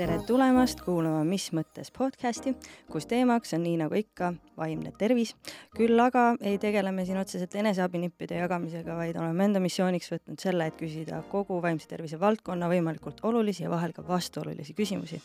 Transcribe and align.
tere 0.00 0.14
tulemast 0.24 0.80
kuulama 0.80 1.20
Mis 1.28 1.50
mõttes 1.52 1.90
podcasti, 1.92 2.54
kus 2.88 3.04
teemaks 3.10 3.52
on 3.52 3.60
nii 3.66 3.74
nagu 3.82 3.96
ikka 3.98 4.30
vaimne 4.56 4.94
tervis. 4.96 5.34
küll 5.76 6.00
aga 6.00 6.22
ei 6.40 6.56
tegele 6.62 6.88
me 6.92 7.04
siin 7.04 7.18
otseselt 7.20 7.52
eneseabinippide 7.60 8.38
jagamisega, 8.38 8.94
vaid 8.96 9.18
oleme 9.20 9.44
enda 9.44 9.60
missiooniks 9.60 10.08
võtnud 10.14 10.40
selle, 10.40 10.70
et 10.70 10.78
küsida 10.80 11.20
kogu 11.28 11.58
vaimse 11.60 11.88
tervise 11.90 12.20
valdkonna 12.20 12.70
võimalikult 12.72 13.20
olulisi 13.28 13.66
ja 13.66 13.70
vahel 13.72 13.92
ka 13.92 14.06
vastuolulisi 14.06 14.72
küsimusi. 14.78 15.20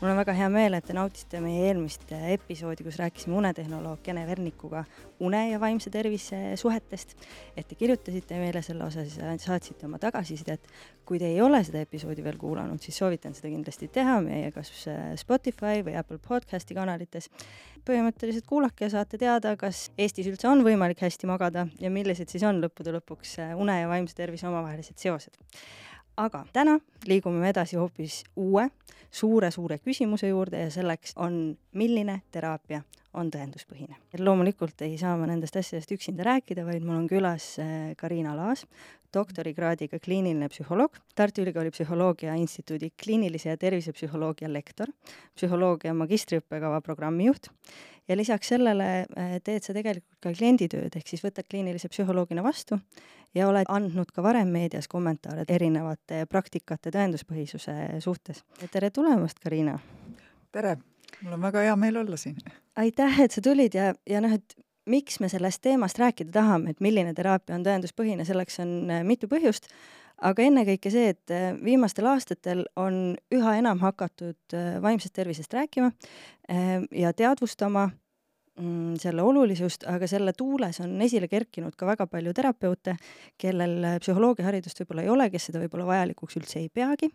mul 0.00 0.10
on 0.10 0.18
väga 0.18 0.34
hea 0.40 0.48
meel, 0.50 0.74
et 0.74 0.86
te 0.90 0.98
nautisite 0.98 1.40
meie 1.40 1.68
eelmist 1.68 2.10
episoodi, 2.10 2.84
kus 2.84 2.98
rääkisime 2.98 3.38
unetehnoloog 3.38 4.08
Ene 4.08 4.26
Vernikuga 4.26 4.84
une 5.20 5.50
ja 5.50 5.60
vaimse 5.60 5.90
tervise 5.90 6.56
suhetest. 6.56 7.14
et 7.56 7.68
te 7.68 7.74
kirjutasite 7.74 8.42
meile 8.42 8.62
selle 8.62 8.84
osas 8.84 9.16
ja 9.16 9.38
saatsite 9.38 9.86
oma 9.86 9.98
tagasisidet. 9.98 10.66
Kui 11.06 11.20
te 11.22 11.28
ei 11.30 11.40
ole 11.42 11.60
seda 11.64 11.80
episoodi 11.84 12.24
veel 12.24 12.38
kuulanud, 12.40 12.82
siis 12.82 12.98
soovitan 12.98 13.34
seda 13.36 13.50
kindlasti 13.52 13.88
teha 13.94 14.18
meie 14.24 14.50
kas 14.54 14.72
Spotify 15.20 15.84
või 15.86 15.94
Apple 15.98 16.18
podcasti 16.22 16.74
kanalites. 16.74 17.30
põhimõtteliselt 17.86 18.46
kuulake 18.50 18.88
ja 18.88 18.90
saate 18.96 19.18
teada, 19.18 19.52
kas 19.56 19.92
Eestis 19.98 20.26
üldse 20.26 20.48
on 20.50 20.64
võimalik 20.66 21.04
hästi 21.04 21.28
magada 21.30 21.68
ja 21.78 21.90
millised 21.90 22.28
siis 22.28 22.42
on 22.42 22.58
lõppude 22.58 22.90
lõpuks 22.96 23.36
äh, 23.38 23.52
une 23.54 23.78
ja 23.80 23.88
vaimse 23.88 24.14
tervise 24.14 24.48
omavahelised 24.48 24.98
seosed. 24.98 25.38
Aga 26.16 26.44
täna 26.52 26.78
liigume 27.06 27.40
me 27.40 27.50
edasi 27.52 27.76
hoopis 27.76 28.22
uue 28.36 28.68
suure-suure 29.16 29.78
küsimuse 29.84 30.28
juurde 30.28 30.66
ja 30.66 30.70
selleks 30.72 31.14
on, 31.16 31.56
milline 31.72 32.20
teraapia 32.32 32.82
on 33.16 33.30
tõenduspõhine. 33.32 33.96
loomulikult 34.18 34.82
ei 34.84 34.98
saa 35.00 35.16
ma 35.16 35.28
nendest 35.28 35.56
asjadest 35.56 35.92
üksinda 35.92 36.24
rääkida, 36.26 36.66
vaid 36.66 36.84
mul 36.84 36.98
on 36.98 37.08
külas 37.08 37.54
äh, 37.62 37.94
Karina 37.96 38.34
Laas, 38.36 38.66
doktorikraadiga 39.14 39.98
kliiniline 40.04 40.50
psühholoog, 40.52 40.98
Tartu 41.14 41.40
Ülikooli 41.40 41.72
Psühholoogia 41.72 42.34
Instituudi 42.36 42.90
kliinilise 43.02 43.54
ja 43.54 43.56
tervisepsühholoogia 43.56 44.50
lektor, 44.52 44.92
psühholoogia 45.36 45.94
magistriõppekava 45.96 46.82
programmijuht 46.84 47.48
ja 48.08 48.16
lisaks 48.16 48.48
sellele 48.48 48.88
äh, 49.02 49.36
teed 49.44 49.64
sa 49.66 49.74
tegelikult 49.76 50.18
ka 50.22 50.32
klienditööd, 50.32 50.96
ehk 50.96 51.08
siis 51.08 51.24
võtad 51.24 51.48
kliinilise 51.50 51.90
psühholoogina 51.92 52.44
vastu 52.44 52.78
ja 53.34 53.48
oled 53.48 53.68
andnud 53.68 54.12
ka 54.14 54.24
varem 54.24 54.52
meedias 54.52 54.88
kommentaare 54.88 55.46
erinevate 55.48 56.24
praktikate 56.30 56.92
tõenduspõhisuse 56.94 58.00
suhtes. 58.04 58.44
tere 58.70 58.90
tulemast, 58.90 59.40
Karina! 59.42 59.78
tere, 60.52 60.76
mul 61.22 61.36
on 61.36 61.42
väga 61.48 61.66
hea 61.66 61.76
meel 61.76 62.00
olla 62.04 62.16
siin. 62.16 62.38
aitäh, 62.76 63.20
et 63.20 63.34
sa 63.34 63.42
tulid 63.44 63.74
ja, 63.74 63.92
ja 64.06 64.22
noh, 64.24 64.32
et 64.32 64.56
miks 64.86 65.20
me 65.20 65.28
sellest 65.28 65.62
teemast 65.62 65.98
rääkida 65.98 66.32
tahame, 66.32 66.70
et 66.70 66.80
milline 66.80 67.14
teraapia 67.14 67.56
on 67.58 67.66
tõenduspõhine, 67.66 68.24
selleks 68.24 68.60
on 68.62 68.76
äh, 68.90 69.04
mitu 69.04 69.28
põhjust, 69.30 69.68
aga 70.24 70.46
ennekõike 70.48 70.92
see, 70.92 71.12
et 71.14 71.34
äh, 71.34 71.52
viimastel 71.64 72.08
aastatel 72.10 72.64
on 72.80 73.16
üha 73.34 73.56
enam 73.60 73.80
hakatud 73.82 74.56
äh, 74.56 74.76
vaimsest 74.82 75.16
tervisest 75.16 75.54
rääkima 75.54 75.92
ja 76.94 77.10
teadvustama 77.10 77.88
mm, 78.60 78.92
selle 79.02 79.24
olulisust, 79.26 79.82
aga 79.90 80.06
selle 80.06 80.30
tuules 80.36 80.78
on 80.84 80.92
esile 81.02 81.26
kerkinud 81.26 81.74
ka 81.74 81.88
väga 81.88 82.06
palju 82.06 82.30
terapeute, 82.38 82.94
kellel 83.34 83.98
psühholoogiaharidust 83.98 84.84
võib-olla 84.84 85.02
ei 85.02 85.10
ole, 85.10 85.26
kes 85.32 85.48
seda 85.48 85.64
võib-olla 85.64 85.88
vajalikuks 85.88 86.38
üldse 86.38 86.60
ei 86.62 86.68
peagi, 86.70 87.10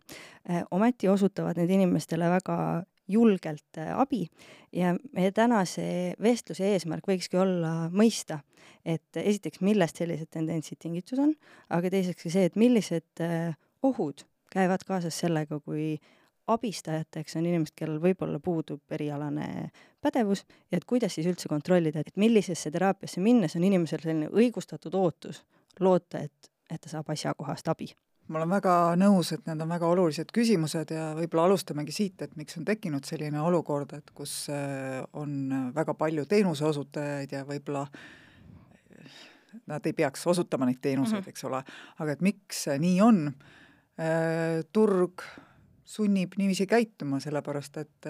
ometi 0.76 1.08
osutavad 1.08 1.62
need 1.62 1.72
inimestele 1.78 2.28
väga 2.34 2.58
julgelt 3.08 3.78
äh, 3.78 3.94
abi. 4.00 4.28
Ja 4.72 4.96
meie 5.14 5.32
tänase 5.32 6.14
vestluse 6.22 6.72
eesmärk 6.74 7.08
võikski 7.08 7.40
olla 7.42 7.90
mõista, 7.92 8.40
et 8.86 9.18
esiteks, 9.18 9.62
millest 9.66 10.00
sellised 10.02 10.32
tendentsid 10.32 10.80
tingitud 10.82 11.20
on, 11.20 11.36
aga 11.70 11.92
teiseks 11.92 12.24
ka 12.24 12.34
see, 12.34 12.48
et 12.50 12.60
millised 12.60 13.24
äh, 13.24 13.54
ohud 13.84 14.26
käivad 14.52 14.84
kaasas 14.88 15.18
sellega, 15.24 15.60
kui 15.64 15.96
abistajateks 16.52 17.38
on 17.40 17.48
inimesed, 17.48 17.76
kellel 17.78 18.02
võib-olla 18.04 18.40
puudub 18.44 18.96
erialane 18.96 19.70
pädevus 20.04 20.44
ja 20.72 20.80
et 20.80 20.86
kuidas 20.90 21.16
siis 21.16 21.30
üldse 21.30 21.52
kontrollida, 21.52 22.02
et 22.02 22.18
millisesse 22.20 22.72
teraapiasse 22.74 23.24
minnes 23.24 23.56
on 23.56 23.64
inimesel 23.68 24.04
selline 24.04 24.32
õigustatud 24.34 24.96
ootus 24.98 25.44
loota, 25.80 26.26
et, 26.26 26.52
et 26.70 26.82
ta 26.82 26.92
saab 26.92 27.14
asjakohast 27.14 27.72
abi 27.72 27.92
ma 28.32 28.40
olen 28.40 28.52
väga 28.54 28.74
nõus, 29.00 29.34
et 29.36 29.44
need 29.50 29.62
on 29.64 29.72
väga 29.72 29.90
olulised 29.92 30.32
küsimused 30.36 30.94
ja 30.96 31.12
võib-olla 31.18 31.50
alustamegi 31.50 31.94
siit, 31.96 32.22
et 32.24 32.36
miks 32.40 32.58
on 32.60 32.66
tekkinud 32.68 33.06
selline 33.08 33.42
olukord, 33.44 33.92
et 33.98 34.12
kus 34.16 34.46
äh, 34.54 35.02
on 35.20 35.72
väga 35.76 35.96
palju 36.00 36.26
teenuse 36.30 36.66
osutajaid 36.70 37.34
ja 37.36 37.44
võib-olla 37.48 37.84
äh, 37.88 39.18
nad 39.68 39.88
ei 39.88 39.96
peaks 39.98 40.24
osutama 40.32 40.70
neid 40.70 40.80
teenuseid 40.82 41.24
-hmm. 41.24 41.34
eks 41.34 41.48
ole, 41.50 41.64
aga 42.00 42.12
et 42.12 42.22
miks 42.22 42.68
nii 42.80 43.02
on, 43.04 43.26
äh, 44.00 44.62
turg 44.72 45.26
sunnib 45.84 46.38
niiviisi 46.40 46.68
käituma, 46.68 47.20
sellepärast 47.20 47.78
et 47.78 48.08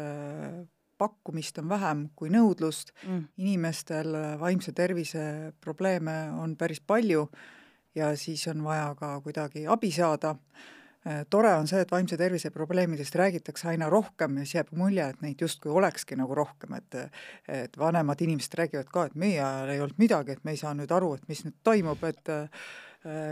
pakkumist 0.98 1.58
on 1.58 1.70
vähem 1.70 2.04
kui 2.16 2.30
nõudlust 2.30 2.92
mm., 3.08 3.24
inimestel 3.38 4.14
vaimse 4.40 4.72
tervise 4.72 5.54
probleeme 5.62 6.30
on 6.38 6.54
päris 6.56 6.78
palju 6.80 7.26
ja 7.96 8.12
siis 8.18 8.48
on 8.48 8.64
vaja 8.64 8.94
ka 9.00 9.16
kuidagi 9.22 9.66
abi 9.68 9.92
saada. 9.92 10.36
Äh, 11.02 11.24
tore 11.30 11.50
on 11.58 11.66
see, 11.68 11.82
et 11.82 11.92
vaimse 11.92 12.18
tervise 12.18 12.52
probleemidest 12.54 13.16
räägitakse 13.18 13.72
aina 13.72 13.90
rohkem 13.90 14.38
ja 14.38 14.46
siis 14.46 14.60
jääb 14.60 14.70
mulje, 14.78 15.08
et 15.10 15.24
neid 15.26 15.42
justkui 15.42 15.74
olekski 15.74 16.16
nagu 16.20 16.36
rohkem, 16.38 16.76
et 16.78 16.98
et 17.50 17.78
vanemad 17.78 18.22
inimesed 18.22 18.54
räägivad 18.60 18.92
ka, 18.94 19.08
et 19.10 19.16
meie 19.16 19.42
ajal 19.42 19.74
ei 19.74 19.82
olnud 19.82 19.98
midagi, 19.98 20.38
et 20.38 20.46
me 20.46 20.54
ei 20.54 20.62
saa 20.62 20.76
nüüd 20.78 20.94
aru, 20.94 21.16
et 21.18 21.28
mis 21.28 21.42
nüüd 21.48 21.58
toimub, 21.66 22.06
et 22.06 22.30
äh, 22.30 22.64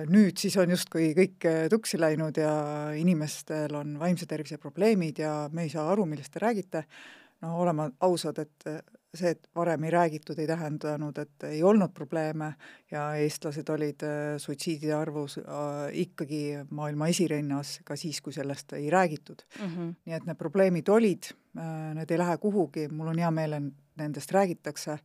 nüüd 0.09 0.41
siis 0.41 0.57
on 0.57 0.73
justkui 0.73 1.11
kõik 1.13 1.45
tuksi 1.69 1.99
läinud 2.01 2.41
ja 2.41 2.53
inimestel 2.97 3.75
on 3.77 3.99
vaimse 4.01 4.25
tervise 4.25 4.57
probleemid 4.57 5.21
ja 5.21 5.33
me 5.53 5.67
ei 5.67 5.69
saa 5.69 5.91
aru, 5.91 6.07
millest 6.09 6.33
te 6.33 6.41
räägite, 6.41 6.87
no 7.45 7.53
oleme 7.61 7.91
ausad, 8.01 8.41
et 8.41 8.65
see, 9.17 9.33
et 9.33 9.47
varem 9.55 9.83
ei 9.87 9.91
räägitud, 9.93 10.37
ei 10.39 10.47
tähendanud, 10.47 11.17
et 11.17 11.45
ei 11.49 11.63
olnud 11.65 11.93
probleeme 11.95 12.51
ja 12.91 13.07
eestlased 13.17 13.69
olid 13.73 14.05
äh, 14.05 14.37
suitsiidide 14.41 14.93
arvus 14.93 15.39
äh, 15.39 15.89
ikkagi 16.05 16.41
maailma 16.69 17.09
esirinnas 17.09 17.79
ka 17.85 17.97
siis, 17.97 18.21
kui 18.21 18.33
sellest 18.35 18.73
ei 18.77 18.89
räägitud 18.89 19.41
mm. 19.59 19.65
-hmm. 19.65 19.93
nii 20.05 20.15
et 20.15 20.25
need 20.25 20.37
probleemid 20.37 20.89
olid, 20.89 21.31
äh, 21.57 21.93
need 21.97 22.11
ei 22.11 22.17
lähe 22.17 22.37
kuhugi, 22.37 22.87
mul 22.87 23.07
on 23.07 23.19
hea 23.19 23.31
meel, 23.31 23.53
et 23.53 23.73
nendest 23.97 24.31
räägitakse 24.31 24.99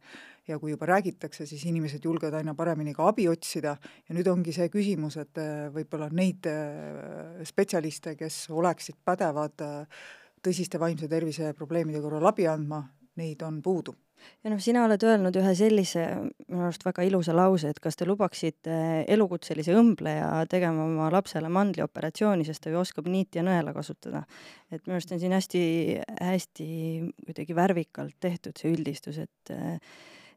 ja 0.49 0.59
kui 0.59 0.71
juba 0.71 0.87
räägitakse, 0.87 1.47
siis 1.47 1.65
inimesed 1.65 2.05
julgevad 2.05 2.35
aina 2.35 2.55
paremini 2.55 2.95
ka 2.95 3.09
abi 3.09 3.29
otsida 3.29 3.77
ja 4.09 4.15
nüüd 4.15 4.29
ongi 4.29 4.53
see 4.53 4.69
küsimus, 4.69 5.17
et 5.17 5.41
võib-olla 5.73 6.11
neid 6.13 6.47
spetsialiste, 7.45 8.15
kes 8.15 8.51
oleksid 8.51 8.95
pädevad 9.05 9.65
tõsiste 10.45 10.79
vaimse 10.79 11.09
tervise 11.09 11.55
probleemide 11.55 12.01
korral 12.01 12.27
abi 12.27 12.47
andma, 12.47 12.85
neid 13.21 13.43
on 13.43 13.61
puudu. 13.63 13.95
ja 14.45 14.51
noh, 14.51 14.61
sina 14.63 14.85
oled 14.87 15.03
öelnud 15.05 15.37
ühe 15.37 15.51
sellise 15.59 16.05
minu 16.49 16.63
arust 16.65 16.85
väga 16.87 17.05
ilusa 17.05 17.35
lause, 17.37 17.69
et 17.69 17.81
kas 17.83 17.99
te 17.99 18.07
lubaksite 18.09 18.77
elukutselise 19.11 19.75
õmbleja 19.77 20.47
tegema 20.51 20.87
oma 20.87 21.11
lapsele 21.13 21.51
mandlioperatsiooni, 21.53 22.47
sest 22.47 22.65
ta 22.65 22.73
ju 22.73 22.81
oskab 22.81 23.11
niiti 23.13 23.41
ja 23.41 23.45
nõela 23.45 23.75
kasutada. 23.77 24.25
et 24.71 24.87
minu 24.87 24.97
arust 24.97 25.13
on 25.13 25.21
siin 25.21 25.37
hästi, 25.37 25.63
hästi 26.21 26.69
kuidagi 27.27 27.57
värvikalt 27.57 28.17
tehtud 28.21 28.57
see 28.61 28.73
üldistus, 28.73 29.19
et 29.19 29.57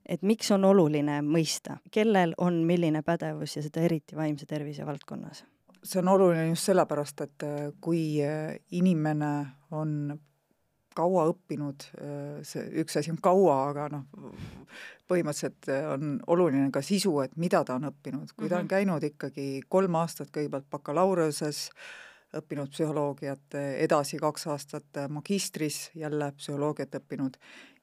et 0.07 0.21
miks 0.23 0.51
on 0.55 0.63
oluline 0.63 1.19
mõista, 1.21 1.81
kellel 1.91 2.33
on 2.37 2.63
milline 2.67 3.03
pädevus 3.03 3.57
ja 3.57 3.63
seda 3.63 3.83
eriti 3.83 4.15
vaimse 4.15 4.45
tervise 4.45 4.85
valdkonnas? 4.85 5.45
see 5.83 6.01
on 6.01 6.07
oluline 6.11 6.49
just 6.49 6.67
sellepärast, 6.67 7.21
et 7.21 7.43
kui 7.81 8.17
inimene 8.75 9.33
on 9.71 10.17
kaua 10.97 11.27
õppinud, 11.31 11.85
see 12.47 12.65
üks 12.81 12.97
asi 12.99 13.13
on 13.13 13.21
kaua, 13.23 13.57
aga 13.69 13.87
noh, 13.93 14.33
põhimõtteliselt 15.07 15.69
on 15.93 16.17
oluline 16.33 16.71
ka 16.73 16.81
sisu, 16.85 17.13
et 17.23 17.37
mida 17.39 17.63
ta 17.67 17.77
on 17.77 17.87
õppinud, 17.91 18.33
kui 18.35 18.49
ta 18.49 18.59
on 18.59 18.65
mhm. 18.65 18.73
käinud 18.73 19.07
ikkagi 19.11 19.47
kolm 19.69 19.95
aastat 20.01 20.33
kõigepealt 20.35 20.67
bakalaureusest, 20.73 21.71
õppinud 22.37 22.73
psühholoogiat, 22.73 23.55
edasi 23.79 24.19
kaks 24.19 24.49
aastat 24.51 24.99
magistris 25.09 25.87
jälle 25.95 26.33
psühholoogiat 26.35 26.99
õppinud 26.99 27.37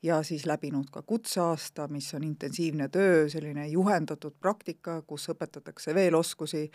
ja 0.04 0.18
siis 0.22 0.44
läbinud 0.46 0.90
ka 0.92 1.02
kutseaasta, 1.02 1.86
mis 1.88 2.10
on 2.14 2.24
intensiivne 2.26 2.88
töö, 2.92 3.24
selline 3.32 3.66
juhendatud 3.72 4.36
praktika, 4.40 4.98
kus 5.08 5.30
õpetatakse 5.32 5.94
veel 5.96 6.14
oskusi, 6.18 6.66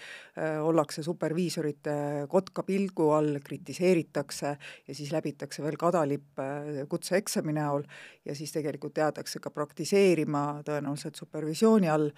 ollakse 0.65 1.03
superviisorite 1.05 1.95
kotka 2.31 2.65
pilgu 2.65 3.11
all, 3.13 3.39
kritiseeritakse 3.45 4.55
ja 4.87 4.97
siis 4.97 5.13
läbitakse 5.13 5.63
veel 5.63 5.77
kadalipp 5.79 6.41
kutseeksami 6.89 7.53
näol 7.59 7.85
ja 8.25 8.35
siis 8.35 8.53
tegelikult 8.55 8.97
jäädakse 8.97 9.41
ka 9.43 9.53
praktiseerima 9.53 10.61
tõenäoliselt 10.65 11.19
supervisiooni 11.21 11.89
all 11.89 12.09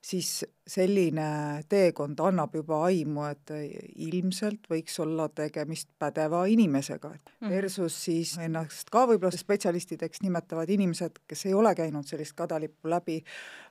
siis 0.00 0.44
selline 0.70 1.24
teekond 1.68 2.20
annab 2.24 2.54
juba 2.56 2.78
aimu, 2.86 3.24
et 3.28 3.52
ilmselt 4.00 4.68
võiks 4.70 4.96
olla 5.02 5.28
tegemist 5.28 5.90
pädeva 6.00 6.44
inimesega, 6.48 7.10
mhm. 7.10 7.50
versus 7.52 7.96
siis 8.06 8.36
ennast 8.40 8.90
ka 8.92 9.04
võib-olla 9.10 9.36
spetsialistideks 9.36 10.22
nimetavad 10.24 10.59
inimesed, 10.68 11.22
kes 11.28 11.46
ei 11.46 11.54
ole 11.54 11.74
käinud 11.74 12.06
sellist 12.06 12.36
kadalippu 12.36 12.90
läbi, 12.90 13.22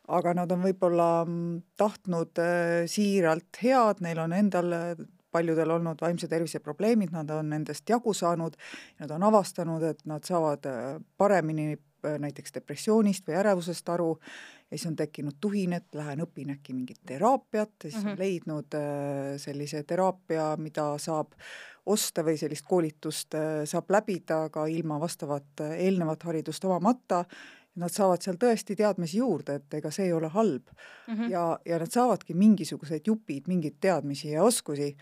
aga 0.07 0.33
nad 0.33 0.51
on 0.51 0.63
võib-olla 0.63 1.25
mm, 1.25 1.61
tahtnud 1.77 2.41
äh, 2.41 2.87
siiralt 2.89 3.61
head, 3.63 4.01
neil 4.01 4.19
on 4.19 4.33
endal 4.33 4.73
paljudel 5.31 5.69
olnud 5.69 6.01
vaimse 6.01 6.27
tervise 6.27 6.59
probleemid, 6.59 7.11
nad 7.13 7.29
on 7.29 7.51
nendest 7.53 7.89
jagu 7.89 8.13
saanud, 8.17 8.55
nad 8.99 9.11
on 9.13 9.23
avastanud, 9.23 9.83
et 9.85 10.01
nad 10.09 10.25
saavad 10.25 10.65
paremini 11.17 11.75
näiteks 12.03 12.53
depressioonist 12.55 13.27
või 13.27 13.35
ärevusest 13.41 13.89
aru 13.93 14.15
ja 14.71 14.77
siis 14.77 14.87
on 14.87 14.95
tekkinud 14.95 15.39
tuhin, 15.41 15.73
et 15.73 15.95
lähen 15.97 16.21
õpin 16.21 16.53
äkki 16.53 16.73
mingit 16.73 16.99
teraapiat, 17.05 17.71
siis 17.81 17.95
mm 17.95 18.01
-hmm. 18.01 18.11
on 18.11 18.19
leidnud 18.19 18.77
sellise 19.37 19.83
teraapia, 19.83 20.57
mida 20.57 20.97
saab 20.97 21.33
osta 21.85 22.21
või 22.23 22.37
sellist 22.37 22.65
koolitust 22.67 23.33
saab 23.65 23.89
läbida 23.89 24.49
ka 24.49 24.65
ilma 24.65 24.99
vastavat 24.99 25.63
eelnevat 25.77 26.23
haridust 26.23 26.65
omamata 26.65 27.25
nad 27.79 27.93
saavad 27.93 28.23
seal 28.23 28.37
tõesti 28.39 28.75
teadmisi 28.77 29.19
juurde, 29.19 29.59
et 29.59 29.77
ega 29.79 29.91
see 29.93 30.09
ei 30.09 30.13
ole 30.13 30.29
halb 30.33 30.67
mm. 30.71 31.13
-hmm. 31.13 31.29
ja, 31.31 31.59
ja 31.65 31.79
nad 31.79 31.91
saavadki 31.91 32.33
mingisugused 32.33 33.07
jupid, 33.07 33.47
mingeid 33.47 33.79
teadmisi 33.81 34.31
ja 34.31 34.43
oskusi, 34.43 34.95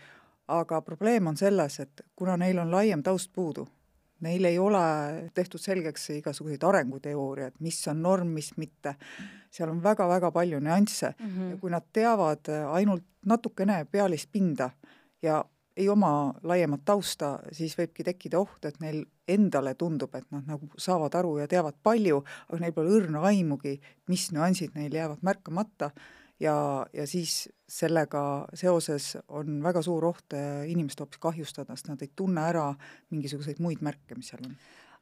aga 0.48 0.80
probleem 0.82 1.26
on 1.26 1.36
selles, 1.36 1.80
et 1.80 2.00
kuna 2.16 2.36
neil 2.36 2.58
on 2.58 2.70
laiem 2.70 3.02
taust 3.02 3.32
puudu, 3.32 3.68
neil 4.20 4.44
ei 4.44 4.58
ole 4.58 4.80
tehtud 5.34 5.60
selgeks 5.62 6.08
igasuguseid 6.18 6.64
arenguteooriaid, 6.64 7.58
mis 7.64 7.80
on 7.88 8.02
norm, 8.02 8.32
mis 8.34 8.52
mitte, 8.56 8.94
seal 9.50 9.70
on 9.70 9.82
väga-väga 9.82 10.30
palju 10.34 10.60
nüansse. 10.60 11.14
Mm 11.18 11.28
-hmm. 11.28 11.50
ja 11.50 11.56
kui 11.56 11.70
nad 11.70 11.86
teavad 11.92 12.50
ainult 12.72 13.04
natukene 13.26 13.84
pealist 13.90 14.32
pinda 14.32 14.70
ja 15.22 15.44
ei 15.78 15.88
oma 15.88 16.34
laiemat 16.42 16.82
tausta, 16.84 17.38
siis 17.52 17.76
võibki 17.78 18.04
tekkida 18.04 18.40
oht, 18.40 18.64
et 18.66 18.80
neil 18.82 19.04
endale 19.28 19.74
tundub, 19.78 20.14
et 20.18 20.26
nad 20.34 20.46
nagu 20.48 20.66
saavad 20.80 21.14
aru 21.14 21.36
ja 21.38 21.46
teavad 21.50 21.76
palju, 21.82 22.22
aga 22.48 22.60
neil 22.62 22.74
pole 22.74 22.94
õrna 22.98 23.22
aimugi, 23.30 23.76
mis 24.10 24.30
nüansid 24.34 24.74
neil 24.74 24.94
jäävad 24.94 25.22
märkamata 25.22 25.92
ja, 26.40 26.86
ja 26.92 27.06
siis 27.06 27.48
sellega 27.68 28.22
seoses 28.56 29.16
on 29.28 29.62
väga 29.64 29.82
suur 29.84 30.08
oht 30.08 30.36
eh, 30.36 30.66
inimest 30.72 31.00
hoopis 31.02 31.20
kahjustada, 31.22 31.76
sest 31.76 31.90
nad 31.92 32.02
ei 32.04 32.12
tunne 32.16 32.44
ära 32.48 32.68
mingisuguseid 33.10 33.62
muid 33.64 33.82
märke, 33.84 34.16
mis 34.16 34.30
seal 34.32 34.44
on 34.46 34.56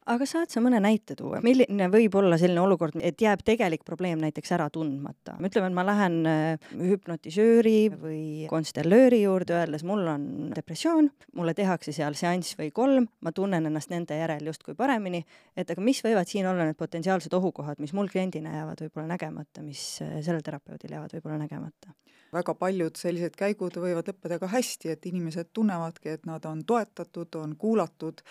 aga 0.07 0.27
saad 0.29 0.53
sa 0.53 0.63
mõne 0.63 0.79
näite 0.83 1.17
tuua, 1.19 1.41
milline 1.45 1.89
võib 1.93 2.15
olla 2.21 2.39
selline 2.41 2.63
olukord, 2.63 2.97
et 3.05 3.21
jääb 3.23 3.43
tegelik 3.47 3.85
probleem 3.87 4.21
näiteks 4.23 4.53
ära 4.57 4.69
tundmata? 4.73 5.37
ütleme, 5.41 5.71
et 5.71 5.77
ma 5.77 5.85
lähen 5.87 6.19
äh, 6.31 6.71
hüpnotisööri 6.79 7.91
või 7.91 8.23
konstellööri 8.51 9.23
juurde, 9.25 9.57
öeldes 9.59 9.85
mul 9.87 10.07
on 10.13 10.27
depressioon, 10.57 11.11
mulle 11.39 11.57
tehakse 11.59 11.95
seal 11.97 12.17
seanss 12.19 12.59
või 12.59 12.71
kolm, 12.75 13.11
ma 13.21 13.35
tunnen 13.37 13.67
ennast 13.69 13.93
nende 13.93 14.19
järel 14.19 14.47
justkui 14.53 14.77
paremini, 14.79 15.25
et 15.57 15.71
aga 15.71 15.85
mis 15.85 16.03
võivad 16.07 16.31
siin 16.31 16.49
olla 16.51 16.69
need 16.69 16.79
potentsiaalsed 16.79 17.35
ohukohad, 17.37 17.83
mis 17.83 17.95
mul 17.97 18.11
kliendina 18.13 18.55
jäävad 18.61 18.87
võib-olla 18.87 19.15
nägemata, 19.17 19.65
mis 19.67 19.85
äh, 20.05 20.19
sellel 20.23 20.45
terapeudil 20.47 20.99
jäävad 20.99 21.19
võib-olla 21.19 21.43
nägemata? 21.45 21.95
väga 22.35 22.55
paljud 22.59 22.99
sellised 22.99 23.37
käigud 23.39 23.77
võivad 23.81 24.09
lõppeda 24.11 24.39
ka 24.43 24.51
hästi, 24.51 24.91
et 24.93 25.07
inimesed 25.09 25.53
tunnevadki, 25.57 26.17
et 26.17 26.27
nad 26.29 26.45
on 26.49 26.63
toetatud, 26.67 27.39
on 27.39 27.55
kuulatud, 27.57 28.23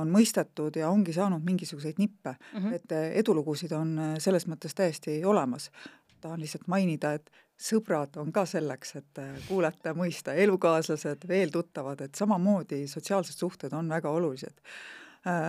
on 0.00 0.10
mõistetud 0.12 0.76
ja 0.76 0.90
ongi 0.92 1.12
saanud 1.16 1.44
mingisuguseid 1.44 1.98
nippe 1.98 2.34
mm, 2.34 2.58
-hmm. 2.58 2.74
et 2.74 2.92
äh, 2.92 3.10
edulugusid 3.20 3.72
on 3.72 3.98
äh, 3.98 4.14
selles 4.18 4.46
mõttes 4.46 4.74
täiesti 4.74 5.24
olemas. 5.24 5.70
tahan 6.20 6.40
lihtsalt 6.40 6.66
mainida, 6.66 7.12
et 7.12 7.30
sõbrad 7.60 8.16
on 8.16 8.32
ka 8.32 8.46
selleks, 8.46 8.96
et 8.96 9.18
kuulata 9.48 9.92
mõista, 9.94 10.32
elukaaslased, 10.32 11.28
veel 11.28 11.50
tuttavad, 11.50 12.00
et 12.00 12.14
samamoodi 12.14 12.86
sotsiaalsed 12.88 13.36
suhted 13.36 13.72
on 13.72 13.88
väga 13.88 14.10
olulised 14.10 14.56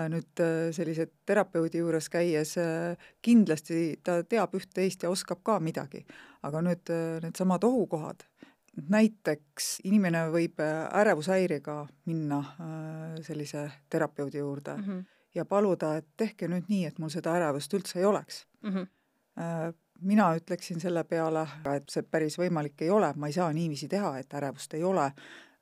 nüüd 0.10 0.42
sellise 0.72 1.08
terapeudi 1.26 1.78
juures 1.78 2.10
käies 2.10 2.54
kindlasti 3.22 4.00
ta 4.04 4.24
teab 4.24 4.54
üht-teist 4.56 5.04
ja 5.04 5.10
oskab 5.10 5.42
ka 5.44 5.60
midagi, 5.60 6.06
aga 6.44 6.62
nüüd 6.62 6.92
needsamad 7.24 7.64
ohukohad, 7.64 8.24
näiteks 8.89 9.80
inimene 9.83 10.25
võib 10.33 10.60
äh, 10.63 10.86
ärevushäirega 11.00 11.77
minna 12.06 12.39
äh, 12.39 13.16
sellise 13.25 13.69
terapeudi 13.89 14.38
juurde 14.38 14.75
mm 14.77 14.83
-hmm. 14.83 15.04
ja 15.36 15.45
paluda, 15.45 15.95
et 15.98 16.07
tehke 16.18 16.48
nüüd 16.48 16.68
nii, 16.68 16.86
et 16.86 17.00
mul 17.00 17.10
seda 17.10 17.36
ärevust 17.36 17.74
üldse 17.74 18.00
ei 18.00 18.06
oleks 18.06 18.45
mm. 18.62 18.69
-hmm. 18.69 18.88
mina 20.01 20.36
ütleksin 20.36 20.80
selle 20.80 21.04
peale, 21.04 21.48
et 21.75 21.89
see 21.89 22.04
päris 22.04 22.38
võimalik 22.39 22.81
ei 22.81 22.89
ole, 22.89 23.13
ma 23.16 23.27
ei 23.27 23.33
saa 23.33 23.54
niiviisi 23.54 23.88
teha, 23.88 24.18
et 24.18 24.33
ärevust 24.33 24.74
ei 24.74 24.83
ole. 24.83 25.12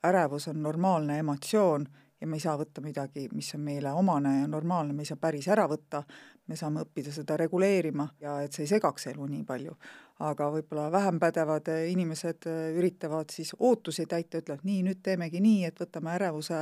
ärevus 0.04 0.48
on 0.48 0.64
normaalne 0.64 1.20
emotsioon 1.20 1.88
ja 2.22 2.28
me 2.28 2.36
ei 2.36 2.40
saa 2.40 2.58
võtta 2.58 2.82
midagi, 2.82 3.28
mis 3.36 3.50
on 3.56 3.62
meile 3.62 3.92
omane 3.92 4.40
ja 4.40 4.48
normaalne, 4.48 4.94
me 4.94 5.04
ei 5.04 5.10
saa 5.10 5.18
päris 5.20 5.48
ära 5.52 5.66
võtta, 5.68 6.04
me 6.48 6.56
saame 6.56 6.86
õppida 6.86 7.12
seda 7.12 7.36
reguleerima 7.38 8.08
ja 8.24 8.38
et 8.42 8.56
see 8.56 8.64
ei 8.64 8.72
segaks 8.72 9.08
elu 9.12 9.28
nii 9.28 9.44
palju 9.48 9.76
aga 10.22 10.48
võib-olla 10.54 10.88
vähem 10.94 11.18
pädevad 11.22 11.68
eh, 11.74 11.88
inimesed 11.92 12.46
eh, 12.50 12.78
üritavad 12.78 13.34
siis 13.34 13.54
ootusi 13.58 14.06
täita, 14.10 14.44
ütlevad 14.44 14.66
nii, 14.68 14.84
nüüd 14.86 15.02
teemegi 15.06 15.42
nii, 15.42 15.64
et 15.70 15.82
võtame 15.82 16.14
ärevuse 16.14 16.60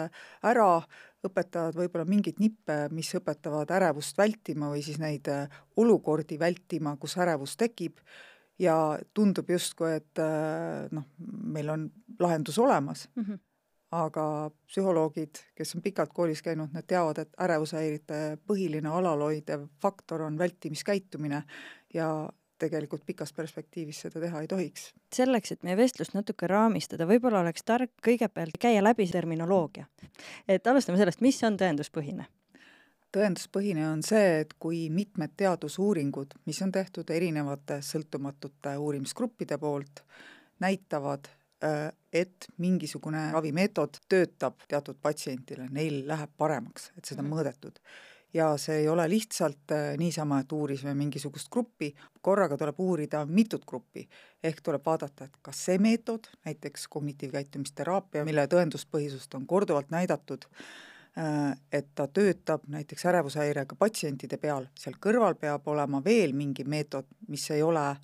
ära, 0.48 0.72
õpetavad 1.28 1.76
võib-olla 1.78 2.08
mingeid 2.08 2.40
nippe, 2.42 2.86
mis 2.96 3.12
õpetavad 3.20 3.74
ärevust 3.76 4.18
vältima 4.18 4.72
või 4.72 4.84
siis 4.86 5.02
neid 5.04 5.28
eh, 5.32 5.62
olukordi 5.82 6.40
vältima, 6.40 6.96
kus 7.02 7.18
ärevus 7.20 7.58
tekib, 7.60 8.00
ja 8.62 8.76
tundub 9.18 9.50
justkui, 9.50 9.96
et 9.98 10.20
noh, 10.94 11.06
meil 11.50 11.72
on 11.74 11.88
lahendus 12.22 12.60
olemas. 12.62 13.08
Mm, 13.16 13.24
-hmm. 13.24 13.40
aga 13.92 14.52
psühholoogid, 14.68 15.40
kes 15.56 15.76
on 15.76 15.82
pikalt 15.82 16.14
koolis 16.14 16.44
käinud, 16.46 16.70
need 16.74 16.86
teavad, 16.88 17.18
et 17.18 17.34
ärevushäirite 17.42 18.38
põhiline 18.46 18.88
alalhoidev 18.88 19.66
faktor 19.82 20.22
on 20.22 20.38
vältimiskäitumine. 20.38 21.44
Ja 21.94 22.30
tegelikult 22.62 23.06
pikas 23.06 23.34
perspektiivis 23.34 24.04
seda 24.06 24.22
teha 24.24 24.44
ei 24.44 24.50
tohiks. 24.52 24.92
selleks, 25.16 25.56
et 25.56 25.64
meie 25.68 25.78
vestlust 25.80 26.16
natuke 26.18 26.48
raamistada, 26.48 27.08
võib-olla 27.10 27.42
oleks 27.46 27.66
tark 27.66 27.94
kõigepealt 28.06 28.60
käia 28.62 28.84
läbi 28.84 29.08
terminoloogia. 29.12 29.88
et 30.48 30.68
alustame 30.68 31.02
sellest, 31.02 31.22
mis 31.22 31.42
on 31.48 31.58
tõenduspõhine? 31.58 32.28
tõenduspõhine 33.12 33.88
on 33.90 34.04
see, 34.08 34.42
et 34.46 34.54
kui 34.60 34.86
mitmed 34.90 35.34
teadusuuringud, 35.38 36.38
mis 36.48 36.62
on 36.64 36.72
tehtud 36.72 37.10
erinevate 37.12 37.82
sõltumatute 37.84 38.78
uurimisgruppide 38.80 39.58
poolt, 39.60 40.04
näitavad, 40.64 41.28
äh, 41.64 41.90
et 42.14 42.48
mingisugune 42.58 43.32
ravimeetod 43.34 44.00
töötab 44.10 44.64
teatud 44.68 45.02
patsientile, 45.02 45.68
neil 45.70 46.06
läheb 46.08 46.32
paremaks, 46.38 46.92
et 46.98 47.06
seda 47.06 47.22
on 47.22 47.28
mhm. 47.28 47.36
mõõdetud 47.36 47.84
ja 48.34 48.58
see 48.58 48.82
ei 48.84 48.90
ole 48.90 49.10
lihtsalt 49.10 49.72
äh, 49.72 49.98
niisama, 49.98 50.40
et 50.42 50.52
uurisime 50.52 50.94
mingisugust 50.96 51.50
gruppi, 51.52 51.92
korraga 52.22 52.58
tuleb 52.58 52.80
uurida 52.80 53.26
mitut 53.26 53.66
gruppi. 53.66 54.08
ehk 54.44 54.62
tuleb 54.64 54.86
vaadata, 54.86 55.26
et 55.26 55.36
kas 55.42 55.66
see 55.66 55.78
meetod, 55.78 56.30
näiteks 56.46 56.88
kognitiivkäitumisteraapia, 56.90 58.26
mille 58.26 58.48
tõenduspõhisust 58.48 59.36
on 59.38 59.46
korduvalt 59.48 59.92
näidatud, 59.92 60.48
äh, 61.18 61.52
et 61.72 61.92
ta 61.96 62.08
töötab 62.08 62.66
näiteks 62.68 63.06
ärevushäirega 63.06 63.76
patsientide 63.76 64.38
peal, 64.38 64.68
seal 64.76 64.98
kõrval 65.00 65.36
peab 65.36 65.68
olema 65.68 66.02
veel 66.04 66.34
mingi 66.34 66.64
meetod, 66.64 67.06
mis 67.28 67.50
ei 67.52 67.62
ole 67.62 67.96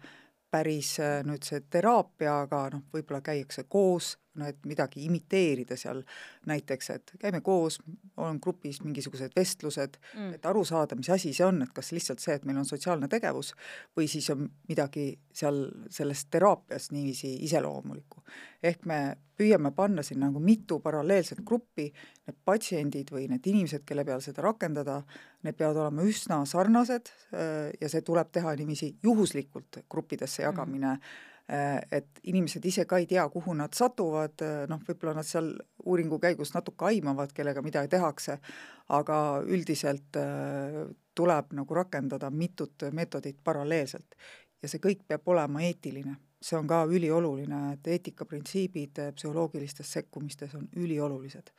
päris 0.51 0.99
äh, 0.99 1.23
nüüd 1.27 1.43
see 1.43 1.63
teraapia, 1.69 2.41
aga 2.45 2.67
noh, 2.75 2.85
võib-olla 2.93 3.21
käiakse 3.21 3.65
koos, 3.69 4.17
no 4.37 4.47
et 4.49 4.65
midagi 4.69 5.03
imiteerida 5.05 5.77
seal, 5.79 6.01
näiteks 6.49 6.89
et 6.93 7.13
käime 7.21 7.41
koos, 7.45 7.79
on 8.17 8.39
grupis 8.43 8.81
mingisugused 8.85 9.35
vestlused 9.37 9.99
mm., 9.99 10.37
et 10.37 10.49
aru 10.49 10.63
saada, 10.67 10.97
mis 10.99 11.09
asi 11.13 11.33
see 11.35 11.45
on, 11.45 11.61
et 11.65 11.73
kas 11.75 11.91
lihtsalt 11.95 12.23
see, 12.23 12.37
et 12.37 12.47
meil 12.47 12.59
on 12.61 12.67
sotsiaalne 12.67 13.09
tegevus 13.11 13.53
või 13.97 14.09
siis 14.11 14.29
on 14.33 14.47
midagi 14.69 15.09
seal 15.33 15.63
selles 15.93 16.25
teraapias 16.31 16.91
niiviisi 16.95 17.37
iseloomulikku. 17.47 18.23
ehk 18.63 18.85
me 18.85 18.99
püüame 19.37 19.71
panna 19.75 20.01
siin 20.03 20.19
nagu 20.19 20.39
mitu 20.41 20.79
paralleelset 20.81 21.43
gruppi, 21.45 21.91
need 22.27 22.37
patsiendid 22.45 23.11
või 23.13 23.27
need 23.29 23.45
inimesed, 23.45 23.85
kelle 23.85 24.05
peal 24.05 24.21
seda 24.25 24.41
rakendada, 24.41 25.03
need 25.45 25.57
peavad 25.57 25.77
olema 25.83 26.03
üsna 26.03 26.41
sarnased 26.45 27.13
äh, 27.33 27.71
ja 27.81 27.89
see 27.89 28.01
tuleb 28.01 28.31
teha 28.33 28.55
niiviisi 28.57 28.95
juhuslikult 29.03 29.83
gruppidesse 29.89 30.43
jagamine 30.43 30.97
mm 30.97 31.01
Äh, 31.01 31.36
et 31.47 32.19
inimesed 32.27 32.65
ise 32.67 32.83
ka 32.85 32.97
ei 32.99 33.05
tea, 33.07 33.23
kuhu 33.31 33.53
nad 33.55 33.71
satuvad, 33.75 34.35
äh, 34.43 34.65
noh, 34.67 34.81
võib-olla 34.83 35.13
nad 35.15 35.27
seal 35.27 35.53
uuringu 35.85 36.19
käigus 36.19 36.51
natuke 36.55 36.89
aimavad, 36.89 37.31
kellega 37.35 37.63
midagi 37.63 37.93
tehakse, 37.95 38.39
aga 38.97 39.19
üldiselt 39.47 40.19
äh, 40.19 40.81
tuleb 41.15 41.55
nagu 41.55 41.79
rakendada 41.79 42.29
mitut 42.29 42.89
meetodit 42.91 43.39
paralleelselt. 43.43 44.15
ja 44.61 44.67
see 44.67 44.81
kõik 44.81 45.03
peab 45.07 45.27
olema 45.29 45.61
eetiline. 45.61 46.17
see 46.41 46.57
on 46.57 46.67
ka 46.67 46.83
ülioluline, 46.85 47.73
et 47.73 47.87
eetikaprintsiibid 47.87 48.99
psühholoogilistes 49.15 49.91
sekkumistes 49.91 50.53
on 50.55 50.67
üliolulised 50.75 51.49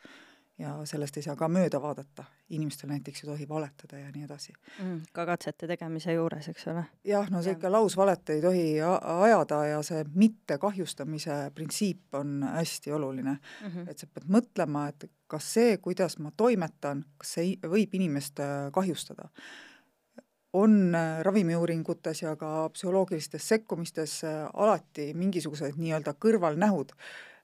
ja 0.59 0.73
sellest 0.85 1.17
ei 1.17 1.23
saa 1.23 1.37
ka 1.39 1.49
mööda 1.53 1.81
vaadata, 1.83 2.25
inimestel 2.51 2.91
näiteks 2.91 3.23
ei 3.23 3.29
tohi 3.31 3.49
valetada 3.49 3.99
ja 4.01 4.09
nii 4.15 4.25
edasi 4.27 4.53
mm,. 4.83 5.03
ka 5.13 5.27
katsete 5.27 5.69
tegemise 5.71 6.13
juures, 6.17 6.49
eks 6.51 6.67
ole? 6.73 6.85
jah, 7.07 7.31
no 7.31 7.43
see 7.43 7.55
ikka 7.55 7.71
lausvalet 7.73 8.35
ei 8.35 8.43
tohi 8.43 8.65
ajada 8.83 9.61
ja 9.69 9.79
see 9.87 10.03
mittekahjustamise 10.15 11.39
printsiip 11.55 12.19
on 12.19 12.43
hästi 12.43 12.93
oluline 12.93 13.39
mm. 13.39 13.71
-hmm. 13.71 13.91
et 13.91 13.99
sa 13.99 14.11
pead 14.11 14.27
mõtlema, 14.39 14.89
et 14.89 15.11
kas 15.27 15.55
see, 15.55 15.77
kuidas 15.77 16.19
ma 16.19 16.33
toimetan, 16.37 17.05
kas 17.19 17.39
see 17.39 17.57
võib 17.63 17.95
inimest 17.95 18.41
äh, 18.41 18.71
kahjustada 18.73 19.31
on 20.53 20.95
äh, 20.95 21.21
ravimiuuringutes 21.23 22.23
ja 22.23 22.37
ka 22.37 22.69
psühholoogilistes 22.73 23.49
sekkumistes 23.49 24.25
äh, 24.25 24.47
alati 24.55 25.13
mingisugused 25.15 25.77
nii-öelda 25.77 26.15
kõrvalnähud 26.19 26.95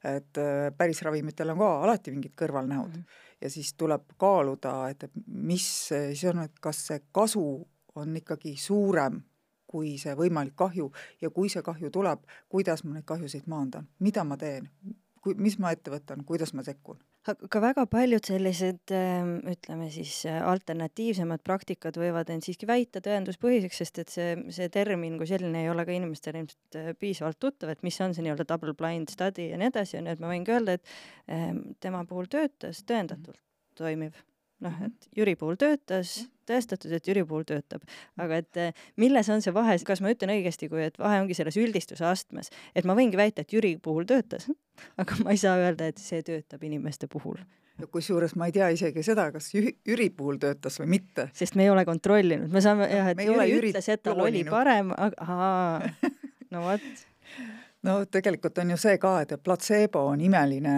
et 0.05 0.39
äh, 0.39 0.71
päris 0.77 1.03
ravimitel 1.03 1.55
on 1.55 1.59
ka 1.59 1.71
alati 1.85 2.13
mingid 2.15 2.35
kõrvalnähud 2.39 2.91
mm. 2.91 3.03
-hmm. 3.03 3.39
ja 3.41 3.51
siis 3.51 3.75
tuleb 3.75 4.03
kaaluda, 4.19 4.89
et 4.89 5.11
mis 5.27 5.69
siis 5.89 6.25
on, 6.31 6.43
et 6.45 6.61
kas 6.61 6.87
see 6.87 7.01
kasu 7.13 7.69
on 7.95 8.17
ikkagi 8.17 8.57
suurem 8.57 9.23
kui 9.67 9.97
see 9.99 10.15
võimalik 10.15 10.55
kahju 10.55 10.93
ja 11.21 11.31
kui 11.31 11.49
see 11.49 11.63
kahju 11.63 11.91
tuleb, 11.91 12.21
kuidas 12.49 12.85
ma 12.85 12.95
neid 12.95 13.05
kahjusid 13.05 13.49
maandan, 13.51 13.89
mida 13.99 14.25
ma 14.25 14.37
teen, 14.37 14.69
kui, 15.21 15.35
mis 15.35 15.59
ma 15.59 15.73
ette 15.75 15.91
võtan, 15.91 16.25
kuidas 16.25 16.55
ma 16.55 16.63
sekkun 16.63 17.01
aga 17.33 17.61
väga 17.63 17.85
paljud 17.91 18.27
sellised 18.29 18.93
ähm, 18.95 19.37
ütleme 19.49 19.89
siis 19.93 20.17
äh, 20.29 20.41
alternatiivsemad 20.45 21.45
praktikad 21.47 21.97
võivad 22.01 22.29
end 22.35 22.45
siiski 22.45 22.69
väita 22.69 23.01
tõenduspõhiseks, 23.05 23.81
sest 23.81 24.03
et 24.03 24.13
see, 24.13 24.35
see 24.55 24.69
termin 24.73 25.17
kui 25.21 25.29
selline 25.31 25.65
ei 25.65 25.71
ole 25.73 25.87
ka 25.89 25.95
inimestele 25.97 26.45
ilmselt 26.45 26.79
äh, 26.81 26.93
piisavalt 27.01 27.41
tuttav, 27.41 27.73
et 27.73 27.83
mis 27.87 28.01
on 28.05 28.17
see 28.17 28.27
nii-öelda 28.27 28.49
double 28.51 28.77
blind 28.77 29.13
study 29.13 29.49
ja 29.53 29.61
nii 29.61 29.73
edasi, 29.73 29.99
on 30.01 30.11
ju, 30.11 30.19
et 30.19 30.23
ma 30.25 30.35
võingi 30.35 30.55
öelda, 30.57 30.77
et 30.77 30.95
ähm, 31.33 31.65
tema 31.81 32.05
puhul 32.09 32.29
töötas 32.33 32.85
tõendatult 32.89 33.41
toimiv 33.79 34.21
noh, 34.65 34.77
et 34.87 35.09
Jüri 35.17 35.35
puhul 35.41 35.59
töötas, 35.61 36.25
tõestatud, 36.49 36.93
et 36.95 37.09
Jüri 37.09 37.25
puhul 37.27 37.47
töötab, 37.49 37.85
aga 38.21 38.39
et 38.43 38.61
eh, 38.61 38.85
milles 39.01 39.29
on 39.33 39.43
see 39.45 39.55
vahe, 39.55 39.77
kas 39.87 40.03
ma 40.05 40.13
ütlen 40.15 40.35
õigesti, 40.37 40.69
kui 40.73 40.85
et 40.87 40.99
vahe 41.01 41.23
ongi 41.23 41.37
selles 41.37 41.59
üldistuse 41.61 42.07
astmes, 42.09 42.53
et 42.77 42.87
ma 42.89 42.97
võingi 42.99 43.19
väita, 43.21 43.45
et 43.45 43.55
Jüri 43.55 43.75
puhul 43.83 44.09
töötas, 44.11 44.49
aga 45.01 45.21
ma 45.25 45.35
ei 45.35 45.41
saa 45.41 45.59
öelda, 45.61 45.91
et 45.91 46.03
see 46.03 46.23
töötab 46.27 46.65
inimeste 46.67 47.11
puhul. 47.11 47.41
Ja 47.81 47.89
kusjuures 47.91 48.37
ma 48.39 48.47
ei 48.47 48.55
tea 48.55 48.69
isegi 48.71 49.03
seda, 49.03 49.27
kas 49.35 49.51
Jüri 49.55 50.11
puhul 50.15 50.39
töötas 50.43 50.79
või 50.79 50.93
mitte. 50.95 51.27
sest 51.35 51.59
me 51.59 51.67
ei 51.67 51.73
ole 51.73 51.83
kontrollinud, 51.89 52.53
me 52.53 52.63
saame 52.63 52.87
jah, 52.93 53.11
et 53.11 53.25
Jüri 53.27 53.73
ütles, 53.73 53.91
et 53.91 54.05
tal 54.05 54.23
oli 54.23 54.45
parem, 54.47 54.95
aga 54.95 55.27
ahaa, 55.27 56.13
no 56.55 56.69
vot 56.69 56.87
no 57.85 57.95
tegelikult 58.11 58.59
on 58.59 58.73
ju 58.73 58.77
see 58.81 58.99
ka, 59.01 59.15
et 59.23 59.33
platseebo 59.45 60.05
on 60.11 60.21
imeline 60.25 60.75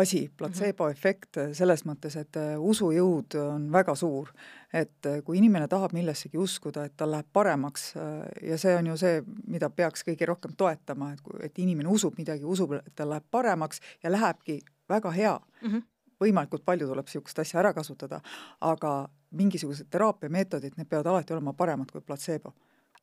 asi, 0.00 0.24
platseeboefekt 0.38 1.40
selles 1.56 1.84
mõttes, 1.88 2.16
et 2.20 2.38
äh, 2.40 2.54
usujõud 2.58 3.38
on 3.42 3.68
väga 3.72 3.94
suur. 3.98 4.32
et 4.72 5.06
äh, 5.06 5.22
kui 5.24 5.38
inimene 5.38 5.68
tahab 5.68 5.94
millessegi 5.96 6.38
uskuda, 6.38 6.84
et 6.84 6.96
tal 6.96 7.10
läheb 7.14 7.26
paremaks 7.32 7.92
äh, 7.96 8.48
ja 8.50 8.58
see 8.58 8.74
on 8.76 8.86
ju 8.86 8.96
see, 9.00 9.22
mida 9.46 9.70
peaks 9.70 10.04
kõige 10.04 10.26
rohkem 10.28 10.52
toetama, 10.56 11.12
et 11.12 11.22
kui, 11.24 11.38
et 11.42 11.58
inimene 11.58 11.88
usub 11.88 12.18
midagi, 12.18 12.44
usub, 12.44 12.74
et 12.76 12.94
tal 12.94 13.08
läheb 13.14 13.24
paremaks 13.30 13.80
ja 14.02 14.12
lähebki 14.12 14.60
väga 14.88 15.10
hea 15.10 15.38
mm. 15.62 15.70
-hmm 15.70 15.86
võimalikult 16.18 16.64
palju 16.66 16.86
tuleb 16.88 17.06
niisugust 17.06 17.38
asja 17.38 17.60
ära 17.60 17.70
kasutada, 17.72 18.20
aga 18.60 19.08
mingisugused 19.38 19.86
teraapiameetodid, 19.90 20.74
need 20.76 20.88
peavad 20.90 21.06
alati 21.06 21.32
olema 21.32 21.52
paremad 21.52 21.92
kui 21.92 22.00
platseebo 22.00 22.52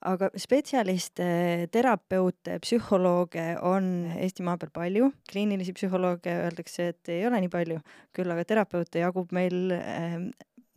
aga 0.05 0.29
spetsialiste, 0.39 1.27
terapeute, 1.71 2.59
psühholooge 2.63 3.45
on 3.65 4.11
Eestimaa 4.19 4.57
peal 4.61 4.73
palju, 4.73 5.11
kliinilisi 5.31 5.75
psühholooge 5.77 6.33
öeldakse, 6.45 6.89
et 6.93 7.13
ei 7.13 7.23
ole 7.27 7.39
nii 7.43 7.53
palju, 7.53 7.79
küll 8.15 8.35
aga 8.35 8.45
terapeute 8.47 9.01
jagub 9.03 9.31
meil 9.35 9.71
ehm, 9.77 10.27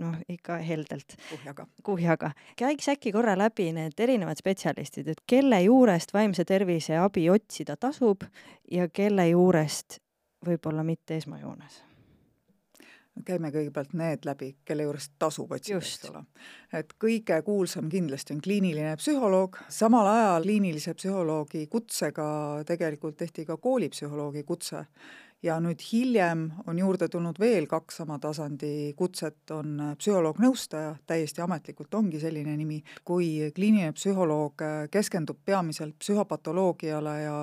noh, 0.02 0.14
ikka 0.30 0.60
heldelt. 0.64 1.16
kuhjaga. 1.30 1.66
kuhjaga. 1.84 2.32
käiks 2.56 2.88
äkki 2.94 3.12
korra 3.12 3.36
läbi 3.38 3.70
need 3.76 3.98
erinevad 4.00 4.40
spetsialistid, 4.40 5.08
et 5.08 5.24
kelle 5.26 5.60
juurest 5.66 6.14
vaimse 6.14 6.44
tervise 6.48 6.98
abi 7.02 7.28
otsida 7.30 7.76
tasub 7.76 8.24
ja 8.70 8.88
kelle 8.88 9.28
juurest 9.32 10.00
võib-olla 10.46 10.84
mitte 10.86 11.18
esmajoones 11.18 11.87
käime 13.26 13.50
kõigepealt 13.54 13.94
need 13.98 14.26
läbi, 14.28 14.50
kelle 14.64 14.86
juurest 14.86 15.14
tasub 15.18 15.52
otsida, 15.52 15.78
eks 15.78 16.10
ole. 16.10 16.24
et 16.72 16.92
kõige 17.00 17.40
kuulsam 17.46 17.88
kindlasti 17.92 18.34
on 18.36 18.42
kliiniline 18.44 18.96
psühholoog, 19.00 19.60
samal 19.68 20.10
ajal 20.12 20.46
kliinilise 20.46 20.94
psühholoogi 20.98 21.66
kutsega 21.72 22.28
tegelikult 22.66 23.16
tehti 23.16 23.46
ka 23.48 23.56
koolipsühholoogi 23.56 24.44
kutse 24.48 24.84
ja 25.42 25.58
nüüd 25.62 25.82
hiljem 25.92 26.48
on 26.66 26.78
juurde 26.78 27.08
tulnud 27.08 27.38
veel 27.38 27.68
kaks 27.70 28.00
sama 28.00 28.18
tasandi 28.18 28.92
kutset, 28.98 29.38
on 29.54 29.94
psühholoog-nõustaja, 29.98 30.96
täiesti 31.06 31.42
ametlikult 31.44 31.94
ongi 31.94 32.20
selline 32.22 32.56
nimi, 32.58 32.80
kui 33.06 33.50
kliiniline 33.54 33.94
psühholoog 33.94 34.64
keskendub 34.90 35.38
peamiselt 35.46 35.94
psühhopatoloogiale 36.02 37.14
ja 37.22 37.36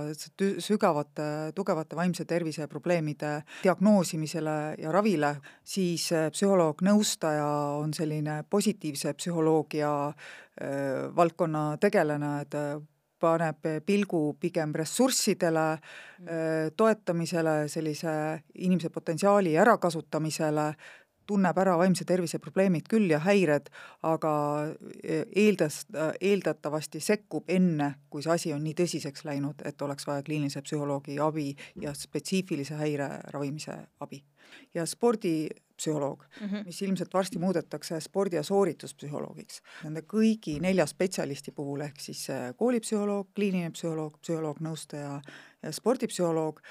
sügavate, 0.60 1.28
tugevate 1.56 1.96
vaimse 1.96 2.26
tervise 2.26 2.68
probleemide 2.72 3.38
diagnoosimisele 3.64 4.58
ja 4.82 4.92
ravile, 4.92 5.36
siis 5.64 6.10
psühholoog-nõustaja 6.12 7.48
on 7.80 7.96
selline 7.96 8.42
positiivse 8.50 9.16
psühholoogia 9.16 9.94
valdkonna 11.16 11.64
tegelane, 11.84 12.36
et 12.44 12.60
paneb 13.20 13.68
pilgu 13.86 14.36
pigem 14.40 14.74
ressurssidele, 14.76 15.66
mm. 16.20 16.76
toetamisele, 16.78 17.56
sellise 17.72 18.14
inimese 18.56 18.90
potentsiaali 18.94 19.56
ärakasutamisele, 19.62 20.70
tunneb 21.28 21.58
ära 21.58 21.76
vaimse 21.80 22.06
tervise 22.08 22.40
probleemid 22.42 22.88
küll 22.90 23.10
ja 23.10 23.20
häired, 23.24 23.70
aga 24.06 24.32
eeldas, 25.04 25.84
eeldatavasti 26.22 27.02
sekkub 27.02 27.50
enne, 27.52 27.92
kui 28.10 28.24
see 28.26 28.36
asi 28.36 28.54
on 28.54 28.64
nii 28.66 28.76
tõsiseks 28.78 29.26
läinud, 29.28 29.66
et 29.66 29.82
oleks 29.82 30.08
vaja 30.08 30.26
kliinilise 30.26 30.62
psühholoogi 30.66 31.18
abi 31.24 31.52
ja 31.82 31.94
spetsiifilise 31.98 32.78
häire 32.82 33.10
ravimise 33.34 33.78
abi. 34.00 34.24
ja 34.74 34.86
spordi 34.86 35.50
psühholoog 35.78 36.24
mm, 36.24 36.48
-hmm. 36.48 36.66
mis 36.66 36.82
ilmselt 36.82 37.14
varsti 37.14 37.40
muudetakse 37.40 38.00
spordi- 38.00 38.36
ja 38.36 38.44
soorituspsühholoogiks. 38.44 39.62
Nende 39.84 40.02
kõigi 40.14 40.60
nelja 40.62 40.86
spetsialisti 40.86 41.52
puhul, 41.52 41.82
ehk 41.82 42.00
siis 42.00 42.30
äh, 42.30 42.54
koolipsühholoog, 42.58 43.34
kliiniline 43.36 43.72
psühholoog, 43.72 44.20
psühholoog-nõustaja 44.22 45.22
ja 45.64 45.72
spordipsühholoog, 45.72 46.62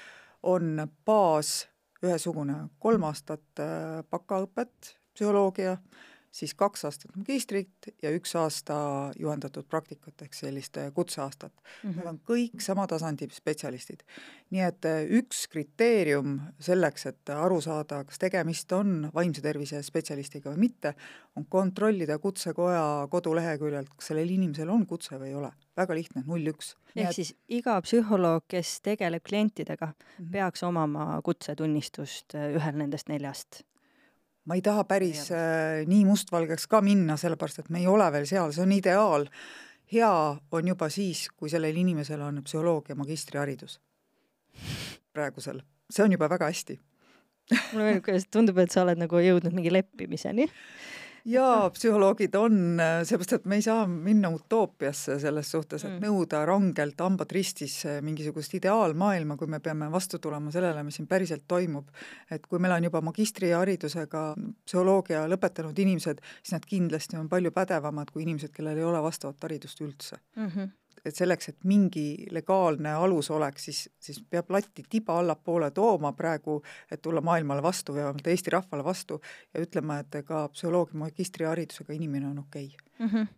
on 0.43 0.87
baas 1.05 1.67
ühesugune, 2.03 2.67
kolm 2.79 3.03
aastat 3.03 3.59
äh, 3.59 4.03
bakaõpet, 4.09 4.95
psühholoogia, 5.13 5.77
siis 6.35 6.53
kaks 6.57 6.85
aastat 6.87 7.15
magistrit 7.15 7.89
ja 8.03 8.11
üks 8.15 8.33
aasta 8.39 8.77
juhendatud 9.19 9.67
praktikat 9.71 10.25
ehk 10.25 10.35
sellist 10.35 10.77
kutseaastat 10.93 11.53
mm. 11.53 11.89
-hmm. 11.89 11.95
Need 11.95 12.07
on 12.11 12.19
kõik 12.29 12.63
sama 12.63 12.87
tasandi 12.87 13.27
spetsialistid. 13.31 14.03
nii 14.51 14.61
et 14.61 14.85
äh, 14.85 15.03
üks 15.19 15.47
kriteerium 15.51 16.39
selleks, 16.59 17.05
et 17.05 17.29
aru 17.33 17.61
saada, 17.61 18.03
kas 18.03 18.19
tegemist 18.19 18.71
on 18.71 19.09
vaimse 19.13 19.41
tervise 19.41 19.81
spetsialistiga 19.83 20.51
või 20.51 20.67
mitte, 20.67 20.93
on 21.35 21.45
kontrollida 21.49 22.19
Kutsekoja 22.19 23.07
koduleheküljelt, 23.11 23.89
kas 23.95 24.11
sellel 24.11 24.29
inimesel 24.29 24.69
on 24.69 24.85
kutse 24.85 25.19
või 25.19 25.31
ei 25.31 25.35
ole. 25.35 25.51
väga 25.77 25.95
lihtne, 25.95 26.23
null 26.27 26.47
üks. 26.53 26.75
ehk 26.95 27.09
et... 27.09 27.15
siis 27.15 27.35
iga 27.47 27.79
psühholoog, 27.81 28.43
kes 28.47 28.81
tegeleb 28.81 29.23
klientidega 29.23 29.85
mm, 29.85 29.95
-hmm. 30.19 30.31
peaks 30.31 30.63
omama 30.63 31.21
kutsetunnistust 31.23 32.35
äh, 32.35 32.51
ühel 32.59 32.77
nendest 32.83 33.09
neljast 33.09 33.63
ma 34.45 34.57
ei 34.57 34.63
taha 34.65 34.83
päris 34.89 35.29
äh, 35.33 35.83
nii 35.89 36.05
mustvalgeks 36.07 36.67
ka 36.71 36.81
minna, 36.85 37.17
sellepärast 37.17 37.63
et 37.63 37.69
me 37.73 37.81
ei 37.81 37.87
ole 37.91 38.07
veel 38.13 38.27
seal, 38.29 38.53
see 38.55 38.65
on 38.65 38.73
ideaal. 38.75 39.29
hea 39.91 40.11
on 40.51 40.67
juba 40.67 40.89
siis, 40.89 41.27
kui 41.29 41.49
sellel 41.49 41.77
inimesel 41.77 42.21
on 42.21 42.41
psühholoogia 42.43 42.95
magistriharidus. 42.97 43.79
praegusel, 45.13 45.61
see 45.89 46.03
on 46.05 46.17
juba 46.17 46.29
väga 46.29 46.51
hästi 46.51 46.79
mulle 47.51 47.85
meeldib, 47.85 48.05
kuidas 48.07 48.25
tundub, 48.33 48.57
et 48.57 48.73
sa 48.73 48.81
oled 48.81 48.97
nagu 48.97 49.19
jõudnud 49.21 49.53
mingi 49.53 49.73
leppimiseni 49.73 50.47
jaa, 51.25 51.69
psühholoogid 51.73 52.35
on, 52.37 52.57
seepärast 53.07 53.35
et 53.39 53.47
me 53.49 53.59
ei 53.59 53.65
saa 53.65 53.85
minna 53.89 54.29
utoopiasse 54.33 55.17
selles 55.21 55.49
suhtes, 55.51 55.83
et 55.85 55.95
mm. 55.95 56.05
nõuda 56.05 56.43
rangelt 56.47 57.01
hambad 57.01 57.33
ristis 57.35 57.79
mingisugust 58.05 58.53
ideaalmaailma, 58.59 59.37
kui 59.39 59.49
me 59.51 59.59
peame 59.63 59.89
vastu 59.93 60.19
tulema 60.21 60.53
sellele, 60.53 60.85
mis 60.85 60.99
siin 60.99 61.09
päriselt 61.09 61.47
toimub. 61.47 61.89
et 62.31 62.45
kui 62.47 62.59
meil 62.59 62.77
on 62.77 62.87
juba 62.89 63.01
magistriharidusega 63.09 64.23
psühholoogia 64.65 65.25
lõpetanud 65.31 65.77
inimesed, 65.85 66.21
siis 66.41 66.55
nad 66.55 66.65
kindlasti 66.69 67.17
on 67.17 67.29
palju 67.29 67.51
pädevamad 67.55 68.13
kui 68.13 68.25
inimesed, 68.25 68.53
kellel 68.53 68.77
ei 68.77 68.87
ole 68.87 69.01
vastavat 69.03 69.41
haridust 69.49 69.81
üldse 69.81 70.21
mm. 70.35 70.49
-hmm 70.49 70.73
et 71.05 71.15
selleks, 71.15 71.49
et 71.49 71.63
mingi 71.69 72.25
legaalne 72.33 72.95
alus 72.97 73.29
oleks, 73.31 73.69
siis, 73.69 73.81
siis 73.99 74.19
peab 74.29 74.49
latti 74.51 74.85
tiba 74.89 75.19
allapoole 75.19 75.71
tooma 75.71 76.13
praegu, 76.17 76.61
et 76.91 77.01
tulla 77.01 77.21
maailmale 77.21 77.63
vastu 77.63 77.93
või 77.93 78.03
vähemalt 78.03 78.27
Eesti 78.33 78.53
rahvale 78.55 78.83
vastu 78.83 79.21
ja 79.53 79.63
ütlema, 79.63 79.99
et 80.01 80.21
ka 80.25 80.47
psühholoogia 80.53 80.99
magistriharidusega 81.05 81.93
inimene 81.93 82.31
on 82.33 82.39
okei 82.45 82.69
okay. 82.73 83.07
mm. 83.07 83.11
-hmm 83.15 83.33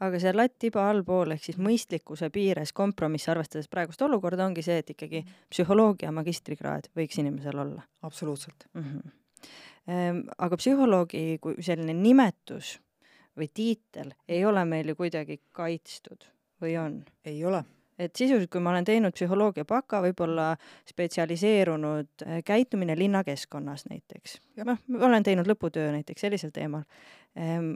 aga 0.00 0.18
see 0.22 0.32
latt 0.32 0.54
tiba 0.58 0.86
allpool 0.90 1.34
ehk 1.34 1.44
siis 1.44 1.58
mõistlikkuse 1.60 2.30
piires 2.32 2.72
kompromiss, 2.72 3.28
arvestades 3.28 3.68
praegust 3.68 4.02
olukorda, 4.02 4.46
ongi 4.46 4.62
see, 4.64 4.78
et 4.78 4.90
ikkagi 4.94 5.24
psühholoogia 5.52 6.12
magistrikraad 6.14 6.88
võiks 6.96 7.20
inimesel 7.20 7.58
olla. 7.58 7.82
absoluutselt 8.02 8.64
mm. 8.72 8.84
-hmm. 8.84 10.24
aga 10.38 10.56
psühholoogi 10.56 11.38
kui 11.40 11.54
selline 11.60 11.94
nimetus 11.94 12.78
või 13.36 13.50
tiitel 13.54 14.14
ei 14.28 14.44
ole 14.44 14.64
meil 14.64 14.88
ju 14.88 14.96
kuidagi 14.96 15.40
kaitstud 15.52 16.24
või 16.62 16.76
on? 16.80 17.02
ei 17.24 17.44
ole. 17.44 17.64
Et 17.98 18.14
sisuliselt, 18.14 18.50
kui 18.52 18.62
ma 18.62 18.70
olen 18.70 18.86
teinud 18.86 19.14
psühholoogia 19.16 19.66
baka, 19.66 19.98
võib-olla 20.04 20.52
spetsialiseerunud 20.86 22.24
äh, 22.26 22.40
käitumine 22.46 22.94
linnakeskkonnas 22.98 23.88
näiteks, 23.90 24.38
noh, 24.64 24.78
olen 25.02 25.26
teinud 25.26 25.50
lõputöö 25.50 25.90
näiteks 25.96 26.22
sellisel 26.26 26.54
teemal. 26.54 26.84
Ehm,, 27.36 27.74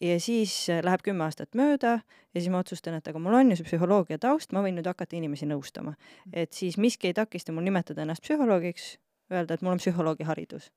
ja 0.00 0.16
siis 0.20 0.54
äh, 0.72 0.80
läheb 0.84 1.04
kümme 1.04 1.26
aastat 1.26 1.52
mööda 1.58 1.98
ja 2.00 2.40
siis 2.40 2.48
ma 2.54 2.62
otsustan, 2.64 2.96
et 2.96 3.12
aga 3.12 3.20
mul 3.20 3.36
on 3.36 3.52
ju 3.52 3.60
see 3.60 3.68
psühholoogia 3.68 4.20
taust, 4.22 4.56
ma 4.56 4.64
võin 4.64 4.78
nüüd 4.78 4.88
hakata 4.88 5.18
inimesi 5.20 5.48
nõustama. 5.50 5.98
et 6.32 6.52
siis 6.56 6.78
miski 6.80 7.12
ei 7.12 7.18
takista 7.18 7.52
mul 7.52 7.68
nimetada 7.68 8.06
ennast 8.06 8.24
psühholoogiks, 8.24 8.94
öelda, 9.32 9.54
et 9.54 9.62
mul 9.62 9.76
on 9.76 9.84
psühholoogi 9.84 10.24
haridus 10.24 10.72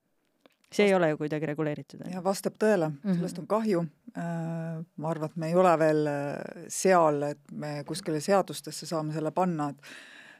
see 0.71 0.87
ei 0.87 0.93
ole 0.95 1.09
ju 1.09 1.17
kuidagi 1.17 1.49
reguleeritud. 1.49 2.05
ja 2.13 2.23
vastab 2.23 2.55
tõele 2.59 2.89
mm, 2.89 3.01
-hmm. 3.03 3.19
sellest 3.19 3.39
on 3.39 3.47
kahju. 3.47 3.83
Äh, 4.17 4.85
ma 4.97 5.09
arvan, 5.09 5.29
et 5.29 5.35
me 5.35 5.47
ei 5.47 5.55
ole 5.55 5.79
veel 5.79 6.07
äh, 6.07 6.63
seal, 6.67 7.21
et 7.23 7.51
me 7.51 7.83
kuskile 7.87 8.19
seadustesse 8.19 8.85
saame 8.85 9.13
selle 9.13 9.31
panna, 9.31 9.69
et 9.69 9.77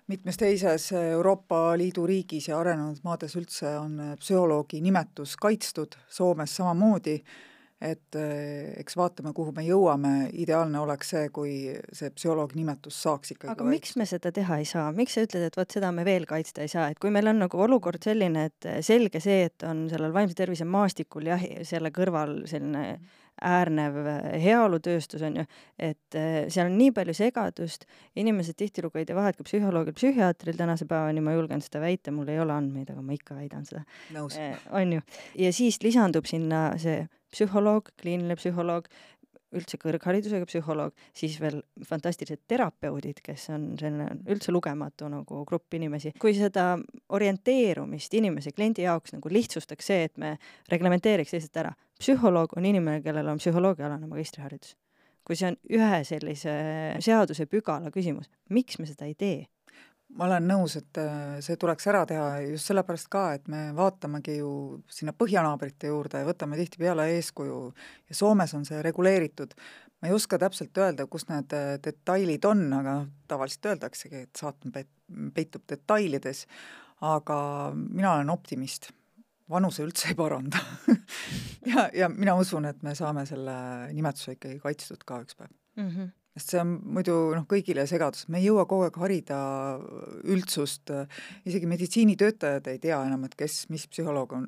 mitmes 0.07 0.37
teises 0.37 0.91
Euroopa 0.91 1.77
Liidu 1.77 2.05
riigis 2.05 2.47
ja 2.47 2.59
arenenud 2.59 2.99
maades 3.03 3.35
üldse 3.35 3.77
on 3.79 4.15
psühholoogi 4.19 4.81
nimetus 4.81 5.37
kaitstud, 5.37 5.95
Soomes 6.09 6.55
samamoodi 6.55 7.21
et 7.81 8.17
eh, 8.19 8.73
eks 8.81 8.95
vaatame, 8.99 9.33
kuhu 9.33 9.53
me 9.57 9.63
jõuame, 9.65 10.13
ideaalne 10.37 10.79
oleks 10.83 11.13
see, 11.15 11.29
kui 11.33 11.53
see 11.97 12.11
psühholoogi 12.13 12.59
nimetus 12.59 12.99
saaks 13.01 13.33
ikkagi 13.33 13.53
aga 13.55 13.65
miks 13.65 13.95
me 13.97 14.05
seda 14.09 14.31
teha 14.35 14.59
ei 14.61 14.67
saa, 14.69 14.91
miks 14.95 15.17
sa 15.17 15.25
ütled, 15.25 15.47
et 15.49 15.57
vot 15.57 15.77
seda 15.77 15.89
me 15.95 16.05
veel 16.05 16.27
kaitsta 16.29 16.65
ei 16.65 16.71
saa, 16.71 16.91
et 16.91 17.01
kui 17.01 17.13
meil 17.13 17.31
on 17.31 17.41
nagu 17.41 17.63
olukord 17.65 18.03
selline, 18.05 18.45
et 18.51 18.69
selge 18.85 19.23
see, 19.23 19.47
et 19.49 19.65
on 19.67 19.87
sellel 19.91 20.13
vaimse 20.13 20.37
tervise 20.37 20.67
maastikul 20.69 21.31
jah, 21.31 21.41
selle 21.67 21.89
kõrval 21.95 22.43
selline 22.49 22.85
äärnev 23.41 23.95
heaolutööstus 24.43 25.23
on 25.25 25.39
ju, 25.39 25.45
et 25.81 26.17
eh, 26.19 26.43
seal 26.53 26.69
on 26.69 26.75
nii 26.77 26.91
palju 26.93 27.15
segadust, 27.17 27.87
inimesed 28.19 28.57
tihtilugu 28.59 29.01
ei 29.01 29.07
tee 29.09 29.17
vahet 29.17 29.39
ka 29.39 29.45
psühholoogil, 29.47 29.95
psühhiaatril 29.97 30.59
tänase 30.59 30.85
päevani, 30.89 31.23
ma 31.25 31.33
julgen 31.33 31.63
seda 31.65 31.81
väita, 31.81 32.13
mul 32.13 32.29
ei 32.29 32.37
ole 32.43 32.53
andmeid, 32.53 32.91
aga 32.93 33.01
ma 33.01 33.17
ikka 33.17 33.39
väidan 33.39 33.65
seda. 33.65 33.81
Eh, 34.13 34.69
on 34.77 34.93
ju, 34.99 35.01
ja 35.41 35.49
siis 35.55 35.81
lisandub 35.81 36.29
sinna 36.29 36.67
see 36.81 36.99
psühholoog, 37.31 37.91
kliiniline 38.01 38.37
psühholoog, 38.39 38.87
üldse 39.55 39.77
kõrgharidusega 39.81 40.47
psühholoog, 40.47 40.95
siis 41.17 41.35
veel 41.41 41.59
fantastilised 41.87 42.43
terapeudid, 42.49 43.19
kes 43.23 43.49
on 43.51 43.71
selline 43.79 44.07
üldse 44.31 44.53
lugematu 44.53 45.09
nagu 45.11 45.43
grupp 45.47 45.75
inimesi. 45.75 46.13
kui 46.19 46.33
seda 46.37 46.77
orienteerumist 47.09 48.13
inimese, 48.17 48.55
kliendi 48.55 48.85
jaoks 48.87 49.15
nagu 49.17 49.31
lihtsustaks 49.31 49.91
see, 49.91 50.05
et 50.07 50.17
me 50.17 50.37
reglementeeriks 50.71 51.35
lihtsalt 51.35 51.63
ära, 51.65 51.73
psühholoog 51.99 52.55
on 52.57 52.65
inimene, 52.65 53.03
kellel 53.03 53.27
on 53.27 53.41
psühholoogiaalane 53.43 54.07
magistriharidus. 54.07 54.77
kui 55.27 55.35
see 55.37 55.51
on 55.51 55.57
ühe 55.69 56.03
sellise 56.07 56.53
seadusepügala 56.99 57.91
küsimus, 57.93 58.31
miks 58.49 58.79
me 58.79 58.87
seda 58.89 59.05
ei 59.05 59.13
tee? 59.15 59.50
Ma 60.17 60.27
olen 60.27 60.47
nõus, 60.49 60.75
et 60.79 60.99
äh, 60.99 61.39
see 61.43 61.57
tuleks 61.59 61.87
ära 61.91 62.03
teha 62.09 62.25
just 62.45 62.69
sellepärast 62.69 63.09
ka, 63.11 63.23
et 63.37 63.47
me 63.51 63.69
vaatamegi 63.77 64.37
ju 64.39 64.51
sinna 64.91 65.13
põhjanaabrite 65.17 65.91
juurde 65.91 66.21
ja 66.21 66.27
võtame 66.27 66.59
tihtipeale 66.59 67.07
eeskuju 67.15 67.59
ja 68.09 68.17
Soomes 68.17 68.53
on 68.57 68.65
see 68.67 68.81
reguleeritud. 68.85 69.55
ma 70.01 70.09
ei 70.09 70.15
oska 70.17 70.39
täpselt 70.41 70.77
öelda, 70.77 71.07
kus 71.07 71.27
need 71.29 71.53
äh, 71.55 71.75
detailid 71.83 72.45
on, 72.49 72.65
aga 72.79 72.95
tavaliselt 73.31 73.71
öeldaksegi, 73.73 74.23
et 74.27 74.39
saatan 74.39 74.73
peitub 75.35 75.67
detailides, 75.69 76.47
aga 77.01 77.37
mina 77.75 78.15
olen 78.15 78.29
optimist. 78.29 78.91
vanuse 79.51 79.83
üldse 79.83 80.07
ei 80.07 80.15
paranda 80.15 80.59
ja, 81.71 81.89
ja 81.93 82.07
mina 82.09 82.35
usun, 82.39 82.65
et 82.65 82.83
me 82.83 82.95
saame 82.95 83.25
selle 83.27 83.53
nimetuse 83.91 84.37
ikkagi 84.37 84.59
kaitstud 84.63 85.03
ka 85.05 85.21
üks 85.25 85.35
päev 85.35 85.51
mm. 85.75 85.89
-hmm 85.89 86.09
sest 86.37 86.53
see 86.53 86.61
on 86.61 86.69
muidu 86.95 87.13
noh, 87.35 87.43
kõigile 87.49 87.83
segadus, 87.89 88.23
me 88.31 88.39
ei 88.39 88.45
jõua 88.45 88.63
kogu 88.69 88.85
aeg 88.85 88.97
harida 89.01 89.39
üldsust, 90.31 90.93
isegi 91.47 91.67
meditsiinitöötajad 91.67 92.69
ei 92.71 92.79
tea 92.83 93.01
enam, 93.03 93.25
et 93.27 93.35
kes, 93.39 93.65
mis 93.73 93.83
psühholoog 93.91 94.37
on, 94.37 94.47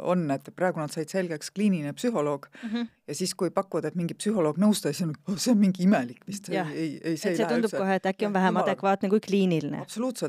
on, 0.00 0.24
et 0.34 0.50
praegu 0.56 0.82
nad 0.82 0.90
said 0.90 1.12
selgeks 1.12 1.52
kliiniline 1.54 1.94
psühholoog 1.94 2.48
mm 2.50 2.68
-hmm. 2.68 2.90
ja 3.06 3.14
siis, 3.14 3.34
kui 3.38 3.54
pakkuda, 3.54 3.88
et 3.88 4.00
mingi 4.00 4.18
psühholoog 4.18 4.58
nõustaja, 4.58 4.96
siis 4.96 5.06
on 5.06 5.14
oh,, 5.28 5.38
see 5.38 5.54
on 5.54 5.62
mingi 5.62 5.86
imelik 5.86 6.26
vist, 6.26 6.50
ei, 6.50 6.58
ei, 6.58 7.00
ei 7.04 7.16
see 7.16 7.30
et 7.30 7.36
see 7.36 7.46
tundub 7.46 7.70
üldse. 7.70 7.78
kohe, 7.78 7.94
et 7.94 8.06
äkki 8.06 8.26
on 8.26 8.34
vähem 8.34 8.54
Jumala. 8.54 8.66
adekvaatne 8.66 9.08
kui 9.08 9.20
kliiniline. 9.20 9.86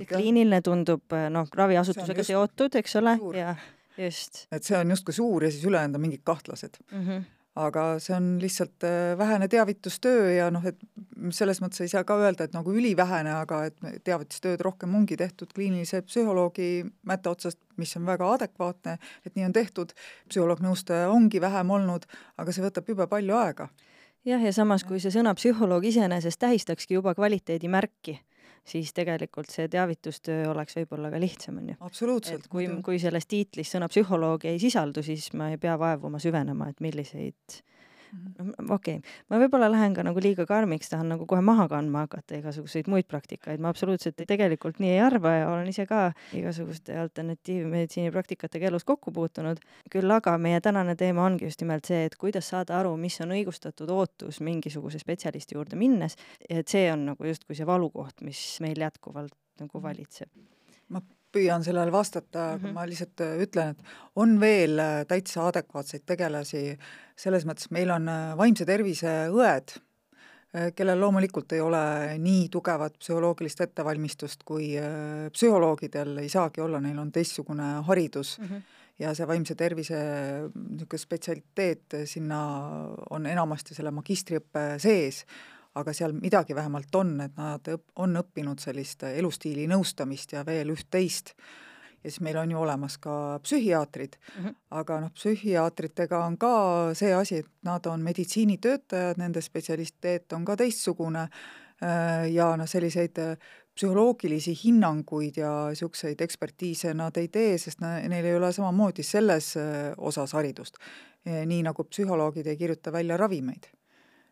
kliiniline 0.08 0.62
tundub 0.62 1.20
noh, 1.29 1.48
raviasutusega 1.53 2.24
seotud, 2.24 2.75
eks 2.75 2.96
ole, 2.96 3.17
ja 3.34 3.55
just. 3.98 4.46
et 4.51 4.63
see 4.63 4.77
on 4.77 4.89
justkui 4.89 5.13
suur 5.13 5.43
ja 5.43 5.51
siis 5.51 5.65
ülejäänud 5.65 5.96
on 5.96 6.01
mingid 6.01 6.22
kahtlased 6.24 6.77
mm. 6.91 7.08
-hmm 7.08 7.29
aga 7.60 7.84
see 8.00 8.15
on 8.15 8.37
lihtsalt 8.40 8.83
äh, 8.87 9.18
vähene 9.18 9.48
teavitustöö 9.51 10.31
ja 10.33 10.48
noh, 10.51 10.64
et 10.66 10.79
selles 11.35 11.59
mõttes 11.61 11.83
ei 11.83 11.92
saa 11.92 12.05
ka 12.07 12.16
öelda, 12.22 12.48
et 12.48 12.55
nagu 12.55 12.72
ülivähene, 12.72 13.33
aga 13.44 13.66
et 13.68 13.77
teavitustööd 14.07 14.64
rohkem 14.64 14.96
ongi 14.96 15.18
tehtud 15.20 15.51
kliinilise 15.55 16.01
psühholoogi 16.07 16.85
mätta 17.07 17.35
otsast, 17.35 17.59
mis 17.77 17.92
on 18.00 18.07
väga 18.07 18.29
adekvaatne, 18.37 18.98
et 19.25 19.35
nii 19.35 19.50
on 19.50 19.55
tehtud, 19.55 19.92
psühholoog-nõustaja 20.31 21.11
ongi 21.11 21.42
vähem 21.44 21.75
olnud, 21.75 22.07
aga 22.40 22.55
see 22.55 22.64
võtab 22.64 22.87
jube 22.87 23.07
palju 23.11 23.35
aega. 23.35 23.68
jah, 24.25 24.42
ja 24.42 24.53
samas, 24.53 24.87
kui 24.87 25.03
see 25.03 25.11
sõna 25.11 25.35
psühholoog 25.35 25.85
iseenesest 25.92 26.40
tähistakski 26.40 27.00
juba 27.00 27.16
kvaliteedimärki 27.18 28.20
siis 28.68 28.94
tegelikult 28.94 29.50
see 29.50 29.68
teavitustöö 29.72 30.50
oleks 30.52 30.78
võib-olla 30.78 31.12
ka 31.14 31.20
lihtsam, 31.22 31.58
on 31.62 31.74
ju. 31.74 31.78
absoluutselt. 31.80 32.48
kui, 32.52 32.68
kui 32.86 33.00
selles 33.02 33.28
tiitlis 33.30 33.74
sõna 33.74 33.90
psühholoog 33.92 34.46
ei 34.50 34.60
sisaldu, 34.62 35.04
siis 35.06 35.32
ma 35.38 35.52
ei 35.54 35.60
pea 35.62 35.78
vaevuma 35.80 36.22
süvenema, 36.22 36.70
et 36.70 36.84
milliseid 36.84 37.62
okei 38.70 38.98
okay., 38.98 39.14
ma 39.32 39.40
võib-olla 39.42 39.70
lähen 39.72 39.96
ka 39.96 40.04
nagu 40.06 40.22
liiga 40.24 40.46
karmiks, 40.50 40.90
tahan 40.92 41.12
nagu 41.14 41.26
kohe 41.30 41.42
maha 41.46 41.68
kandma 41.72 42.06
hakata 42.06 42.40
igasuguseid 42.40 42.90
muid 42.92 43.08
praktikaid, 43.12 43.62
ma 43.64 43.72
absoluutselt 43.72 44.20
tegelikult 44.28 44.82
nii 44.84 44.94
ei 44.96 45.02
arva 45.04 45.34
ja 45.38 45.48
olen 45.52 45.70
ise 45.72 45.86
ka 45.90 46.02
igasuguste 46.38 46.98
alternatiivmeditsiini 47.02 48.12
praktikatega 48.14 48.72
elus 48.72 48.88
kokku 48.88 49.14
puutunud. 49.16 49.62
küll 49.92 50.16
aga 50.18 50.38
meie 50.42 50.62
tänane 50.62 50.96
teema 51.00 51.26
ongi 51.26 51.48
just 51.48 51.64
nimelt 51.64 51.88
see, 51.88 52.04
et 52.10 52.18
kuidas 52.20 52.52
saada 52.54 52.80
aru, 52.80 52.96
mis 52.98 53.20
on 53.24 53.36
õigustatud 53.38 53.90
ootus 53.92 54.42
mingisuguse 54.42 55.00
spetsialisti 55.00 55.56
juurde 55.56 55.80
minnes, 55.80 56.18
et 56.50 56.68
see 56.68 56.92
on 56.92 57.12
nagu 57.14 57.32
justkui 57.32 57.56
see 57.56 57.68
valukoht, 57.68 58.22
mis 58.28 58.42
meil 58.64 58.80
jätkuvalt 58.80 59.36
nagu 59.62 59.82
valitseb. 59.84 60.30
ma 60.90 61.02
püüan 61.31 61.63
sellele 61.65 61.91
vastata, 61.94 62.51
aga 62.53 62.57
mm 62.57 62.65
-hmm. 62.65 62.74
ma 62.74 62.87
lihtsalt 62.87 63.22
äh, 63.22 63.37
ütlen, 63.46 63.72
et 63.75 63.83
on 64.15 64.39
veel 64.39 64.79
äh, 64.79 65.05
täitsa 65.07 65.48
adekvaatseid 65.48 66.03
tegelasi, 66.05 66.77
selles 67.15 67.46
mõttes 67.46 67.72
meil 67.72 67.91
on 67.91 68.09
äh, 68.09 68.35
vaimse 68.37 68.65
tervise 68.65 69.29
õed, 69.31 69.77
kellel 70.75 71.00
loomulikult 71.00 71.53
ei 71.55 71.61
ole 71.63 72.17
nii 72.20 72.50
tugevat 72.51 72.98
psühholoogilist 73.00 73.61
ettevalmistust 73.63 74.41
kui 74.44 74.74
psühholoogidel 75.31 76.17
ei 76.17 76.27
saagi 76.29 76.61
olla, 76.61 76.81
neil 76.83 76.98
on 77.00 77.11
teistsugune 77.11 77.70
haridus 77.87 78.33
mm 78.39 78.46
-hmm. 78.46 78.61
ja 79.00 79.13
see 79.15 79.27
vaimse 79.27 79.55
tervise 79.55 79.96
niisugune 80.55 81.00
spetsialiteet 81.00 81.96
sinna 82.05 82.41
on 83.09 83.25
enamasti 83.25 83.74
selle 83.74 83.91
magistriõppe 83.91 84.75
sees 84.77 85.24
aga 85.79 85.94
seal 85.96 86.14
midagi 86.18 86.55
vähemalt 86.55 86.96
on, 86.96 87.16
et 87.24 87.38
nad 87.40 87.68
õp-, 87.74 87.92
on 88.03 88.20
õppinud 88.20 88.60
sellist 88.60 89.05
elustiili 89.07 89.68
nõustamist 89.72 90.36
ja 90.36 90.46
veel 90.48 90.74
üht-teist. 90.74 91.34
ja 92.03 92.10
siis 92.10 92.20
meil 92.25 92.38
on 92.42 92.51
ju 92.51 92.60
olemas 92.60 92.98
ka 92.98 93.40
psühhiaatrid 93.44 94.18
mm, 94.18 94.44
-hmm. 94.44 94.55
aga 94.72 95.00
noh, 95.01 95.12
psühhiaatritega 95.14 96.25
on 96.25 96.38
ka 96.38 96.53
see 96.94 97.14
asi, 97.14 97.38
et 97.38 97.50
nad 97.64 97.86
on 97.86 98.01
meditsiinitöötajad, 98.01 99.18
nende 99.18 99.42
spetsialiteet 99.42 100.34
on 100.34 100.46
ka 100.46 100.55
teistsugune 100.55 101.22
äh, 101.22 102.31
ja 102.31 102.55
noh, 102.57 102.68
selliseid 102.68 103.18
äh, 103.18 103.38
psühholoogilisi 103.75 104.57
hinnanguid 104.64 105.38
ja 105.38 105.70
niisuguseid 105.70 106.22
ekspertiise 106.22 106.94
nad 106.94 107.18
ei 107.18 107.27
tee, 107.27 107.57
sest 107.57 107.79
neil 107.79 108.25
ei 108.25 108.36
ole 108.36 108.51
samamoodi 108.51 109.03
selles 109.03 109.55
äh, 109.57 109.94
osas 109.98 110.34
haridust. 110.34 110.77
nii 111.46 111.62
nagu 111.64 111.84
psühholoogid 111.84 112.48
ei 112.48 112.57
kirjuta 112.57 112.92
välja 112.92 113.18
ravimeid 113.18 113.68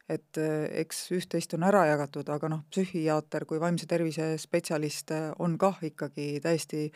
et 0.10 0.39
eh, 0.41 0.67
eks 0.84 1.04
üht-teist 1.15 1.54
on 1.58 1.65
ära 1.67 1.86
jagatud, 1.89 2.30
aga 2.34 2.52
noh, 2.52 2.63
psühhiaater 2.74 3.45
kui 3.50 3.62
vaimse 3.62 3.88
tervise 3.89 4.32
spetsialist 4.41 5.13
eh, 5.15 5.28
on 5.39 5.58
kah 5.62 5.78
ikkagi 5.86 6.39
täiesti 6.43 6.89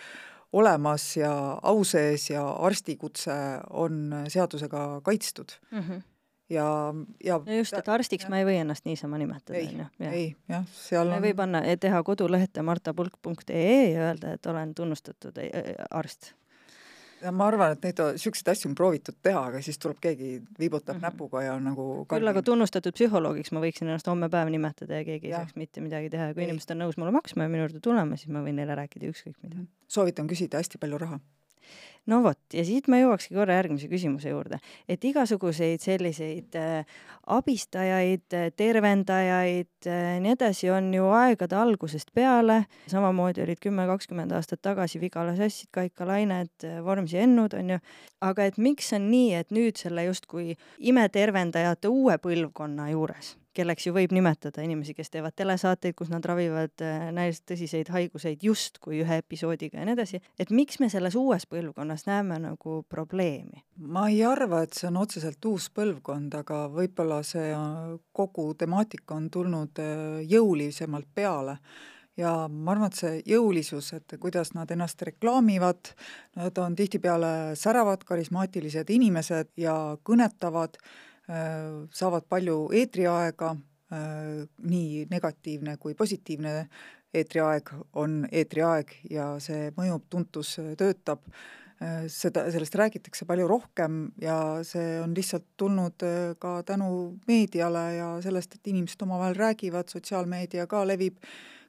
olemas 0.53 1.05
ja 1.17 1.33
au 1.65 1.83
sees 1.87 2.29
ja 2.29 2.43
arstikutse 2.67 3.35
on 3.73 4.25
seadusega 4.29 5.01
kaitstud 5.05 5.57
mm. 5.71 5.79
-hmm 5.79 6.01
ja, 6.49 6.93
ja 7.23 7.39
no 7.45 7.55
just, 7.55 7.73
et 7.73 7.87
arstiks 7.89 8.27
ja. 8.27 8.29
ma 8.29 8.41
ei 8.41 8.45
või 8.45 8.59
ennast 8.61 8.85
niisama 8.85 9.17
nimetada, 9.17 9.57
on 9.57 9.79
ju. 9.79 10.09
ei, 10.11 10.35
jah, 10.51 10.65
seal 10.75 11.09
on 11.09 11.23
võib 11.23 11.39
panna, 11.39 11.63
teha 11.79 12.03
kodulehte 12.03 12.61
martapulk.ee 12.61 13.93
ja 13.93 14.09
öelda, 14.09 14.35
et 14.37 14.45
olen 14.51 14.75
tunnustatud 14.75 15.39
eh, 15.41 15.73
arst 15.89 16.33
ma 17.31 17.47
arvan, 17.47 17.75
et 17.75 17.85
neid, 17.85 17.99
niisuguseid 18.17 18.51
asju 18.53 18.69
on 18.71 18.75
proovitud 18.77 19.17
teha, 19.23 19.43
aga 19.51 19.61
siis 19.63 19.79
tuleb 19.81 19.99
keegi, 20.03 20.31
viibutab 20.59 20.97
mm 20.97 21.01
-hmm. 21.01 21.11
näpuga 21.11 21.43
ja 21.43 21.59
nagu 21.59 22.05
küll 22.09 22.31
aga 22.31 22.41
tunnustatud 22.41 22.95
psühholoogiks 22.97 23.53
ma 23.55 23.61
võiksin 23.63 23.87
ennast 23.87 24.07
homme 24.07 24.29
päev 24.29 24.49
nimetada 24.49 25.01
ja 25.01 25.05
keegi 25.05 25.27
ei 25.27 25.31
ja. 25.31 25.43
saaks 25.43 25.55
mitte 25.55 25.81
midagi 25.81 26.09
teha 26.09 26.31
ja 26.31 26.33
kui 26.33 26.43
ei. 26.43 26.49
inimesed 26.49 26.75
on 26.75 26.83
nõus 26.83 26.97
mulle 26.97 27.11
maksma 27.11 27.43
ja 27.43 27.49
minu 27.49 27.67
juurde 27.67 27.79
tulema, 27.79 28.17
siis 28.17 28.33
ma 28.33 28.43
võin 28.43 28.59
neile 28.59 28.75
rääkida 28.75 29.07
ükskõik 29.13 29.37
mida. 29.43 29.55
Mhm. 29.55 29.67
soovitan 29.87 30.27
küsida 30.27 30.57
hästi 30.57 30.77
palju 30.77 30.97
raha 30.97 31.19
no 32.11 32.19
vot, 32.23 32.39
ja 32.53 32.63
siit 32.67 32.89
ma 32.91 32.99
jõuakski 32.99 33.35
korra 33.35 33.57
järgmise 33.59 33.87
küsimuse 33.91 34.31
juurde, 34.33 34.59
et 34.89 35.03
igasuguseid 35.07 35.83
selliseid 35.83 36.57
äh, 36.59 36.97
abistajaid, 37.31 38.25
äh, 38.35 38.49
tervendajaid 38.59 39.87
äh,, 39.87 40.17
nii 40.23 40.33
edasi 40.35 40.71
on 40.73 40.89
ju 40.95 41.07
aegade 41.15 41.57
algusest 41.59 42.11
peale, 42.15 42.63
samamoodi 42.91 43.45
olid 43.45 43.61
kümme, 43.63 43.87
kakskümmend 43.89 44.35
aastat 44.35 44.63
tagasi 44.65 44.99
Vigala 45.03 45.35
sassid, 45.39 45.71
Kaika 45.75 46.07
Lained, 46.09 46.55
äh, 46.67 46.81
Vormsi 46.83 47.21
Ennud 47.23 47.55
on 47.59 47.75
ju, 47.75 47.79
aga 48.23 48.49
et 48.49 48.59
miks 48.59 48.91
on 48.97 49.07
nii, 49.11 49.31
et 49.39 49.55
nüüd 49.55 49.79
selle 49.79 50.07
justkui 50.09 50.57
imetervendajate 50.91 51.91
uue 51.91 52.19
põlvkonna 52.23 52.91
juures 52.91 53.37
kelleks 53.57 53.87
ju 53.87 53.93
võib 53.93 54.13
nimetada 54.15 54.63
inimesi, 54.65 54.95
kes 54.97 55.11
teevad 55.13 55.35
telesaateid, 55.37 55.95
kus 55.97 56.09
nad 56.11 56.25
ravivad 56.25 56.83
äh, 56.83 57.09
näiliselt 57.13 57.45
tõsiseid 57.51 57.91
haiguseid 57.93 58.43
justkui 58.45 59.03
ühe 59.03 59.19
episoodiga 59.21 59.79
ja 59.79 59.85
nii 59.87 59.97
edasi, 59.97 60.21
et 60.41 60.53
miks 60.53 60.79
me 60.81 60.89
selles 60.89 61.17
uues 61.19 61.45
põlvkonnas 61.49 61.92
näeme 62.07 62.39
nagu 62.43 62.81
probleemi? 62.89 63.63
ma 63.77 64.07
ei 64.09 64.23
arva, 64.25 64.63
et 64.63 64.73
see 64.77 64.89
on 64.89 64.99
otseselt 65.03 65.45
uus 65.45 65.69
põlvkond, 65.73 66.35
aga 66.41 66.65
võib-olla 66.73 67.21
see 67.27 67.53
kogu 68.11 68.53
temaatika 68.59 69.15
on 69.15 69.29
tulnud 69.33 69.81
äh, 69.83 70.21
jõulisemalt 70.29 71.09
peale 71.15 71.57
ja 72.17 72.33
ma 72.49 72.75
arvan, 72.75 72.91
et 72.91 72.99
see 72.99 73.23
jõulisus, 73.35 73.93
et 73.97 74.17
kuidas 74.21 74.53
nad 74.53 74.69
ennast 74.71 75.01
reklaamivad, 75.01 75.95
nad 76.37 76.59
on 76.61 76.75
tihtipeale 76.77 77.55
säravad, 77.57 78.05
karismaatilised 78.05 78.89
inimesed 78.93 79.49
ja 79.57 79.77
kõnetavad 80.05 80.77
Äh, 81.29 81.87
saavad 81.95 82.25
palju 82.27 82.67
eetriaega, 82.75 83.53
äh, 83.95 84.43
nii 84.59 85.05
negatiivne 85.07 85.77
kui 85.79 85.93
positiivne 85.95 86.65
eetriaeg 87.15 87.69
on 87.95 88.25
eetriaeg 88.27 88.91
ja 89.07 89.29
see 89.39 89.69
mõjub, 89.77 90.03
tuntus 90.11 90.57
töötab, 90.75 91.23
seda, 92.07 92.45
sellest 92.51 92.75
räägitakse 92.79 93.25
palju 93.29 93.47
rohkem 93.47 94.03
ja 94.21 94.37
see 94.67 94.99
on 95.01 95.15
lihtsalt 95.15 95.45
tulnud 95.57 96.05
ka 96.39 96.53
tänu 96.67 96.89
meediale 97.27 97.83
ja 97.97 98.09
sellest, 98.25 98.55
et 98.55 98.71
inimesed 98.73 99.01
omavahel 99.05 99.35
räägivad, 99.35 99.91
sotsiaalmeedia 99.91 100.67
ka 100.67 100.83
levib, 100.87 101.17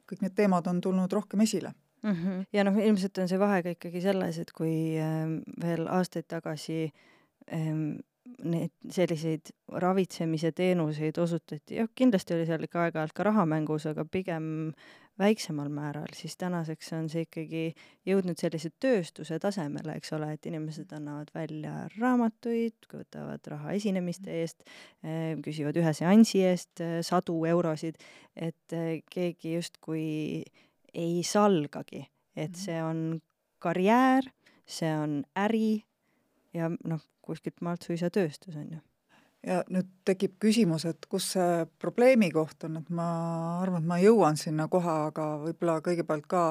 kõik 0.09 0.25
need 0.25 0.35
teemad 0.37 0.67
on 0.71 0.81
tulnud 0.81 1.11
rohkem 1.13 1.41
esile 1.45 1.73
mm. 2.03 2.11
-hmm. 2.11 2.43
ja 2.53 2.63
noh, 2.63 2.77
ilmselt 2.77 3.17
on 3.17 3.29
see 3.31 3.39
vahe 3.39 3.63
ka 3.63 3.75
ikkagi 3.75 4.01
selles, 4.01 4.39
et 4.39 4.51
kui 4.51 4.75
veel 5.61 5.87
aastaid 5.87 6.27
tagasi 6.27 6.91
need 8.43 8.71
selliseid 8.91 9.51
ravitsemise 9.81 10.51
teenuseid 10.51 11.17
osutati, 11.21 11.75
jah, 11.79 11.89
kindlasti 11.95 12.33
oli 12.33 12.45
seal 12.49 12.63
ikka 12.65 12.85
aeg-ajalt 12.85 13.13
ka 13.15 13.25
raha 13.27 13.45
mängus, 13.49 13.85
aga 13.89 14.05
pigem 14.05 14.47
väiksemal 15.19 15.69
määral, 15.71 16.11
siis 16.13 16.35
tänaseks 16.37 16.91
on 16.97 17.07
see 17.11 17.23
ikkagi 17.25 17.63
jõudnud 18.07 18.39
sellise 18.39 18.71
tööstuse 18.83 19.37
tasemele, 19.39 19.95
eks 19.99 20.11
ole, 20.17 20.33
et 20.35 20.47
inimesed 20.49 20.91
annavad 20.95 21.31
välja 21.35 21.73
raamatuid, 21.95 22.87
võtavad 22.91 23.47
raha 23.51 23.75
esinemiste 23.77 24.33
eest, 24.41 24.65
eh, 25.03 25.37
küsivad 25.45 25.77
ühe 25.79 25.93
seansi 25.95 26.43
eest 26.47 26.83
eh, 26.83 26.97
sadu 27.05 27.37
eurosid, 27.47 27.99
et 28.35 28.75
eh, 28.75 28.99
keegi 29.11 29.55
justkui 29.55 30.07
ei 30.95 31.23
salgagi, 31.23 32.05
et 32.35 32.51
mhm. 32.51 32.63
see 32.65 32.81
on 32.83 33.05
karjäär, 33.63 34.27
see 34.65 34.91
on 34.97 35.21
äri 35.39 35.85
ja 36.55 36.69
noh, 36.83 37.01
kuskilt 37.25 37.63
maalt 37.65 37.87
suisa 37.87 38.11
tööstus, 38.13 38.57
on 38.59 38.75
ju. 38.77 38.83
Ja 39.45 39.61
nüüd 39.69 39.91
tekib 40.07 40.35
küsimus, 40.41 40.87
et 40.89 41.05
kus 41.09 41.31
see 41.35 41.65
probleemi 41.81 42.31
koht 42.33 42.65
on, 42.67 42.79
et 42.81 42.89
ma 42.89 43.07
arvan, 43.61 43.83
et 43.83 43.91
ma 43.93 44.01
jõuan 44.01 44.37
sinna 44.39 44.67
kohe, 44.71 44.97
aga 45.11 45.29
võib-olla 45.45 45.79
kõigepealt 45.85 46.27
ka 46.31 46.43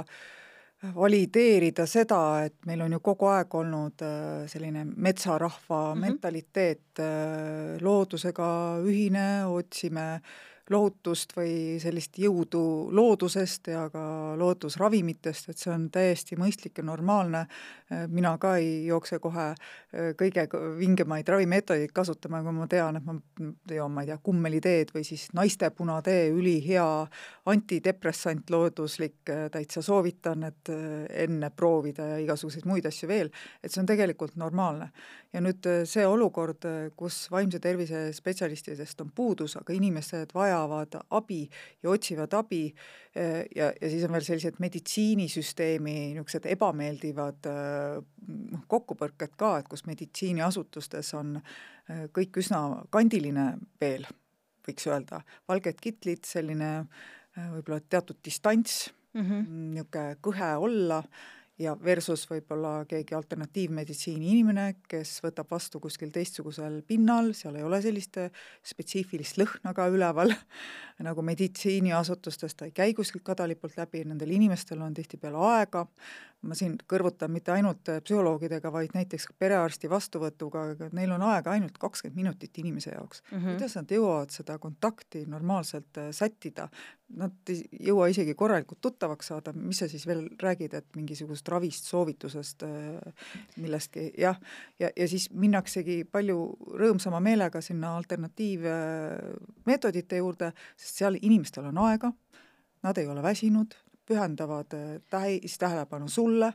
valideerida 0.95 1.87
seda, 1.89 2.45
et 2.45 2.57
meil 2.69 2.83
on 2.85 2.93
ju 2.93 3.01
kogu 3.05 3.29
aeg 3.33 3.55
olnud 3.57 4.03
äh, 4.05 4.45
selline 4.53 4.85
metsarahva 4.85 5.81
mm 5.81 5.93
-hmm. 5.93 6.01
mentaliteet, 6.01 7.01
äh, 7.01 7.81
loodusega 7.81 8.49
ühine, 8.85 9.47
otsime 9.49 10.09
äh, 10.15 10.54
lohutust 10.71 11.35
või 11.37 11.77
sellist 11.83 12.17
jõudu 12.19 12.89
loodusest 12.95 13.69
ja 13.69 13.85
ka 13.93 14.03
loodusravimitest, 14.41 15.51
et 15.53 15.61
see 15.61 15.73
on 15.75 15.91
täiesti 15.93 16.39
mõistlik 16.41 16.79
ja 16.81 16.85
normaalne. 16.85 17.47
mina 18.09 18.39
ka 18.39 18.57
ei 18.57 18.87
jookse 18.87 19.19
kohe 19.19 19.51
äh, 19.51 20.15
kõige 20.17 20.47
vingemaid 20.79 21.29
ravimeetodeid 21.29 21.93
kasutama, 21.93 22.41
kui 22.43 22.53
ma 22.57 22.67
tean, 22.67 22.97
et 22.97 23.05
ma 23.05 23.15
joon, 23.77 23.93
ma 23.93 24.03
ei 24.03 24.09
tea, 24.09 24.19
kummeliteed 24.23 24.95
või 24.95 25.05
siis 25.05 25.29
naiste 25.37 25.71
punatee, 25.71 26.31
ülihea 26.33 26.87
antidepressant, 27.47 28.51
looduslik, 28.51 29.21
äh, 29.29 29.51
täitsa 29.53 29.83
soovitan, 29.83 30.49
et 30.49 30.73
äh, 30.73 31.05
enne 31.27 31.51
proovida 31.51 32.09
ja 32.15 32.19
igasuguseid 32.25 32.65
muid 32.65 32.89
asju 32.89 33.09
veel, 33.09 33.31
et 33.63 33.71
see 33.71 33.85
on 33.85 33.91
tegelikult 33.93 34.37
normaalne. 34.41 34.91
ja 35.35 35.41
nüüd 35.43 35.67
see 35.91 36.07
olukord, 36.07 36.63
kus 36.97 37.25
vaimse 37.31 37.59
tervise 37.59 38.13
spetsialistidest 38.15 39.01
on 39.03 39.11
puudus, 39.11 39.57
aga 39.59 39.75
inimesed 39.75 40.31
vajavad 40.35 40.54
vajavad 40.55 40.99
abi 41.11 41.43
ja 41.83 41.91
otsivad 41.91 42.35
abi 42.39 42.63
eh, 43.15 43.45
ja, 43.57 43.71
ja 43.81 43.91
siis 43.91 44.05
on 44.07 44.15
veel 44.15 44.27
sellised 44.27 44.61
meditsiinisüsteemi 44.63 45.95
niisugused 46.15 46.49
ebameeldivad 46.55 47.49
noh, 47.49 48.65
kokkupõrked 48.71 49.37
ka, 49.41 49.57
et 49.61 49.71
kus 49.71 49.85
meditsiiniasutustes 49.91 51.15
on 51.19 51.37
eh, 51.39 52.07
kõik 52.15 52.41
üsna 52.43 52.65
kandiline 52.95 53.55
veel, 53.81 54.07
võiks 54.67 54.89
öelda, 54.89 55.25
valged 55.49 55.81
kitlid, 55.81 56.25
selline 56.29 56.75
võib-olla 57.35 57.81
teatud 57.91 58.21
distants 58.25 58.93
mm 59.15 59.23
-hmm., 59.23 59.49
niisugune 59.75 60.17
kõhe 60.23 60.53
olla 60.69 61.03
ja 61.59 61.77
versus 61.85 62.25
võib-olla 62.31 62.83
keegi 62.91 63.15
alternatiivmeditsiini 63.15 64.33
inimene, 64.33 64.67
kes 64.91 65.17
võtab 65.23 65.51
vastu 65.51 65.81
kuskil 65.83 66.11
teistsugusel 66.15 66.81
pinnal, 66.87 67.33
seal 67.37 67.59
ei 67.59 67.67
ole 67.67 67.81
sellist 67.85 68.19
spetsiifilist 68.67 69.39
lõhna 69.39 69.75
ka 69.77 69.87
üleval, 69.93 70.35
nagu 71.09 71.25
meditsiiniasutustes, 71.27 72.59
ta 72.59 72.69
ei 72.69 72.75
käi 72.75 72.95
kuskilt 72.95 73.25
kadalipult 73.27 73.79
läbi, 73.79 74.03
nendel 74.09 74.35
inimestel 74.35 74.83
on 74.83 74.95
tihtipeale 74.95 75.43
aega, 75.55 75.87
ma 76.45 76.57
siin 76.59 76.75
kõrvutan 76.91 77.33
mitte 77.33 77.55
ainult 77.55 77.89
äh, 77.89 78.01
psühholoogidega, 78.05 78.73
vaid 78.73 78.95
näiteks 78.97 79.31
perearsti 79.39 79.89
vastuvõtuga, 79.91 80.67
neil 80.97 81.15
on 81.15 81.25
aega 81.31 81.55
ainult 81.55 81.79
kakskümmend 81.81 82.19
minutit 82.21 82.59
inimese 82.61 82.93
jaoks 82.93 83.23
mm. 83.31 83.39
-hmm. 83.39 83.55
kuidas 83.55 83.79
nad 83.79 83.95
jõuavad 83.97 84.35
seda 84.35 84.59
kontakti 84.59 85.25
normaalselt 85.31 86.03
äh, 86.03 86.11
sättida? 86.11 86.69
Nad 87.15 87.51
ei 87.53 87.61
jõua 87.89 88.09
isegi 88.11 88.35
korralikult 88.39 88.81
tuttavaks 88.83 89.27
saada, 89.31 89.53
mis 89.55 89.79
sa 89.83 89.87
siis 89.91 90.05
veel 90.09 90.23
räägid, 90.41 90.73
et 90.75 90.87
mingisugust 90.97 91.49
ravist, 91.53 91.85
soovitusest, 91.91 92.63
äh, 92.67 92.73
millestki, 93.63 94.03
jah, 94.19 94.37
ja, 94.83 94.89
ja 94.97 95.07
siis 95.11 95.25
minnaksegi 95.31 95.97
palju 96.11 96.39
rõõmsama 96.81 97.21
meelega 97.25 97.61
sinna 97.65 97.89
alternatiivmeetodite 98.01 100.15
juurde, 100.23 100.49
sest 100.77 100.95
seal 101.03 101.15
inimestel 101.21 101.65
on 101.71 101.79
aega, 101.87 102.09
nad 102.85 102.95
ei 102.99 103.07
ole 103.11 103.23
väsinud, 103.25 103.71
pühendavad 104.09 104.71
äh, 104.75 104.81
täis 105.11 105.59
tähelepanu 105.61 106.09
sulle 106.09 106.53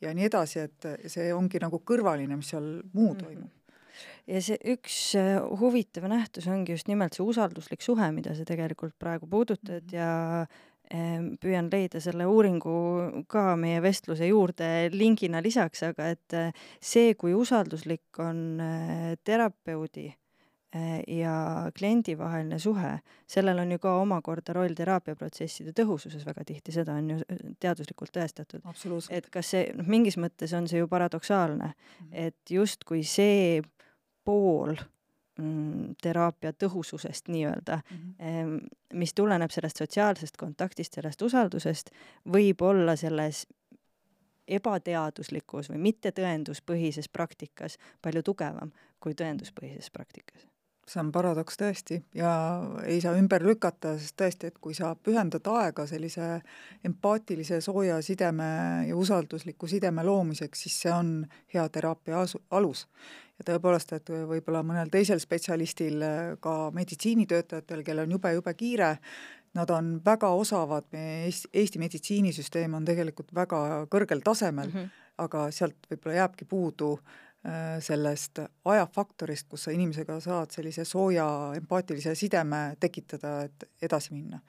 ja 0.00 0.14
nii 0.14 0.24
edasi, 0.30 0.58
et 0.68 0.80
see 1.10 1.34
ongi 1.34 1.58
nagu 1.62 1.78
kõrvaline, 1.84 2.36
mis 2.36 2.48
seal 2.54 2.66
muu 2.92 3.14
mhm. 3.14 3.20
toimub 3.24 3.55
ja 4.26 4.42
see 4.44 4.58
üks 4.74 4.98
äh, 5.18 5.36
huvitav 5.60 6.08
nähtus 6.10 6.48
ongi 6.50 6.76
just 6.76 6.88
nimelt 6.90 7.16
see 7.16 7.26
usalduslik 7.26 7.84
suhe, 7.84 8.10
mida 8.14 8.34
sa 8.36 8.46
tegelikult 8.48 8.96
praegu 8.98 9.26
puudutad 9.26 9.82
mm 9.82 9.88
-hmm. 9.88 9.96
ja 9.96 10.46
ähm, 10.94 11.32
püüan 11.40 11.70
leida 11.72 12.00
selle 12.00 12.26
uuringu 12.26 13.24
ka 13.28 13.56
meie 13.56 13.82
vestluse 13.82 14.26
juurde 14.26 14.90
lingina 14.92 15.42
lisaks, 15.42 15.82
aga 15.82 16.08
et 16.08 16.32
äh, 16.34 16.52
see, 16.80 17.14
kui 17.14 17.34
usalduslik 17.34 18.18
on 18.18 18.62
terapeudi 19.24 20.12
Äh, 20.76 21.02
ja 21.18 21.70
kliendi 21.78 22.16
vaheline 22.18 22.58
suhe, 22.58 22.98
sellel 23.30 23.58
on 23.62 23.70
ju 23.72 23.78
ka 23.78 23.92
omakorda 24.00 24.52
roll 24.56 24.74
teraapiaprotsesside 24.76 25.70
tõhususes 25.76 26.24
väga 26.26 26.42
tihti, 26.48 26.74
seda 26.74 26.96
on 26.98 27.12
ju 27.12 27.18
äh, 27.22 27.38
teaduslikult 27.62 28.10
tõestatud. 28.12 28.64
et 29.10 29.30
kas 29.30 29.52
see, 29.54 29.70
noh, 29.76 29.86
mingis 29.86 30.18
mõttes 30.18 30.52
on 30.58 30.66
see 30.68 30.82
ju 30.82 30.88
paradoksaalne, 30.88 31.70
mhm. 31.70 32.10
et 32.12 32.50
justkui 32.50 33.04
see 33.04 33.62
pool 34.26 34.74
mm, 35.38 35.94
teraapia 36.02 36.52
tõhususest 36.52 37.30
nii-öelda 37.32 37.78
mm, 37.78 38.00
-hmm. 38.18 38.58
mis 38.98 39.14
tuleneb 39.14 39.54
sellest 39.54 39.82
sotsiaalsest 39.82 40.36
kontaktist, 40.36 40.98
sellest 40.98 41.22
usaldusest, 41.22 41.90
võib 42.32 42.62
olla 42.62 42.96
selles 42.96 43.46
ebateaduslikus 44.46 45.70
või 45.70 45.78
mittetõenduspõhises 45.88 47.08
praktikas 47.08 47.78
palju 48.02 48.22
tugevam 48.22 48.70
kui 49.02 49.14
tõenduspõhises 49.14 49.90
praktikas 49.90 50.46
see 50.86 51.00
on 51.02 51.10
paradoks 51.12 51.58
tõesti 51.58 51.98
ja 52.14 52.30
ei 52.86 53.00
saa 53.02 53.16
ümber 53.18 53.42
lükata, 53.42 53.96
sest 53.98 54.14
tõesti, 54.20 54.50
et 54.50 54.58
kui 54.62 54.74
sa 54.74 54.92
pühendad 54.94 55.48
aega 55.50 55.86
sellise 55.90 56.36
empaatilise 56.86 57.60
sooja 57.64 57.98
sideme 58.06 58.48
ja 58.88 58.96
usaldusliku 58.96 59.66
sideme 59.66 60.04
loomiseks, 60.06 60.62
siis 60.62 60.80
see 60.84 60.92
on 60.94 61.10
hea 61.54 61.66
teraapia 61.74 62.20
asu, 62.22 62.42
alus. 62.50 62.86
Ja 63.38 63.48
tõepoolest, 63.52 63.92
et 63.92 64.10
võib-olla 64.10 64.62
mõnel 64.66 64.90
teisel 64.92 65.20
spetsialistil, 65.20 66.04
ka 66.40 66.54
meditsiinitöötajatel, 66.76 67.82
kellel 67.84 68.06
on 68.06 68.14
jube-jube 68.16 68.54
kiire, 68.56 68.96
nad 69.56 69.70
on 69.72 69.96
väga 70.04 70.30
osavad, 70.36 70.88
meie 70.92 71.26
Eesti, 71.26 71.50
Eesti 71.52 71.80
meditsiinisüsteem 71.80 72.74
on 72.76 72.84
tegelikult 72.84 73.34
väga 73.34 73.60
kõrgel 73.92 74.24
tasemel 74.24 74.72
mm, 74.72 74.78
-hmm 74.80 75.02
aga 75.22 75.46
sealt 75.54 75.88
võib-olla 75.90 76.18
jääbki 76.20 76.46
puudu 76.48 76.90
äh, 76.96 77.78
sellest 77.84 78.40
ajafaktorist, 78.68 79.48
kus 79.48 79.66
sa 79.66 79.74
inimesega 79.74 80.18
saad 80.20 80.54
sellise 80.54 80.84
sooja 80.84 81.26
empaatilise 81.56 82.14
sideme 82.18 82.76
tekitada, 82.80 83.38
et 83.48 83.68
edasi 83.82 84.14
minna. 84.14 84.40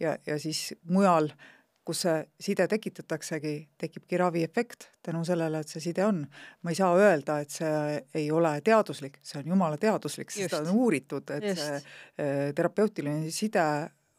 ja, 0.00 0.16
ja 0.26 0.38
siis 0.38 0.74
mujal 0.90 1.30
äh, 1.30 1.53
kus 1.84 2.04
see 2.06 2.20
side 2.40 2.66
tekitataksegi, 2.68 3.54
tekibki 3.78 4.18
raviefekt 4.20 4.88
tänu 5.04 5.24
sellele, 5.24 5.60
et 5.60 5.68
see 5.68 5.82
side 5.84 6.04
on. 6.04 6.22
ma 6.62 6.72
ei 6.72 6.78
saa 6.78 6.94
öelda, 6.96 7.38
et 7.44 7.50
see 7.50 7.98
ei 8.14 8.30
ole 8.32 8.54
teaduslik, 8.64 9.18
see 9.22 9.42
on 9.42 9.52
jumala 9.54 9.76
teaduslik, 9.80 10.32
seda 10.32 10.62
on 10.62 10.72
uuritud, 10.72 11.30
et 11.36 11.50
Just. 11.50 11.62
see 11.62 11.76
eh, 12.24 12.54
terapeutiline 12.56 13.30
side 13.30 13.66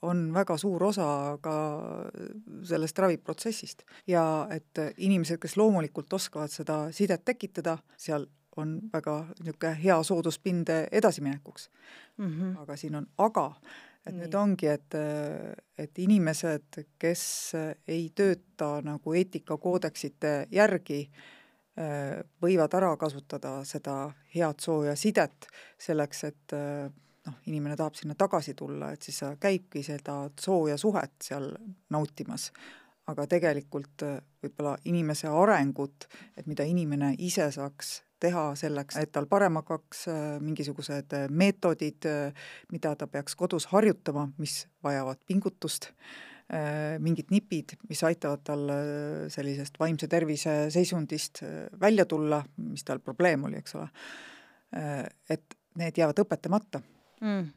on 0.05 0.27
väga 0.33 0.57
suur 0.61 0.83
osa 0.83 1.07
ka 1.41 1.55
sellest 2.63 2.99
raviprotsessist. 2.99 3.83
ja 4.07 4.47
et 4.51 4.81
inimesed, 4.97 5.39
kes 5.41 5.57
loomulikult 5.57 6.13
oskavad 6.13 6.53
seda 6.53 6.91
sidet 6.91 7.25
tekitada, 7.25 7.77
seal 7.97 8.27
on 8.57 8.77
väga 8.93 9.17
niisugune 9.39 9.73
hea 9.83 9.97
sooduspind 10.03 10.69
edasiminekuks 10.91 11.69
mm. 12.17 12.27
-hmm. 12.27 12.61
aga 12.61 12.75
siin 12.75 12.95
on 12.95 13.07
aga, 13.17 13.51
et 14.05 14.13
Nii. 14.13 14.21
nüüd 14.21 14.35
ongi, 14.37 14.67
et, 14.69 14.95
et 15.81 16.01
inimesed, 16.03 16.81
kes 17.01 17.23
ei 17.87 18.09
tööta 18.15 18.77
nagu 18.85 19.15
eetikakoodeksite 19.17 20.35
järgi, 20.53 20.99
võivad 22.41 22.77
ära 22.77 22.93
kasutada 22.95 23.57
seda 23.67 23.97
head 24.35 24.61
sooja 24.63 24.93
sidet 24.95 25.49
selleks, 25.81 26.23
et 26.29 26.55
noh, 26.55 27.39
inimene 27.49 27.75
tahab 27.75 27.97
sinna 27.99 28.15
tagasi 28.15 28.53
tulla, 28.55 28.93
et 28.93 29.03
siis 29.03 29.19
käibki 29.41 29.83
seda 29.83 30.21
sooja 30.39 30.77
suhet 30.77 31.17
seal 31.23 31.51
nautimas. 31.89 32.51
aga 33.05 33.27
tegelikult 33.29 34.01
võib-olla 34.41 34.77
inimese 34.89 35.27
arengut, 35.29 36.07
et 36.37 36.47
mida 36.47 36.63
inimene 36.65 37.11
ise 37.21 37.51
saaks 37.51 38.04
teha 38.25 38.45
selleks, 38.59 38.99
et 39.01 39.11
tal 39.15 39.27
parem 39.31 39.59
hakkaks, 39.61 40.05
äh, 40.11 40.21
mingisugused 40.43 41.15
äh, 41.17 41.25
meetodid, 41.29 42.07
äh, 42.09 42.47
mida 42.73 42.95
ta 42.99 43.07
peaks 43.11 43.37
kodus 43.39 43.69
harjutama, 43.73 44.27
mis 44.41 44.63
vajavad 44.85 45.21
pingutust, 45.27 45.91
mingid 47.01 47.31
nipid, 47.33 47.71
mis 47.89 48.03
aitavad 48.05 48.43
tal 48.45 48.67
sellisest 49.33 49.79
vaimse 49.81 50.05
tervise 50.05 50.51
seisundist 50.69 51.41
välja 51.81 52.05
tulla, 52.05 52.37
mis 52.61 52.85
tal 52.85 53.01
probleem 53.01 53.47
oli, 53.47 53.57
eks 53.63 53.73
ole, 53.79 53.87
et 55.33 55.57
need 55.81 55.97
jäävad 55.97 56.21
õpetamata. 56.21 56.83
Mm 57.25 57.47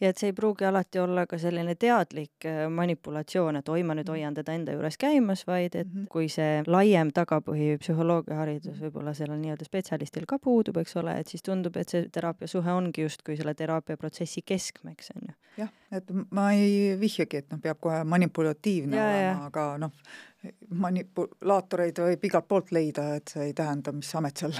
ja 0.00 0.10
et 0.10 0.18
see 0.18 0.30
ei 0.30 0.36
pruugi 0.36 0.66
alati 0.68 0.98
olla 1.02 1.26
ka 1.26 1.38
selline 1.38 1.74
teadlik 1.74 2.46
äh, 2.48 2.64
manipulatsioon, 2.70 3.60
et 3.60 3.68
oi, 3.68 3.82
ma 3.82 3.96
nüüd 3.96 4.08
mhm. 4.08 4.16
hoian 4.16 4.38
teda 4.38 4.56
enda 4.56 4.76
juures 4.76 4.98
käimas, 5.00 5.46
vaid 5.46 5.74
et 5.74 5.86
mm 5.86 6.02
-hmm. 6.02 6.08
kui 6.12 6.28
see 6.28 6.62
laiem 6.66 7.12
tagapõhi 7.14 7.76
psühholoogiaharidus 7.82 8.80
võib-olla 8.86 9.14
sellel 9.14 9.40
nii-öelda 9.42 9.68
spetsialistil 9.68 10.26
ka 10.26 10.38
puudub, 10.38 10.76
eks 10.76 10.96
ole, 10.96 11.18
et 11.20 11.28
siis 11.28 11.42
tundub, 11.42 11.76
et 11.76 11.88
see 11.88 12.08
teraapiasuhe 12.12 12.72
ongi 12.72 13.02
justkui 13.02 13.36
selle 13.36 13.54
teraapiaprotsessi 13.54 14.42
keskmeks, 14.46 15.12
on 15.16 15.28
ju. 15.28 15.34
jah, 15.56 15.72
et 15.92 16.10
ma 16.30 16.52
ei 16.52 16.96
vihjagi, 17.00 17.36
et 17.36 17.50
noh, 17.50 17.60
peab 17.60 17.80
kohe 17.80 18.04
manipulatiivne 18.04 18.96
ja, 18.96 19.08
olema, 19.08 19.46
aga 19.46 19.66
noh, 19.78 19.92
manipulaatoreid 20.82 21.98
võib 22.02 22.26
igalt 22.26 22.48
poolt 22.48 22.72
leida, 22.74 23.06
et 23.18 23.32
see 23.34 23.48
ei 23.48 23.54
tähenda, 23.56 23.92
mis 23.94 24.10
amet 24.18 24.42
seal 24.42 24.54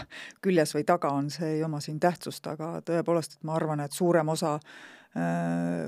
küljes 0.44 0.75
või 0.77 0.87
taga 0.88 1.12
on, 1.16 1.31
see 1.31 1.57
ei 1.57 1.62
oma 1.66 1.81
siin 1.83 2.01
tähtsust, 2.03 2.46
aga 2.53 2.75
tõepoolest, 2.87 3.38
et 3.38 3.48
ma 3.48 3.57
arvan, 3.59 3.83
et 3.85 3.96
suurem 3.96 4.29
osa 4.33 4.59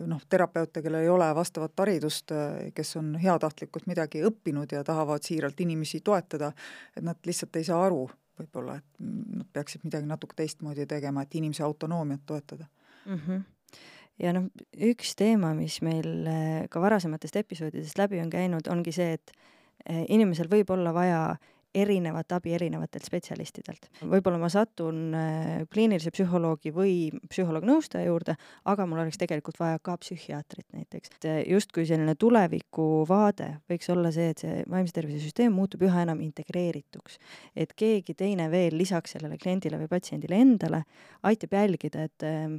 noh, 0.07 0.21
terapeute, 0.29 0.83
kellel 0.85 1.07
ei 1.07 1.09
ole 1.09 1.31
vastavat 1.35 1.73
haridust, 1.81 2.33
äh, 2.35 2.67
kes 2.77 2.97
on 3.01 3.15
heatahtlikult 3.21 3.87
midagi 3.89 4.21
õppinud 4.29 4.73
ja 4.77 4.85
tahavad 4.85 5.25
siiralt 5.25 5.61
inimesi 5.65 6.03
toetada, 6.05 6.53
et 6.97 7.05
nad 7.05 7.19
lihtsalt 7.27 7.57
ei 7.57 7.65
saa 7.65 7.81
aru 7.87 8.05
võib-olla, 8.39 8.77
et 8.81 9.01
nad 9.01 9.49
peaksid 9.55 9.87
midagi 9.87 10.11
natuke 10.11 10.37
teistmoodi 10.37 10.87
tegema, 10.91 11.23
et 11.23 11.35
inimese 11.39 11.63
autonoomiat 11.65 12.25
toetada 12.27 12.67
mm. 13.07 13.19
-hmm 13.27 13.43
ja 14.19 14.31
noh, 14.33 14.45
üks 14.79 15.17
teema, 15.19 15.55
mis 15.55 15.81
meil 15.83 16.27
äh, 16.31 16.69
ka 16.71 16.81
varasematest 16.81 17.37
episoodidest 17.37 17.99
läbi 17.99 18.21
on 18.21 18.31
käinud, 18.31 18.69
ongi 18.71 18.93
see, 18.93 19.13
et 19.13 19.33
inimesel 20.09 20.47
võib 20.49 20.71
olla 20.71 20.93
vaja 20.95 21.31
äh, 21.31 21.54
erinevat 21.75 22.33
abi 22.37 22.55
erinevatelt 22.55 23.07
spetsialistidelt. 23.07 23.89
võib-olla 24.01 24.39
ma 24.39 24.51
satun 24.53 25.15
äh, 25.19 25.65
kliinilise 25.73 26.13
psühholoogi 26.15 26.73
või 26.75 26.95
psühholoog-nõustaja 27.31 28.07
juurde, 28.09 28.37
aga 28.71 28.87
mul 28.87 29.03
oleks 29.03 29.19
tegelikult 29.21 29.59
vaja 29.61 29.81
ka 29.83 29.97
psühhiaatrit 30.03 30.67
näiteks. 30.77 31.17
äh, 31.25 31.43
justkui 31.51 31.87
selline 31.89 32.15
tulevikuvaade 32.15 33.51
võiks 33.71 33.91
olla 33.93 34.13
see, 34.15 34.31
et 34.35 34.45
see 34.45 34.63
vaimse 34.71 34.95
tervise 34.95 35.23
süsteem 35.25 35.55
muutub 35.55 35.83
üha 35.83 36.07
enam 36.07 36.23
integreerituks. 36.25 37.19
et 37.57 37.75
keegi 37.75 38.15
teine 38.15 38.51
veel 38.51 38.79
lisaks 38.79 39.17
sellele 39.17 39.39
kliendile 39.39 39.81
või 39.83 39.91
patsiendile 39.91 40.41
endale 40.41 40.85
aitab 41.23 41.59
jälgida, 41.59 42.09
et 42.09 42.23
ähm, 42.29 42.59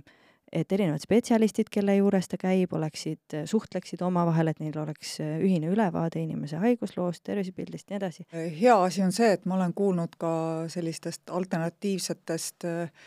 et 0.56 0.72
erinevad 0.72 1.04
spetsialistid, 1.04 1.70
kelle 1.74 1.98
juures 1.98 2.30
ta 2.32 2.40
käib, 2.40 2.74
oleksid, 2.78 3.36
suhtleksid 3.50 4.02
omavahel, 4.06 4.52
et 4.52 4.62
neil 4.64 4.78
oleks 4.80 5.18
ühine 5.24 5.70
ülevaade 5.74 6.22
inimese 6.24 6.62
haigusloost, 6.62 7.24
tervisepildist, 7.28 7.90
nii 7.90 8.00
edasi. 8.00 8.26
hea 8.32 8.78
asi 8.88 9.04
on 9.06 9.14
see, 9.16 9.34
et 9.36 9.46
ma 9.46 9.58
olen 9.60 9.76
kuulnud 9.76 10.16
ka 10.22 10.32
sellistest 10.72 11.34
alternatiivsetest 11.36 12.68
äh, 12.70 13.06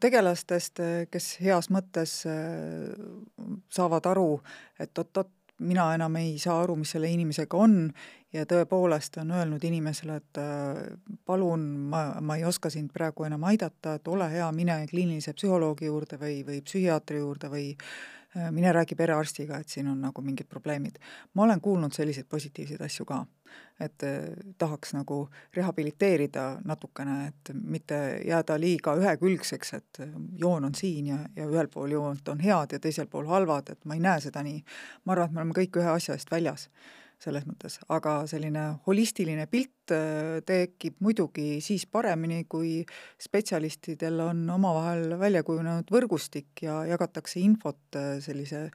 tegelastest, 0.00 0.80
kes 1.12 1.26
heas 1.44 1.68
mõttes 1.70 2.22
äh, 2.28 2.94
saavad 3.72 4.08
aru, 4.08 4.40
et 4.80 4.96
oot-oot, 4.98 5.34
mina 5.60 5.90
enam 5.94 6.16
ei 6.20 6.38
saa 6.38 6.60
aru, 6.62 6.76
mis 6.80 6.94
selle 6.96 7.10
inimesega 7.12 7.56
on 7.56 7.76
ja 8.32 8.46
tõepoolest 8.46 9.18
on 9.22 9.32
öelnud 9.34 9.64
inimesele, 9.66 10.20
et 10.20 10.40
äh, 10.40 10.80
palun, 11.26 11.66
ma, 11.90 12.04
ma 12.20 12.38
ei 12.38 12.46
oska 12.48 12.70
sind 12.70 12.92
praegu 12.94 13.26
enam 13.26 13.44
aidata, 13.50 13.96
et 13.98 14.08
ole 14.08 14.30
hea, 14.30 14.46
mine 14.54 14.78
kliinilise 14.90 15.34
psühholoogi 15.36 15.90
juurde 15.90 16.20
või, 16.20 16.40
või 16.46 16.62
psühhiaatri 16.66 17.22
juurde 17.22 17.50
või 17.52 17.68
mine 18.50 18.72
räägi 18.72 18.94
perearstiga, 18.94 19.58
et 19.58 19.68
siin 19.68 19.88
on 19.88 20.00
nagu 20.00 20.22
mingid 20.22 20.46
probleemid. 20.48 20.98
ma 21.34 21.42
olen 21.42 21.60
kuulnud 21.60 21.92
selliseid 21.92 22.26
positiivseid 22.28 22.80
asju 22.80 23.04
ka, 23.04 23.24
et 23.80 24.02
eh, 24.02 24.20
tahaks 24.58 24.94
nagu 24.94 25.28
rehabiliteerida 25.56 26.60
natukene, 26.64 27.26
et 27.26 27.52
mitte 27.54 28.20
jääda 28.26 28.60
liiga 28.60 28.94
ühekülgseks, 28.96 29.74
et 29.74 30.02
joon 30.38 30.64
on 30.64 30.74
siin 30.74 31.06
ja, 31.06 31.18
ja 31.36 31.48
ühel 31.48 31.68
pool 31.68 31.90
joont 31.90 32.28
on 32.28 32.40
head 32.40 32.72
ja 32.72 32.78
teisel 32.78 33.06
pool 33.06 33.26
halvad, 33.26 33.74
et 33.74 33.84
ma 33.84 33.98
ei 33.98 34.00
näe 34.00 34.20
seda 34.20 34.42
nii. 34.46 34.62
ma 35.04 35.12
arvan, 35.12 35.28
et 35.28 35.34
me 35.34 35.42
oleme 35.44 35.58
kõik 35.62 35.82
ühe 35.82 35.90
asja 35.90 36.14
eest 36.14 36.30
väljas 36.30 36.68
selles 37.20 37.44
mõttes, 37.44 37.76
aga 37.92 38.14
selline 38.30 38.62
holistiline 38.86 39.44
pilt 39.50 39.92
äh, 39.94 40.38
tekib 40.46 41.00
muidugi 41.04 41.60
siis 41.64 41.84
paremini, 41.86 42.44
kui 42.48 42.80
spetsialistidel 43.20 44.22
on 44.24 44.46
omavahel 44.56 45.18
välja 45.20 45.44
kujunenud 45.46 45.92
võrgustik 45.92 46.64
ja 46.64 46.80
jagatakse 46.88 47.42
infot 47.44 48.00
äh, 48.00 48.16
sellise 48.24 48.68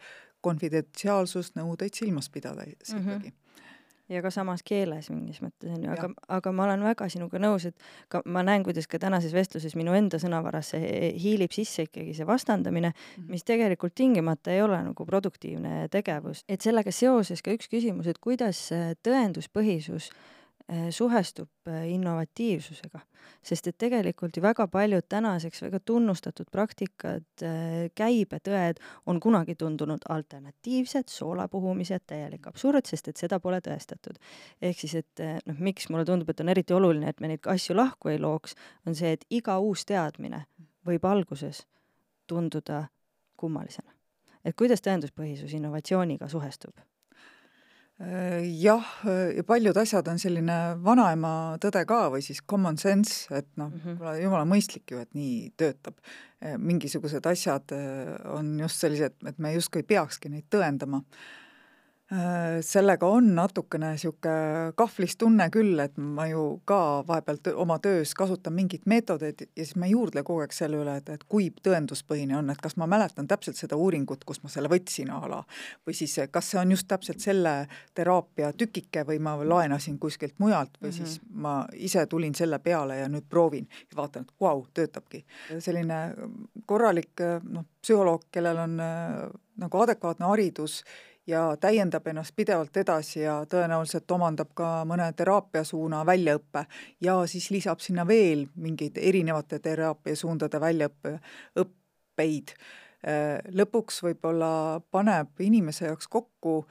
konfidentsiaalsusnõudeid 0.46 1.98
silmas 1.98 2.30
pidades 2.30 2.94
mm 2.94 3.00
-hmm. 3.00 3.18
ikkagi 3.18 3.45
ja 4.10 4.22
ka 4.22 4.32
samas 4.34 4.64
keeles 4.66 5.10
mingis 5.10 5.42
mõttes 5.44 5.72
on 5.74 5.84
ju, 5.84 5.92
aga, 5.92 6.10
aga 6.38 6.54
ma 6.56 6.68
olen 6.68 6.86
väga 6.86 7.08
sinuga 7.12 7.42
nõus, 7.42 7.68
et 7.70 7.90
ka 8.12 8.22
ma 8.26 8.44
näen, 8.46 8.64
kuidas 8.68 8.88
ka 8.92 9.00
tänases 9.02 9.34
vestluses 9.34 9.76
minu 9.80 9.96
enda 9.98 10.20
sõnavarasse 10.22 10.80
hiilib 11.22 11.56
sisse 11.56 11.88
ikkagi 11.88 12.14
see 12.18 12.28
vastandamine 12.28 12.92
mm, 12.92 13.02
-hmm. 13.02 13.32
mis 13.32 13.44
tegelikult 13.44 13.96
tingimata 13.96 14.52
ei 14.52 14.62
ole 14.62 14.82
nagu 14.84 15.06
produktiivne 15.06 15.88
tegevus. 15.92 16.44
et 16.50 16.62
sellega 16.62 16.92
seoses 16.92 17.42
ka 17.42 17.52
üks 17.52 17.70
küsimus, 17.72 18.08
et 18.08 18.20
kuidas 18.20 18.70
tõenduspõhisus 19.04 20.10
äh, 20.12 20.16
Äh, 20.16 20.35
suhestub 20.90 21.50
äh, 21.68 21.84
innovatiivsusega, 21.94 23.00
sest 23.46 23.68
et 23.70 23.78
tegelikult 23.78 24.38
ju 24.38 24.42
väga 24.42 24.66
paljud 24.68 25.06
tänaseks 25.10 25.62
väga 25.62 25.80
tunnustatud 25.86 26.48
praktikad, 26.52 27.28
äh, 27.46 27.92
käibetõed 27.96 28.82
on 29.06 29.20
kunagi 29.22 29.56
tundunud 29.56 30.08
alternatiivsed, 30.10 31.12
soolapuhumised, 31.14 32.08
täielik 32.10 32.48
absurd, 32.50 32.90
sest 32.90 33.12
et 33.12 33.22
seda 33.22 33.40
pole 33.40 33.60
tõestatud. 33.62 34.18
ehk 34.62 34.80
siis, 34.80 34.96
et 34.96 35.24
noh, 35.46 35.60
miks 35.60 35.90
mulle 35.90 36.06
tundub, 36.06 36.30
et 36.30 36.42
on 36.42 36.50
eriti 36.50 36.74
oluline, 36.74 37.14
et 37.14 37.22
me 37.22 37.28
neid 37.28 37.46
asju 37.46 37.78
lahku 37.78 38.10
ei 38.10 38.20
looks, 38.20 38.58
on 38.88 38.96
see, 38.96 39.14
et 39.14 39.26
iga 39.30 39.60
uus 39.60 39.86
teadmine 39.86 40.46
võib 40.86 41.06
alguses 41.06 41.68
tunduda 42.28 42.88
kummalisena. 43.38 43.92
et 44.46 44.56
kuidas 44.56 44.82
tõenduspõhisus 44.82 45.54
innovatsiooniga 45.54 46.30
suhestub 46.30 46.74
Äh, 46.80 46.95
jah, 48.60 48.88
ja 49.36 49.44
paljud 49.48 49.78
asjad 49.80 50.08
on 50.12 50.20
selline 50.20 50.56
vanaema 50.84 51.56
tõde 51.64 51.86
ka 51.88 52.10
või 52.12 52.24
siis 52.26 52.42
common 52.44 52.76
sense, 52.78 53.30
et 53.32 53.48
noh 53.56 53.70
mm 53.72 53.96
-hmm., 53.96 54.22
jumala 54.22 54.44
mõistlik 54.46 54.92
ju, 54.92 55.00
et 55.00 55.14
nii 55.16 55.54
töötab. 55.58 55.96
Mingisugused 56.58 57.26
asjad 57.26 57.72
äh, 57.72 58.12
on 58.30 58.60
just 58.60 58.84
sellised, 58.84 59.16
et 59.26 59.40
me 59.40 59.54
justkui 59.54 59.80
ei 59.82 59.88
peakski 59.96 60.30
neid 60.30 60.46
tõendama. 60.52 61.02
Äh, 62.14 62.62
sellega 62.62 63.08
on 63.10 63.32
natukene 63.34 63.88
niisugune 63.96 64.74
kahvlis 64.78 65.16
tunne 65.18 65.48
küll, 65.50 65.80
et 65.82 65.96
ma 65.98 66.28
ju 66.30 66.44
ka 66.70 67.02
vahepeal 67.08 67.40
oma 67.58 67.80
töös 67.82 68.12
kasutan 68.14 68.54
mingeid 68.54 68.84
meetodeid 68.86 69.40
ja 69.48 69.64
siis 69.64 69.72
ma 69.82 69.88
ei 69.88 69.96
juurdle 69.96 70.22
kogu 70.22 70.44
aeg 70.44 70.54
selle 70.54 70.78
üle, 70.84 71.00
et, 71.02 71.10
et 71.10 71.24
kui 71.26 71.48
tõenduspõhine 71.66 72.36
on, 72.38 72.52
et 72.54 72.62
kas 72.62 72.78
ma 72.78 72.86
mäletan 72.86 73.26
täpselt 73.26 73.58
seda 73.58 73.80
uuringut, 73.82 74.22
kust 74.22 74.46
ma 74.46 74.54
selle 74.54 74.70
võtsin 74.70 75.10
a 75.10 75.18
la, 75.32 75.40
või 75.82 75.98
siis 75.98 76.14
kas 76.30 76.52
see 76.52 76.60
on 76.62 76.76
just 76.76 76.86
täpselt 76.94 77.26
selle 77.26 77.56
teraapia 77.98 78.52
tükike 78.54 79.02
või 79.10 79.18
ma 79.18 79.34
laenasin 79.42 79.98
kuskilt 79.98 80.38
mujalt 80.38 80.78
või 80.78 80.92
mm 80.92 81.00
-hmm. 81.00 81.16
siis 81.16 81.42
ma 81.42 81.56
ise 81.74 82.06
tulin 82.06 82.38
selle 82.38 82.60
peale 82.60 83.00
ja 83.00 83.10
nüüd 83.10 83.26
proovin 83.26 83.66
ja 83.66 83.98
vaatan, 84.04 84.30
et 84.30 84.36
vau 84.40 84.60
wow,, 84.60 84.70
töötabki. 84.78 85.26
selline 85.58 86.14
korralik 86.70 87.26
noh, 87.50 87.66
psühholoog, 87.82 88.30
kellel 88.32 88.62
on 88.62 88.80
äh, 88.80 89.26
nagu 89.58 89.82
adekvaatne 89.82 90.26
haridus 90.26 90.84
ja 91.28 91.58
täiendab 91.62 92.08
ennast 92.08 92.36
pidevalt 92.36 92.78
edasi 92.78 93.24
ja 93.24 93.40
tõenäoliselt 93.50 94.12
omandab 94.12 94.54
ka 94.58 94.70
mõne 94.88 95.08
teraapiasuuna 95.18 96.04
väljaõppe 96.06 96.66
ja 97.02 97.18
siis 97.28 97.50
lisab 97.52 97.82
sinna 97.84 98.08
veel 98.08 98.46
mingeid 98.56 98.98
erinevate 99.02 99.60
teraapiasuundade 99.60 100.62
väljaõppe, 100.62 101.18
õppeid. 101.62 102.56
Lõpuks 103.54 104.02
võib-olla 104.02 104.82
paneb 104.92 105.42
inimese 105.46 105.86
jaoks 105.92 106.08
kokku 106.10 106.64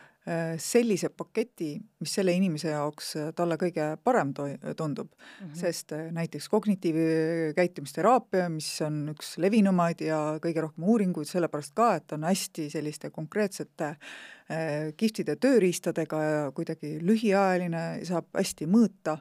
sellise 0.59 1.11
paketi, 1.13 1.75
mis 2.01 2.15
selle 2.17 2.33
inimese 2.33 2.71
jaoks 2.73 3.11
äh, 3.21 3.27
talle 3.37 3.59
kõige 3.61 3.91
parem 4.05 4.31
tundub 4.35 5.11
mm. 5.11 5.43
-hmm. 5.43 5.57
sest 5.59 5.93
äh, 5.93 6.07
näiteks 6.17 6.49
kognitiivkäitumisteraapia, 6.49 8.49
mis 8.49 8.71
on 8.87 9.13
üks 9.13 9.35
levinumaid 9.39 10.01
ja 10.01 10.39
kõige 10.41 10.65
rohkem 10.65 10.89
uuringuid, 10.89 11.29
sellepärast 11.29 11.75
ka, 11.77 11.91
et 12.01 12.17
on 12.17 12.25
hästi 12.25 12.71
selliste 12.73 13.11
konkreetsete 13.11 13.85
äh, 13.85 14.95
kihvtide 14.97 15.37
tööriistadega 15.37 16.23
ja 16.23 16.51
kuidagi 16.57 16.97
lühiajaline, 17.03 17.85
saab 18.05 18.33
hästi 18.33 18.67
mõõta 18.67 19.19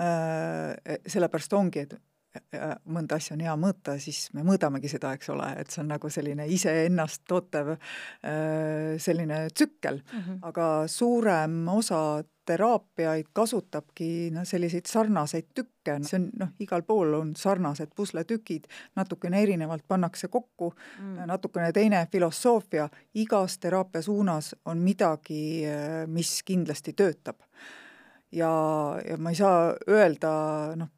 äh,, 0.00 0.96
sellepärast 1.06 1.52
ongi, 1.52 1.84
et 1.84 1.98
mõnda 2.84 3.16
asja 3.16 3.34
on 3.34 3.42
hea 3.44 3.54
mõõta, 3.56 3.96
siis 4.02 4.28
me 4.36 4.44
mõõdamegi 4.46 4.90
seda, 4.92 5.14
eks 5.16 5.30
ole, 5.32 5.48
et 5.60 5.70
see 5.72 5.82
on 5.82 5.92
nagu 5.94 6.10
selline 6.12 6.46
iseennast 6.52 7.24
tootev 7.28 7.74
selline 8.98 9.46
tsükkel 9.54 10.02
mm, 10.02 10.18
-hmm. 10.20 10.38
aga 10.50 10.66
suurem 10.86 11.62
osa 11.72 12.22
teraapiaid 12.48 13.28
kasutabki 13.36 14.30
noh, 14.32 14.46
selliseid 14.48 14.88
sarnaseid 14.88 15.50
tükke, 15.54 15.98
see 16.06 16.18
on 16.20 16.28
noh, 16.40 16.52
igal 16.64 16.84
pool 16.86 17.12
on 17.18 17.34
sarnased 17.36 17.92
pusletükid, 17.96 18.68
natukene 18.96 19.42
erinevalt 19.44 19.84
pannakse 19.88 20.30
kokku 20.32 20.70
mm., 20.72 21.26
natukene 21.28 21.72
teine 21.76 22.06
filosoofia, 22.12 22.88
igas 23.20 23.58
teraapia 23.60 24.02
suunas 24.04 24.54
on 24.64 24.80
midagi, 24.84 25.42
mis 26.06 26.38
kindlasti 26.44 26.92
töötab. 26.96 27.42
ja, 28.32 28.52
ja 29.08 29.16
ma 29.16 29.30
ei 29.32 29.36
saa 29.36 29.74
öelda, 29.88 30.30
noh, 30.76 30.92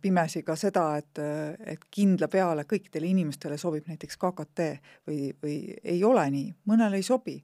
pimesi 0.00 0.42
ka 0.42 0.56
seda, 0.58 0.86
et, 0.98 1.20
et 1.66 1.86
kindla 1.94 2.28
peale 2.28 2.64
kõikidele 2.68 3.06
inimestele 3.12 3.58
sobib 3.60 3.86
näiteks 3.90 4.18
KKT 4.18 4.66
või, 5.06 5.30
või 5.42 5.56
ei 5.84 6.02
ole 6.04 6.26
nii, 6.34 6.50
mõnele 6.70 6.98
ei 6.98 7.06
sobi. 7.06 7.38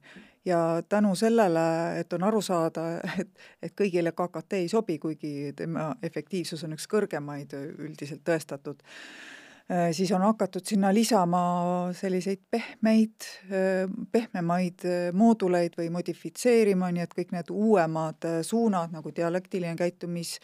ja 0.45 0.81
tänu 0.89 1.15
sellele, 1.15 1.99
et 1.99 2.13
on 2.13 2.23
aru 2.23 2.41
saada, 2.41 2.85
et, 3.21 3.29
et 3.61 3.75
kõigile 3.77 4.11
KKT 4.11 4.63
ei 4.63 4.69
sobi, 4.69 4.97
kuigi 4.99 5.53
tema 5.55 5.91
efektiivsus 6.03 6.63
on 6.63 6.73
üks 6.73 6.87
kõrgemaid 6.91 7.53
üldiselt 7.77 8.23
tõestatud, 8.25 8.81
siis 9.91 10.11
on 10.11 10.21
hakatud 10.25 10.65
sinna 10.67 10.89
lisama 10.93 11.91
selliseid 11.95 12.41
pehmeid, 12.51 13.27
pehmemaid 14.11 14.83
mooduleid 15.13 15.77
või 15.77 15.87
modifitseerima, 15.93 16.91
nii 16.91 17.05
et 17.05 17.15
kõik 17.15 17.31
need 17.31 17.53
uuemad 17.53 18.27
suunad 18.43 18.91
nagu 18.91 19.13
dialektiline 19.15 19.77
käitumis, 19.79 20.39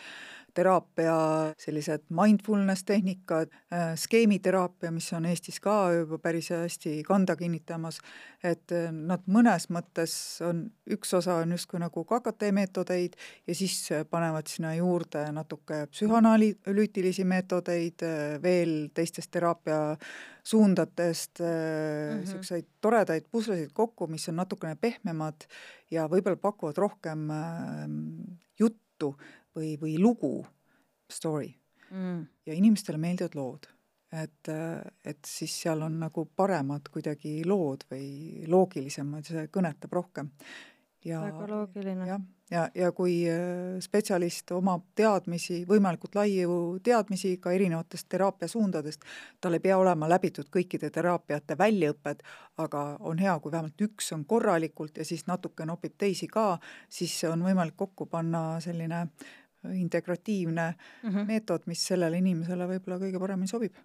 teraapia, 0.57 1.15
sellised 1.61 2.07
mindfulness 2.13 2.83
tehnikad, 2.87 3.51
äh, 3.73 3.93
skeemiteraapia, 3.95 4.91
mis 4.91 5.09
on 5.13 5.27
Eestis 5.29 5.59
ka 5.61 5.75
juba 5.93 6.17
päris 6.21 6.49
hästi 6.53 7.01
kanda 7.07 7.35
kinnitamas, 7.37 7.99
et 8.43 8.73
äh, 8.73 8.89
nad 8.91 9.25
mõnes 9.29 9.69
mõttes 9.73 10.15
on, 10.45 10.65
üks 10.93 11.13
osa 11.17 11.39
on 11.43 11.53
justkui 11.53 11.81
nagu 11.83 12.03
KKT 12.09 12.51
meetodeid 12.57 13.17
ja 13.47 13.57
siis 13.57 13.77
panevad 14.09 14.49
sinna 14.49 14.73
juurde 14.77 15.27
natuke 15.35 15.83
psühhanalüütilisi 15.93 17.27
meetodeid, 17.27 18.05
äh, 18.07 18.37
veel 18.43 18.75
teistest 18.97 19.31
teraapia 19.33 19.81
suundadest 20.47 21.41
niisuguseid 21.41 22.63
mm 22.63 22.67
-hmm. 22.67 22.81
toredaid 22.81 23.25
puslesid 23.31 23.73
kokku, 23.73 24.07
mis 24.07 24.29
on 24.29 24.39
natukene 24.39 24.77
pehmemad 24.79 25.43
ja 25.91 26.07
võib-olla 26.07 26.39
pakuvad 26.39 26.77
rohkem 26.77 27.27
juttu 28.59 29.15
või, 29.57 29.73
või 29.81 29.97
lugu, 30.01 30.35
story 31.11 31.51
mm.. 31.89 32.25
ja 32.45 32.53
inimestele 32.53 32.97
meeldivad 32.97 33.35
lood. 33.35 33.67
et, 34.11 34.49
et 35.03 35.19
siis 35.27 35.51
seal 35.63 35.81
on 35.83 35.99
nagu 35.99 36.25
paremad 36.35 36.87
kuidagi 36.91 37.41
lood 37.45 37.83
või 37.91 38.45
loogilisemad, 38.47 39.27
see 39.27 39.47
kõnetab 39.51 39.93
rohkem. 39.93 40.31
väga 41.03 41.47
loogiline. 41.47 42.07
jah, 42.07 42.21
ja, 42.51 42.61
ja, 42.73 42.85
ja 42.85 42.91
kui 42.95 43.17
äh, 43.29 43.79
spetsialist 43.83 44.51
omab 44.55 44.85
teadmisi, 44.95 45.63
võimalikult 45.67 46.15
laiu 46.15 46.79
teadmisi 46.83 47.35
ka 47.43 47.51
erinevatest 47.51 48.07
teraapiasuundadest, 48.09 49.03
tal 49.41 49.57
ei 49.57 49.63
pea 49.63 49.77
olema 49.77 50.09
läbitud 50.09 50.47
kõikide 50.53 50.89
teraapiate 50.91 51.57
väljaõpped, 51.59 52.23
aga 52.63 52.85
on 52.99 53.19
hea, 53.19 53.35
kui 53.39 53.51
vähemalt 53.51 53.87
üks 53.89 54.13
on 54.15 54.23
korralikult 54.25 54.97
ja 54.97 55.05
siis 55.05 55.27
natuke 55.27 55.67
nopib 55.67 55.97
teisi 55.97 56.31
ka, 56.31 56.53
siis 56.89 57.19
on 57.27 57.43
võimalik 57.43 57.75
kokku 57.75 58.07
panna 58.11 58.61
selline 58.63 59.07
integratiivne 59.73 60.67
mm 60.71 61.09
-hmm. 61.09 61.27
meetod, 61.27 61.67
mis 61.67 61.85
sellele 61.87 62.17
inimesele 62.17 62.67
võib-olla 62.67 62.99
kõige 63.03 63.19
paremini 63.19 63.47
sobib. 63.47 63.75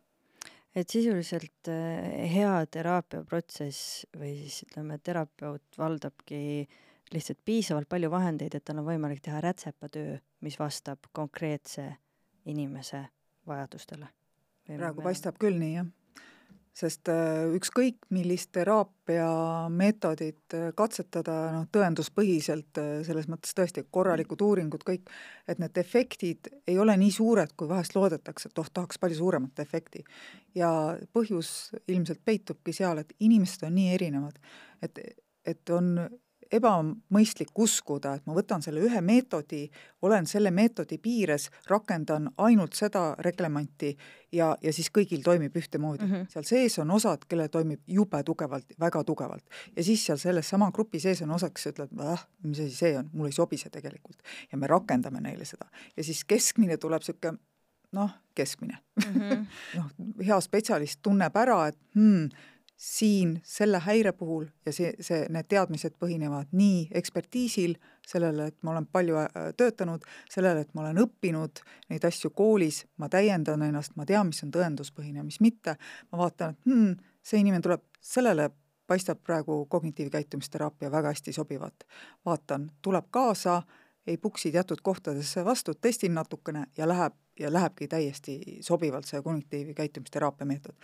et 0.75 0.89
sisuliselt 0.89 1.69
äh, 1.69 2.33
hea 2.33 2.67
teraapiaprotsess 2.67 4.07
või 4.17 4.37
siis 4.41 4.63
ütleme, 4.63 4.99
terapeut 4.99 5.79
valdabki 5.79 6.69
lihtsalt 7.13 7.39
piisavalt 7.45 7.89
palju 7.89 8.11
vahendeid, 8.11 8.55
et 8.55 8.65
tal 8.65 8.79
on 8.79 8.87
võimalik 8.87 9.21
teha 9.21 9.41
rätsepatöö, 9.41 10.19
mis 10.41 10.59
vastab 10.59 10.99
konkreetse 11.13 11.97
inimese 12.45 13.05
vajadustele. 13.47 14.07
praegu 14.77 15.03
paistab 15.03 15.37
küll 15.39 15.59
nii, 15.59 15.75
jah 15.75 15.87
sest 16.77 17.09
äh, 17.13 17.45
ükskõik 17.53 17.97
millist 18.15 18.49
teraapiameetodit 18.57 20.55
äh, 20.57 20.71
katsetada 20.77 21.35
noh, 21.53 21.67
tõenduspõhiselt, 21.73 22.79
äh, 22.81 23.03
selles 23.07 23.29
mõttes 23.31 23.53
tõesti 23.57 23.85
korralikud 23.93 24.41
uuringud, 24.45 24.83
kõik, 24.87 25.11
et 25.49 25.59
need 25.61 25.77
efektid 25.83 26.49
ei 26.67 26.79
ole 26.81 26.97
nii 27.01 27.13
suured, 27.13 27.51
kui 27.57 27.69
vahest 27.69 27.95
loodetakse, 27.97 28.49
et 28.49 28.59
oh, 28.63 28.69
tahaks 28.73 28.99
palju 29.03 29.17
suuremat 29.21 29.61
efekti. 29.65 30.01
ja 30.55 30.71
põhjus 31.13 31.73
ilmselt 31.89 32.21
peitubki 32.25 32.73
seal, 32.77 32.99
et 32.99 33.13
inimesed 33.21 33.63
on 33.69 33.75
nii 33.77 33.95
erinevad, 33.95 34.37
et, 34.83 34.99
et 35.45 35.71
on 35.71 36.09
ebamõistlik 36.53 37.53
uskuda, 37.59 38.15
et 38.17 38.27
ma 38.29 38.35
võtan 38.37 38.63
selle 38.65 38.83
ühe 38.85 39.01
meetodi, 39.05 39.63
olen 40.03 40.27
selle 40.29 40.51
meetodi 40.55 40.99
piires, 41.03 41.49
rakendan 41.71 42.29
ainult 42.45 42.77
seda 42.79 43.05
reglemanti 43.25 43.93
ja, 44.33 44.53
ja 44.63 44.73
siis 44.73 44.91
kõigil 44.95 45.23
toimib 45.25 45.57
ühtemoodi 45.57 46.05
mm. 46.05 46.13
-hmm. 46.13 46.33
seal 46.33 46.49
sees 46.49 46.79
on 46.83 46.91
osad, 46.91 47.25
kellel 47.29 47.49
toimib 47.53 47.81
jube 47.87 48.23
tugevalt, 48.23 48.77
väga 48.81 49.05
tugevalt. 49.05 49.45
ja 49.77 49.85
siis 49.85 50.05
seal 50.07 50.19
selles 50.19 50.49
sama 50.49 50.71
grupi 50.71 51.01
sees 51.01 51.23
on 51.23 51.31
osad, 51.31 51.53
kes 51.53 51.73
ütlevad, 51.73 52.13
ah, 52.13 52.27
mis 52.43 52.61
asi 52.61 52.77
see 52.77 52.99
on, 52.99 53.11
mulle 53.13 53.33
ei 53.33 53.39
sobi 53.39 53.57
see 53.57 53.71
tegelikult. 53.71 54.23
ja 54.53 54.59
me 54.59 54.67
rakendame 54.67 55.21
neile 55.21 55.45
seda. 55.45 55.67
ja 55.97 56.05
siis 56.05 56.25
keskmine 56.25 56.77
tuleb 56.77 57.03
niisugune 57.03 57.39
noh, 57.93 58.11
keskmine 58.35 58.79
mm. 58.97 59.21
-hmm. 59.21 59.47
noh, 59.77 59.91
hea 60.27 60.41
spetsialist 60.41 61.01
tunneb 61.03 61.37
ära, 61.37 61.67
et 61.69 61.79
hmm, 61.95 62.29
siin 62.83 63.41
selle 63.45 63.79
häire 63.79 64.11
puhul 64.13 64.47
ja 64.67 64.73
see, 64.75 64.89
see, 65.01 65.21
need 65.31 65.47
teadmised 65.47 65.95
põhinevad 66.03 66.51
nii 66.51 66.89
ekspertiisil, 66.99 67.77
sellele, 68.07 68.49
et 68.51 68.57
ma 68.67 68.73
olen 68.73 68.89
palju 68.91 69.21
äh, 69.21 69.53
töötanud, 69.57 70.03
sellele, 70.31 70.65
et 70.65 70.73
ma 70.75 70.83
olen 70.83 70.99
õppinud 71.05 71.61
neid 71.93 72.03
asju 72.09 72.33
koolis, 72.35 72.81
ma 72.99 73.07
täiendan 73.13 73.63
ennast, 73.63 73.95
ma 73.95 74.07
tean, 74.09 74.33
mis 74.33 74.43
on 74.43 74.51
tõenduspõhine, 74.57 75.23
mis 75.23 75.39
mitte, 75.45 75.77
ma 76.11 76.19
vaatan, 76.25 76.57
et 76.57 76.67
hmm, 76.67 76.97
see 77.23 77.39
inimene 77.45 77.63
tuleb, 77.63 77.85
sellele 78.03 78.49
paistab 78.91 79.21
praegu 79.23 79.61
kognitiivkäitumisteraapia 79.71 80.91
väga 80.91 81.13
hästi 81.15 81.33
sobivat. 81.33 81.85
vaatan, 82.27 82.71
tuleb 82.83 83.07
kaasa, 83.11 83.61
ei 84.07 84.17
puksi 84.19 84.51
teatud 84.53 84.83
kohtadesse 84.83 85.45
vastu, 85.45 85.75
testin 85.75 86.15
natukene 86.19 86.65
ja 86.77 86.89
läheb 86.89 87.15
ja 87.39 87.53
lähebki 87.53 87.89
täiesti 87.89 88.41
sobivalt 88.61 89.07
see 89.07 89.23
kognitiivkäitumisteraapia 89.23 90.47
meetod. 90.47 90.75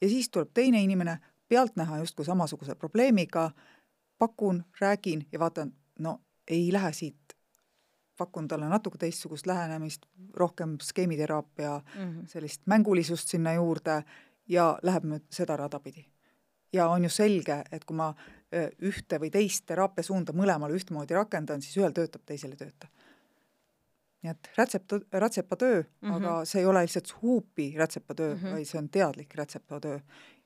ja 0.00 0.08
siis 0.08 0.28
tuleb 0.28 0.52
teine 0.54 0.82
inimene, 0.82 1.18
pealtnäha 1.48 1.98
justkui 1.98 2.24
samasuguse 2.24 2.74
probleemiga, 2.74 3.50
pakun, 4.18 4.64
räägin 4.80 5.26
ja 5.32 5.38
vaatan, 5.38 5.72
no 5.98 6.20
ei 6.48 6.72
lähe 6.72 6.92
siit. 6.92 7.16
pakun 8.16 8.48
talle 8.48 8.68
natuke 8.68 8.98
teistsugust 8.98 9.46
lähenemist, 9.46 10.06
rohkem 10.34 10.78
skeemiteraapia 10.82 11.80
mm, 11.94 12.02
-hmm. 12.02 12.26
sellist 12.26 12.62
mängulisust 12.66 13.28
sinna 13.28 13.52
juurde 13.52 14.04
ja 14.48 14.78
läheb 14.82 15.04
nüüd 15.04 15.24
seda 15.30 15.56
rada 15.56 15.80
pidi. 15.80 16.06
ja 16.72 16.88
on 16.88 17.04
ju 17.04 17.10
selge, 17.10 17.64
et 17.72 17.84
kui 17.84 17.96
ma 17.96 18.14
ühte 18.82 19.18
või 19.20 19.30
teist 19.34 19.66
teraapiasuunda 19.66 20.34
mõlemale 20.36 20.76
ühtmoodi 20.78 21.14
rakendan, 21.14 21.62
siis 21.62 21.76
ühel 21.80 21.94
töötab, 21.96 22.22
teisel 22.26 22.54
ei 22.54 22.60
tööta. 22.60 22.88
nii 24.22 24.30
et 24.30 24.48
rätsepa, 24.56 24.98
rätsepatöö 25.12 25.82
mm, 25.82 26.08
-hmm. 26.08 26.14
aga 26.16 26.44
see 26.44 26.60
ei 26.60 26.66
ole 26.66 26.82
lihtsalt 26.82 27.22
huupi 27.22 27.74
rätsepatöö 27.76 28.34
mm, 28.34 28.40
-hmm. 28.40 28.52
vaid 28.52 28.64
see 28.64 28.78
on 28.78 28.88
teadlik 28.88 29.34
rätsepatöö. 29.34 29.98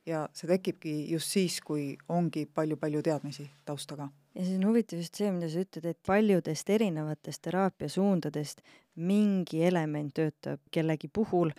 Ja 0.06 0.26
see 0.34 0.48
tekibki 0.48 0.94
just 1.12 1.36
siis, 1.36 1.60
kui 1.64 1.92
ongi 2.08 2.46
palju-palju 2.54 3.02
teadmisi 3.04 3.50
taustaga 3.68 4.08
ja 4.34 4.44
siis 4.44 4.58
on 4.58 4.66
huvitav 4.70 5.00
just 5.00 5.18
see, 5.18 5.30
mida 5.34 5.48
sa 5.50 5.62
ütled, 5.64 5.86
et 5.90 5.98
paljudest 6.06 6.70
erinevatest 6.70 7.42
teraapiasuundadest 7.46 8.62
mingi 9.00 9.64
element 9.66 10.12
töötab 10.16 10.60
kellegi 10.74 11.10
puhul, 11.12 11.52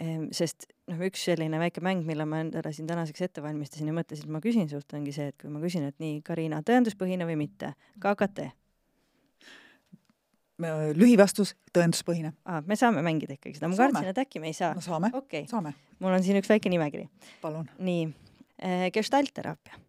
ehm, 0.00 0.28
sest 0.34 0.68
noh, 0.90 1.00
üks 1.08 1.24
selline 1.28 1.58
väike 1.62 1.82
mäng, 1.84 2.04
mille 2.06 2.26
ma 2.28 2.42
endale 2.44 2.72
siin 2.74 2.88
tänaseks 2.90 3.28
ette 3.28 3.44
valmistasin 3.44 3.90
ja 3.90 3.96
mõtlesin, 3.96 4.28
et 4.28 4.36
ma 4.36 4.42
küsin 4.44 4.70
sult, 4.70 4.90
ongi 4.96 5.14
see, 5.16 5.30
et 5.32 5.38
kui 5.40 5.50
ma 5.52 5.62
küsin, 5.62 5.88
et 5.88 5.98
nii, 6.02 6.20
Karina, 6.26 6.62
tõenduspõhine 6.66 7.26
või 7.28 7.40
mitte, 7.46 7.74
KKT? 8.02 8.52
Lühivastus, 10.94 11.54
tõenduspõhine 11.74 12.34
ah,. 12.44 12.62
me 12.66 12.76
saame 12.78 13.02
mängida 13.02 13.34
ikkagi 13.34 13.56
seda, 13.58 13.70
ma 13.72 13.78
kartsin, 13.78 14.10
et 14.12 14.20
äkki 14.22 14.42
me 14.42 14.52
ei 14.52 14.56
saa. 14.56 14.74
no 14.74 14.84
saame 14.84 15.10
okay., 15.12 15.48
saame. 15.50 15.74
mul 15.98 16.14
on 16.14 16.22
siin 16.22 16.38
üks 16.38 16.50
väike 16.52 16.70
nimekiri. 16.70 17.08
palun. 17.42 17.66
nii 17.78 18.06
eh,, 18.58 18.86
gestaltteraapia. 18.94 19.80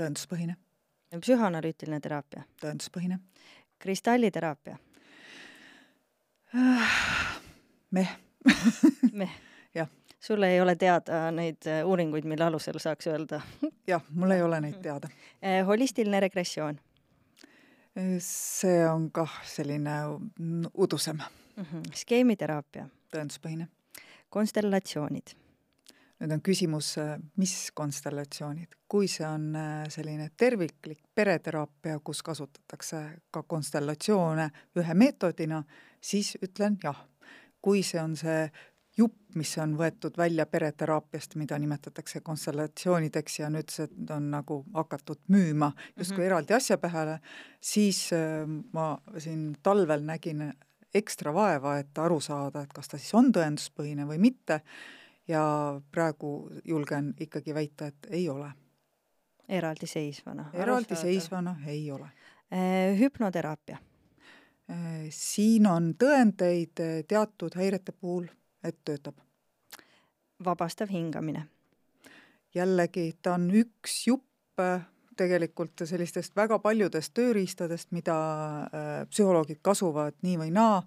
tõenduspõhine 0.00 0.58
psühhoanalüütiline 1.20 2.00
teraapia. 2.04 2.44
tõenduspõhine. 2.62 3.20
kristalliteraapia 3.78 4.78
meh 7.90 8.08
meh. 9.12 9.30
jah. 9.74 9.88
sul 10.20 10.42
ei 10.42 10.60
ole 10.60 10.76
teada 10.76 11.30
neid 11.30 11.66
äh, 11.66 11.86
uuringuid, 11.86 12.24
mille 12.24 12.44
alusel 12.44 12.78
saaks 12.78 13.06
öelda? 13.06 13.40
jah, 13.86 14.02
mul 14.14 14.30
ei 14.30 14.42
ole 14.42 14.60
neid 14.60 14.80
teada. 14.86 15.08
Äh, 15.42 15.66
holistiline 15.66 16.20
regressioon? 16.20 16.80
See 18.22 18.86
on 18.86 19.10
kah 19.10 19.40
selline 19.44 19.96
udusem 20.74 21.18
mm. 21.18 21.64
-hmm. 21.64 21.82
skeemiteraapia? 21.94 22.88
tõenduspõhine. 23.12 23.68
konstellatsioonid 24.30 25.34
nüüd 26.18 26.34
on 26.34 26.40
küsimus, 26.42 26.96
mis 27.38 27.70
konstellatsioonid, 27.74 28.74
kui 28.90 29.08
see 29.08 29.26
on 29.26 29.54
äh, 29.56 29.84
selline 29.88 30.30
terviklik 30.36 30.98
pereteraapia, 31.14 32.00
kus 32.04 32.22
kasutatakse 32.26 33.02
ka 33.30 33.42
konstellatsioone 33.42 34.48
ühe 34.76 34.94
meetodina, 34.94 35.62
siis 36.00 36.36
ütlen 36.42 36.78
jah. 36.82 37.06
kui 37.62 37.82
see 37.82 38.00
on 38.02 38.16
see 38.16 38.50
jupp, 38.98 39.16
mis 39.38 39.52
on 39.62 39.76
võetud 39.78 40.16
välja 40.18 40.46
pereteraapiast, 40.46 41.36
mida 41.38 41.58
nimetatakse 41.58 42.20
konstellatsioonideks 42.26 43.38
ja 43.38 43.50
nüüd 43.52 43.70
see 43.70 43.88
on 44.14 44.30
nagu 44.32 44.62
hakatud 44.74 45.20
müüma 45.28 45.72
justkui 45.96 46.16
mm 46.16 46.22
-hmm. 46.22 46.26
eraldi 46.26 46.54
asja 46.54 46.78
peale, 46.78 47.20
siis 47.60 48.10
äh, 48.12 48.46
ma 48.72 48.98
siin 49.18 49.56
talvel 49.62 50.02
nägin 50.02 50.52
ekstra 50.94 51.34
vaeva, 51.34 51.78
et 51.78 51.98
aru 51.98 52.20
saada, 52.20 52.62
et 52.62 52.72
kas 52.72 52.88
ta 52.88 52.98
siis 52.98 53.14
on 53.14 53.32
tõenduspõhine 53.32 54.06
või 54.08 54.18
mitte 54.18 54.60
ja 55.28 55.42
praegu 55.92 56.50
julgen 56.64 57.14
ikkagi 57.20 57.54
väita, 57.54 57.86
et 57.86 58.08
ei 58.10 58.28
ole. 58.28 58.52
eraldiseisvana? 59.48 60.50
eraldiseisvana 60.52 61.56
ei 61.66 61.90
ole 61.90 62.08
eh,. 62.50 62.98
hüpnoteraapia 63.00 63.78
eh,? 64.68 65.06
siin 65.10 65.66
on 65.66 65.94
tõendeid 65.94 67.04
teatud 67.08 67.54
häirete 67.56 67.92
puhul, 67.92 68.26
et 68.68 68.78
töötab. 68.84 69.16
vabastav 70.44 70.90
hingamine? 70.90 71.46
jällegi, 72.54 73.12
ta 73.22 73.34
on 73.34 73.50
üks 73.50 74.06
jupp 74.06 74.62
tegelikult 75.18 75.82
sellistest 75.84 76.36
väga 76.36 76.58
paljudest 76.58 77.12
tööriistadest, 77.14 77.92
mida 77.92 78.18
äh, 78.66 79.06
psühholoogid 79.10 79.58
kasuvad 79.62 80.14
nii 80.22 80.38
või 80.38 80.52
naa 80.54 80.82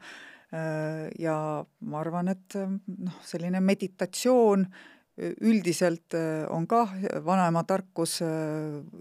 Äh, 0.52 1.08
ja 1.20 1.66
ma 1.80 2.00
arvan, 2.02 2.28
et 2.28 2.56
äh, 2.60 2.72
noh, 3.00 3.20
selline 3.24 3.62
meditatsioon 3.64 4.66
üldiselt 5.42 6.16
äh, 6.18 6.46
on 6.50 6.68
ka 6.68 6.88
vanaema 7.26 7.64
tarkus, 7.68 8.20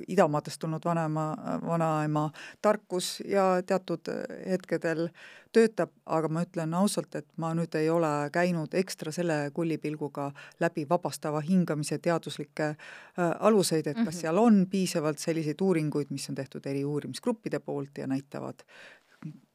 idamaadest 0.08 0.60
tulnud 0.60 0.84
vanaema, 0.84 1.26
vanaema 1.66 2.28
tarkus 2.62 3.20
ja 3.24 3.62
teatud 3.66 4.10
hetkedel 4.46 5.08
töötab, 5.52 5.90
aga 6.06 6.28
ma 6.30 6.44
ütlen 6.46 6.74
ausalt, 6.78 7.14
et 7.18 7.26
ma 7.40 7.50
nüüd 7.58 7.74
ei 7.74 7.88
ole 7.90 8.30
käinud 8.32 8.74
ekstra 8.78 9.10
selle 9.12 9.38
kullipilguga 9.54 10.28
läbi 10.62 10.86
vabastava 10.88 11.40
hingamise 11.42 11.98
teaduslikke 11.98 12.74
aluseid, 13.18 13.88
et 13.90 13.98
kas 13.98 14.14
mhm. 14.14 14.20
seal 14.20 14.38
on 14.38 14.62
piisavalt 14.70 15.18
selliseid 15.18 15.60
uuringuid, 15.60 16.14
mis 16.14 16.28
on 16.30 16.38
tehtud 16.38 16.66
eri 16.70 16.84
uurimisgruppide 16.86 17.58
poolt 17.64 17.98
ja 17.98 18.06
näitavad 18.06 18.62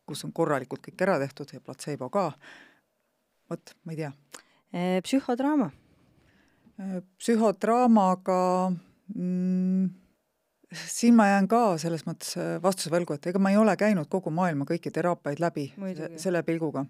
kus 0.05 0.25
on 0.25 0.33
korralikult 0.35 0.83
kõik 0.85 1.01
ära 1.05 1.17
tehtud 1.21 1.55
ja 1.55 1.61
platseebo 1.63 2.09
ka, 2.13 2.27
vot, 3.49 3.73
ma 3.83 3.95
ei 3.95 4.03
tea. 4.03 4.11
psühhodraama? 5.05 5.71
Psühhodraamaga 7.17 8.71
mm, 9.15 9.89
siin 10.75 11.15
ma 11.15 11.27
jään 11.29 11.47
ka 11.47 11.61
selles 11.81 12.05
mõttes 12.07 12.35
äh, 12.39 12.55
vastuse 12.63 12.91
võlgu, 12.93 13.15
et 13.15 13.27
ega 13.29 13.39
ma 13.41 13.51
ei 13.53 13.59
ole 13.59 13.75
käinud 13.79 14.09
kogu 14.11 14.31
maailma 14.33 14.67
kõiki 14.67 14.91
teraapiaid 14.93 15.41
läbi 15.43 15.65
Muidugi. 15.81 16.19
selle 16.21 16.43
pilguga. 16.43 16.85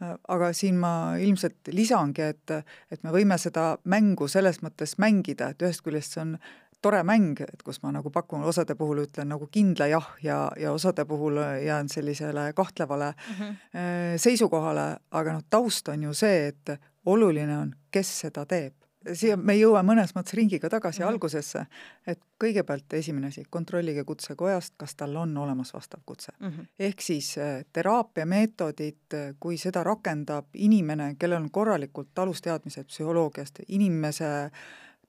Aga 0.00 0.52
siin 0.56 0.78
ma 0.80 1.16
ilmselt 1.20 1.70
lisangi, 1.76 2.30
et, 2.34 2.56
et 2.90 3.02
me 3.04 3.12
võime 3.14 3.36
seda 3.38 3.74
mängu 3.84 4.28
selles 4.28 4.62
mõttes 4.64 4.96
mängida, 5.02 5.50
et 5.52 5.62
ühest 5.62 5.84
küljest 5.84 6.16
see 6.16 6.24
on 6.24 6.36
tore 6.80 7.02
mäng, 7.04 7.36
et 7.44 7.62
kus 7.64 7.82
ma 7.82 7.92
nagu 7.92 8.08
pakun, 8.12 8.44
osade 8.48 8.74
puhul 8.78 9.02
ütlen 9.02 9.28
nagu 9.28 9.48
kindla 9.52 9.90
jah 9.90 10.06
ja, 10.24 10.38
ja 10.56 10.72
osade 10.72 11.04
puhul 11.04 11.36
jään 11.60 11.88
sellisele 11.92 12.52
kahtlevale 12.56 13.12
mm 13.12 13.34
-hmm. 13.34 14.16
seisukohale, 14.16 14.96
aga 15.10 15.32
noh, 15.32 15.44
taust 15.50 15.88
on 15.88 16.02
ju 16.02 16.14
see, 16.14 16.46
et 16.48 16.80
oluline 17.06 17.58
on, 17.58 17.74
kes 17.90 18.20
seda 18.20 18.46
teeb. 18.46 18.79
Siia 19.12 19.36
me 19.36 19.54
ei 19.56 19.62
jõua 19.62 19.82
mõnes 19.86 20.12
mõttes 20.16 20.34
ringiga 20.36 20.68
tagasi 20.68 21.00
mm 21.00 21.04
-hmm. 21.04 21.12
algusesse, 21.12 21.64
et 22.06 22.20
kõigepealt 22.40 22.92
esimene 22.98 23.30
asi, 23.32 23.44
kontrollige 23.50 24.04
kutsekojast, 24.04 24.74
kas 24.76 24.94
tal 24.94 25.16
on 25.16 25.36
olemas 25.36 25.72
vastav 25.74 26.00
kutse 26.06 26.32
mm. 26.38 26.48
-hmm. 26.48 26.66
ehk 26.78 27.00
siis 27.00 27.38
äh, 27.38 27.64
teraapiameetodit, 27.72 29.16
kui 29.40 29.56
seda 29.56 29.84
rakendab 29.84 30.46
inimene, 30.54 31.14
kellel 31.18 31.42
on 31.42 31.50
korralikult 31.50 32.18
alusteadmised 32.18 32.84
psühholoogiast, 32.84 33.60
inimese 33.68 34.50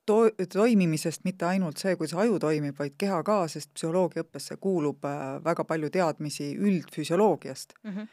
to-, 0.06 0.32
toimimisest 0.54 1.24
mitte 1.24 1.46
ainult 1.46 1.78
see, 1.78 1.96
kuidas 1.96 2.14
aju 2.14 2.39
toimib, 2.39 2.80
vaid 2.80 2.94
keha 2.98 3.24
ka, 3.24 3.48
sest 3.48 3.74
psühholoogiaõppesse 3.74 4.58
kuulub 4.58 5.06
äh, 5.06 5.44
väga 5.44 5.64
palju 5.64 5.89
teadmisi 5.89 6.56
üldfüsioloogiast 6.58 7.74
mm. 7.84 7.92
-hmm. 7.92 8.08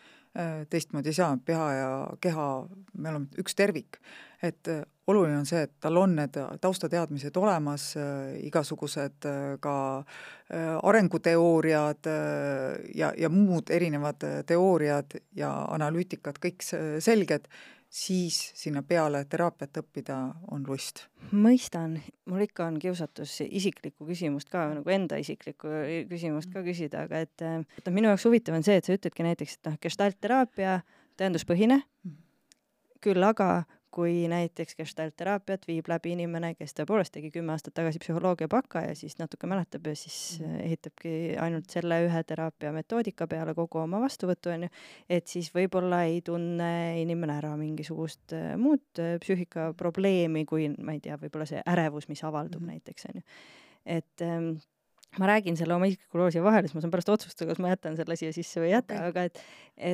teistmoodi 0.71 1.09
ei 1.09 1.13
saa, 1.13 1.39
pea 1.45 1.73
ja 1.73 2.07
keha, 2.21 2.69
me 2.99 3.09
oleme 3.09 3.27
üks 3.39 3.55
tervik. 3.55 3.99
et 4.43 4.69
oluline 5.09 5.39
on 5.41 5.47
see, 5.49 5.63
et 5.65 5.73
tal 5.81 5.97
on 6.01 6.15
need 6.19 6.37
taustateadmised 6.61 7.37
olemas, 7.41 7.91
igasugused 8.45 9.29
ka 9.65 9.75
arenguteooriad 10.91 12.11
ja, 12.95 13.11
ja 13.17 13.33
muud 13.33 13.73
erinevad 13.73 14.25
teooriad 14.49 15.19
ja 15.37 15.51
analüütikad 15.77 16.41
kõik 16.45 16.65
selged 16.65 17.49
siis 17.91 18.53
sinna 18.55 18.83
peale 18.83 19.23
teraapiat 19.25 19.81
õppida 19.81 20.17
on 20.53 20.65
lust. 20.69 21.07
mõistan, 21.33 21.99
mul 22.29 22.45
ikka 22.45 22.67
on 22.69 22.79
kiusatus 22.81 23.41
isiklikku 23.47 24.07
küsimust 24.09 24.51
ka 24.53 24.67
nagu 24.75 24.93
enda 24.93 25.17
isiklikku 25.21 25.71
küsimust 26.11 26.53
ka 26.53 26.63
küsida, 26.67 27.07
aga 27.09 27.25
et, 27.25 27.45
et 27.81 27.91
minu 27.93 28.13
jaoks 28.13 28.29
huvitav 28.29 28.59
on 28.59 28.67
see, 28.67 28.77
et 28.77 28.85
sa 28.85 28.97
ütledki 28.97 29.25
näiteks, 29.25 29.59
et 29.59 29.71
noh, 29.71 29.79
gestaltteraapia 29.81 30.81
tõenduspõhine, 31.19 31.81
mm. 31.81 32.17
küll 33.05 33.25
aga 33.25 33.65
kui 33.99 34.29
näiteks 34.31 34.77
gestaltteraapiat 34.79 35.65
viib 35.67 35.89
läbi 35.91 36.13
inimene, 36.15 36.53
kes 36.55 36.77
tõepoolest 36.79 37.17
tegi 37.17 37.33
kümme 37.35 37.51
aastat 37.55 37.75
tagasi 37.75 37.99
psühholoogia 38.03 38.47
baka 38.51 38.85
ja 38.85 38.95
siis 38.99 39.17
natuke 39.19 39.51
mäletab 39.51 39.89
ja 39.91 39.95
siis 39.99 40.39
mm. 40.39 40.61
ehitabki 40.69 41.15
ainult 41.43 41.67
selle 41.75 41.99
ühe 42.07 42.23
teraapia 42.29 42.71
metoodika 42.77 43.27
peale 43.31 43.57
kogu 43.59 43.83
oma 43.83 43.99
vastuvõtu, 44.05 44.53
onju, 44.55 44.71
et 45.11 45.27
siis 45.27 45.51
võib-olla 45.55 46.05
ei 46.07 46.23
tunne 46.23 46.71
inimene 47.03 47.41
ära 47.41 47.57
mingisugust 47.59 48.37
äh, 48.39 48.53
muud 48.61 49.03
äh, 49.03 49.17
psüühikaprobleemi, 49.25 50.47
kui 50.47 50.71
ma 50.79 50.95
ei 50.95 51.03
tea, 51.03 51.19
võib-olla 51.19 51.49
see 51.51 51.65
ärevus, 51.67 52.07
mis 52.13 52.23
avaldub 52.29 52.63
mm. 52.63 52.77
näiteks, 52.77 53.11
onju. 53.11 53.27
et 53.99 54.27
ähm, 54.29 54.53
ma 55.17 55.29
räägin 55.31 55.57
selle 55.57 55.75
oma 55.75 55.89
isikliku 55.89 56.21
loo 56.21 56.29
siia 56.33 56.43
vahele, 56.45 56.69
siis 56.69 56.77
ma 56.77 56.83
saan 56.85 56.93
pärast 56.93 57.13
otsustada, 57.13 57.49
kas 57.53 57.63
ma 57.63 57.73
jätan 57.73 57.97
selle 57.99 58.17
siia 58.21 58.35
sisse 58.35 58.61
või 58.61 58.71
ei 58.71 58.75
jäta 58.77 58.99
okay., 58.99 59.13
aga 59.13 59.25
et 59.29 59.41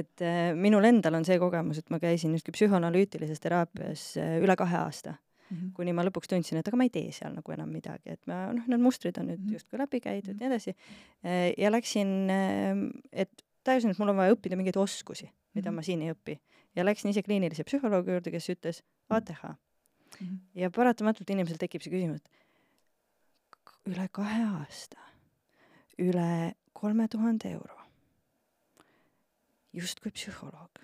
et 0.00 0.24
äh, 0.24 0.48
minul 0.58 0.84
endal 0.88 1.20
on 1.20 1.26
see 1.28 1.38
kogemus, 1.38 1.78
et 1.82 1.92
ma 1.92 2.00
käisin 2.02 2.34
justkui 2.34 2.56
psühhoanalüütilises 2.56 3.42
teraapias 3.44 4.08
äh, 4.20 4.36
üle 4.42 4.56
kahe 4.58 4.76
aasta 4.80 5.14
mm, 5.14 5.56
-hmm. 5.56 5.72
kuni 5.78 5.94
ma 5.96 6.04
lõpuks 6.08 6.30
tundsin, 6.32 6.58
et 6.58 6.68
aga 6.68 6.80
ma 6.80 6.88
ei 6.88 6.92
tee 6.94 7.12
seal 7.12 7.34
nagu 7.36 7.54
enam 7.54 7.70
midagi, 7.70 8.16
et 8.16 8.26
ma 8.30 8.46
noh, 8.56 8.66
need 8.66 8.82
mustrid 8.82 9.18
on 9.20 9.30
nüüd 9.30 9.38
mm 9.38 9.48
-hmm. 9.48 9.58
justkui 9.60 9.78
läbi 9.78 10.00
käidud 10.00 10.28
ja 10.28 10.34
mm 10.34 10.38
-hmm. 10.38 10.40
nii 10.40 10.52
edasi 10.52 10.70
äh,. 11.24 11.52
ja 11.58 11.70
läksin 11.70 12.30
äh,, 12.30 12.76
et 13.12 13.44
tajusin, 13.64 13.90
et 13.90 13.98
mul 13.98 14.08
on 14.08 14.16
vaja 14.16 14.34
õppida 14.34 14.56
mingeid 14.56 14.76
oskusi, 14.76 15.30
mida 15.54 15.70
-hmm. 15.70 15.74
ma 15.74 15.82
siin 15.82 16.02
ei 16.02 16.12
õpi. 16.12 16.38
ja 16.76 16.84
läksin 16.84 17.10
ise 17.10 17.22
kliinilise 17.22 17.64
psühholoogi 17.64 18.10
juurde, 18.10 18.30
kes 18.30 18.48
ütles 18.50 18.82
ATH. 19.08 19.44
-hmm. 19.44 20.38
ja 20.54 20.70
paratamatult 20.70 21.30
inimesel 21.30 21.58
tekib 21.60 21.82
see 21.82 21.92
küsimus, 21.92 22.16
et 22.16 22.43
üle 23.86 24.08
kahe 24.12 24.44
aasta 24.44 25.04
üle 25.98 26.54
kolme 26.72 27.08
tuhande 27.08 27.50
euro. 27.50 27.78
justkui 29.72 30.10
psühholoog. 30.10 30.78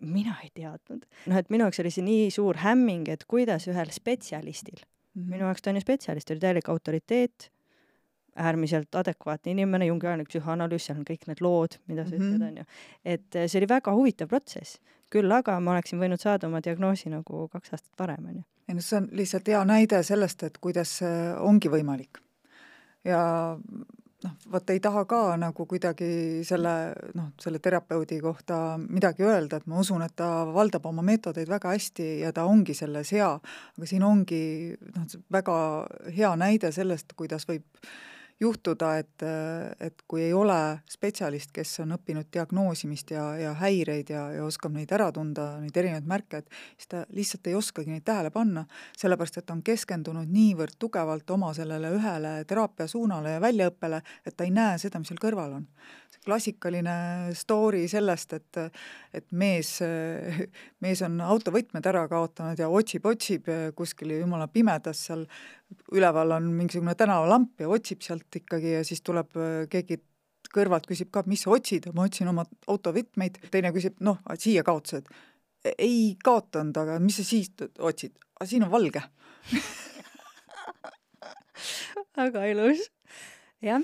mina 0.00 0.36
ei 0.42 0.50
teadnud. 0.54 1.04
noh, 1.26 1.36
et 1.36 1.50
minu 1.50 1.64
jaoks 1.64 1.80
oli 1.80 1.90
see 1.90 2.04
nii 2.04 2.30
suur 2.30 2.56
hämming, 2.60 3.08
et 3.08 3.24
kuidas 3.24 3.68
ühel 3.68 3.92
spetsialistil 3.92 4.80
mm, 4.80 5.22
-hmm. 5.22 5.30
minu 5.30 5.44
jaoks 5.44 5.62
ta 5.62 5.70
on 5.70 5.76
ju 5.76 5.80
spetsialist, 5.80 6.30
oli 6.30 6.40
täielik 6.40 6.68
autoriteet, 6.68 7.50
äärmiselt 8.36 8.94
adekvaatne 8.94 9.52
inimene, 9.52 9.86
jungiajanik 9.86 10.28
psühhoanalüüs, 10.28 10.86
seal 10.86 10.98
on 10.98 11.06
kõik 11.08 11.24
need 11.26 11.40
lood, 11.40 11.78
mida 11.86 12.04
sa 12.04 12.16
mm 12.16 12.20
-hmm. 12.20 12.34
ütled, 12.34 12.48
onju. 12.48 12.64
et 13.04 13.36
eh, 13.36 13.48
see 13.48 13.60
oli 13.60 13.68
väga 13.68 13.92
huvitav 13.92 14.28
protsess, 14.28 14.80
küll 15.10 15.32
aga 15.32 15.60
ma 15.60 15.72
oleksin 15.72 16.00
võinud 16.00 16.20
saada 16.20 16.46
oma 16.46 16.60
diagnoosi 16.60 17.08
nagu 17.08 17.48
kaks 17.48 17.72
aastat 17.72 17.92
varem, 17.98 18.26
onju. 18.26 18.44
Ei 18.68 18.74
no 18.74 18.82
see 18.82 18.98
on 18.98 19.10
lihtsalt 19.14 19.48
hea 19.48 19.64
näide 19.68 20.02
sellest, 20.02 20.42
et 20.42 20.58
kuidas 20.58 20.98
ongi 21.40 21.70
võimalik. 21.70 22.18
ja 23.06 23.20
noh, 24.26 24.34
vot 24.52 24.70
ei 24.72 24.80
taha 24.82 25.04
ka 25.08 25.20
nagu 25.40 25.66
kuidagi 25.68 26.08
selle 26.46 26.72
noh, 27.14 27.30
selle 27.42 27.60
terapeudi 27.62 28.18
kohta 28.22 28.58
midagi 28.82 29.26
öelda, 29.26 29.60
et 29.60 29.68
ma 29.70 29.80
usun, 29.82 30.04
et 30.06 30.16
ta 30.16 30.46
valdab 30.50 30.86
oma 30.88 31.04
meetodeid 31.06 31.50
väga 31.50 31.74
hästi 31.74 32.08
ja 32.24 32.32
ta 32.36 32.46
ongi 32.48 32.74
selles 32.74 33.12
hea, 33.14 33.30
aga 33.76 33.88
siin 33.88 34.06
ongi 34.06 34.42
noh, 34.96 35.06
väga 35.32 35.56
hea 36.16 36.34
näide 36.40 36.72
sellest, 36.74 37.16
kuidas 37.18 37.48
võib 37.48 37.64
juhtuda, 38.40 38.90
et, 39.00 39.24
et 39.80 40.02
kui 40.08 40.22
ei 40.26 40.32
ole 40.36 40.58
spetsialist, 40.90 41.52
kes 41.56 41.80
on 41.84 41.94
õppinud 41.96 42.28
diagnoosimist 42.32 43.10
ja, 43.14 43.24
ja 43.40 43.54
häireid 43.56 44.12
ja, 44.12 44.26
ja 44.36 44.44
oskab 44.44 44.74
neid 44.76 44.92
ära 44.92 45.08
tunda, 45.14 45.54
neid 45.62 45.76
erinevaid 45.76 46.08
märke, 46.10 46.42
et 46.42 46.58
siis 46.76 46.90
ta 46.92 47.04
lihtsalt 47.16 47.48
ei 47.48 47.56
oskagi 47.56 47.92
neid 47.94 48.04
tähele 48.06 48.32
panna, 48.34 48.66
sellepärast 48.98 49.40
et 49.40 49.48
ta 49.48 49.56
on 49.56 49.64
keskendunud 49.66 50.32
niivõrd 50.32 50.76
tugevalt 50.78 51.30
oma 51.32 51.52
sellele 51.56 51.94
ühele 51.96 52.34
teraapiasuunale 52.48 53.36
ja 53.36 53.44
väljaõppele, 53.44 54.02
et 54.26 54.36
ta 54.36 54.44
ei 54.44 54.52
näe 54.52 54.76
seda, 54.82 55.00
mis 55.00 55.12
seal 55.12 55.22
kõrval 55.22 55.56
on 55.60 55.68
klassikaline 56.26 56.96
story 57.36 57.84
sellest, 57.90 58.36
et 58.36 58.60
et 59.16 59.26
mees, 59.32 59.70
mees 60.84 61.02
on 61.06 61.20
autovõtmed 61.24 61.86
ära 61.86 62.04
kaotanud 62.10 62.58
ja 62.60 62.68
otsib-otsib 62.68 63.48
kuskil 63.78 64.16
jumala 64.18 64.48
pimedas 64.52 65.06
seal, 65.08 65.24
üleval 65.94 66.36
on 66.36 66.50
mingisugune 66.58 66.96
tänavalamp 66.98 67.62
ja 67.62 67.70
otsib 67.72 68.04
sealt 68.04 68.42
ikkagi 68.42 68.76
ja 68.78 68.84
siis 68.86 69.04
tuleb 69.06 69.32
keegi 69.72 70.02
kõrvalt 70.52 70.86
küsib 70.88 71.10
ka, 71.14 71.22
mis 71.26 71.42
sa 71.44 71.50
otsid, 71.54 71.88
ma 71.94 72.06
otsin 72.06 72.28
oma 72.30 72.44
autovõtmeid, 72.70 73.38
teine 73.52 73.72
küsib, 73.74 73.94
noh, 74.04 74.18
siia 74.38 74.62
kaotasid. 74.66 75.08
ei 75.78 76.16
kaotanud, 76.22 76.76
aga 76.78 76.98
mis 77.02 77.16
sa 77.18 77.24
siis 77.26 77.50
otsid? 77.78 78.12
siin 78.44 78.62
on 78.62 78.70
valge. 78.70 79.02
Väga 82.16 82.44
ilus, 82.52 82.90
jah 83.64 83.82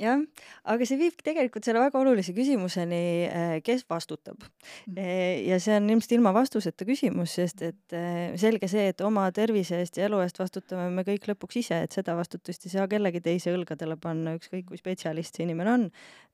jah, 0.00 0.22
aga 0.70 0.86
see 0.88 0.98
viibki 0.98 1.24
tegelikult 1.26 1.66
selle 1.66 1.82
väga 1.82 2.00
olulise 2.00 2.34
küsimuseni, 2.36 3.00
äh, 3.28 3.54
kes 3.64 3.84
vastutab. 3.90 4.42
Mm. 4.88 4.98
Äh, 4.98 5.44
ja 5.48 5.58
see 5.62 5.76
on 5.78 5.88
ilmselt 5.92 6.16
ilma 6.18 6.34
vastuseta 6.36 6.86
küsimus, 6.88 7.36
sest 7.38 7.64
et 7.66 7.96
äh, 7.96 8.34
selge 8.40 8.68
see, 8.70 8.88
et 8.92 9.04
oma 9.06 9.26
tervise 9.34 9.80
eest 9.82 9.98
ja 10.00 10.08
elu 10.08 10.20
eest 10.24 10.40
vastutame 10.40 10.88
me 10.94 11.06
kõik 11.06 11.28
lõpuks 11.30 11.60
ise, 11.64 11.80
et 11.86 11.96
seda 11.96 12.16
vastutust 12.18 12.66
ei 12.66 12.74
saa 12.74 12.88
kellegi 12.90 13.22
teise 13.24 13.54
õlgadele 13.54 13.98
panna, 14.00 14.36
ükskõik 14.38 14.68
kui 14.70 14.80
spetsialist 14.80 15.36
see 15.36 15.46
inimene 15.46 15.74
on. 15.74 15.88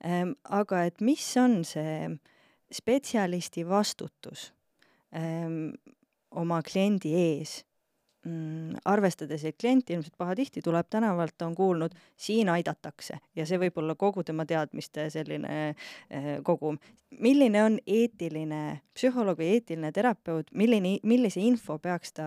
Ähm, 0.07 0.35
aga 0.49 0.85
et 0.89 1.03
mis 1.05 1.25
on 1.41 1.61
see 1.69 2.11
spetsialisti 2.71 3.65
vastutus 3.67 4.51
ähm, 5.17 5.73
oma 6.31 6.61
kliendi 6.63 7.13
ees 7.19 7.61
mm, 8.25 8.81
arvestades, 8.85 9.45
et 9.45 9.57
klient 9.61 9.91
ilmselt 9.91 10.15
pahatihti 10.19 10.63
tuleb 10.65 10.87
tänavalt, 10.91 11.35
ta 11.39 11.47
on 11.47 11.55
kuulnud, 11.55 11.95
siin 12.17 12.49
aidatakse 12.49 13.19
ja 13.37 13.47
see 13.47 13.59
võib 13.61 13.79
olla 13.83 13.95
kogu 13.99 14.25
tema 14.27 14.47
teadmiste 14.47 15.09
selline 15.11 15.59
eh, 15.69 16.31
kogum. 16.45 16.79
milline 17.19 17.63
on 17.65 17.79
eetiline 17.87 18.81
psühholoog 18.95 19.39
või 19.39 19.53
eetiline 19.57 19.93
terapeut, 19.93 20.51
milline, 20.55 20.99
millise 21.03 21.41
info 21.41 21.79
peaks 21.79 22.13
ta 22.13 22.27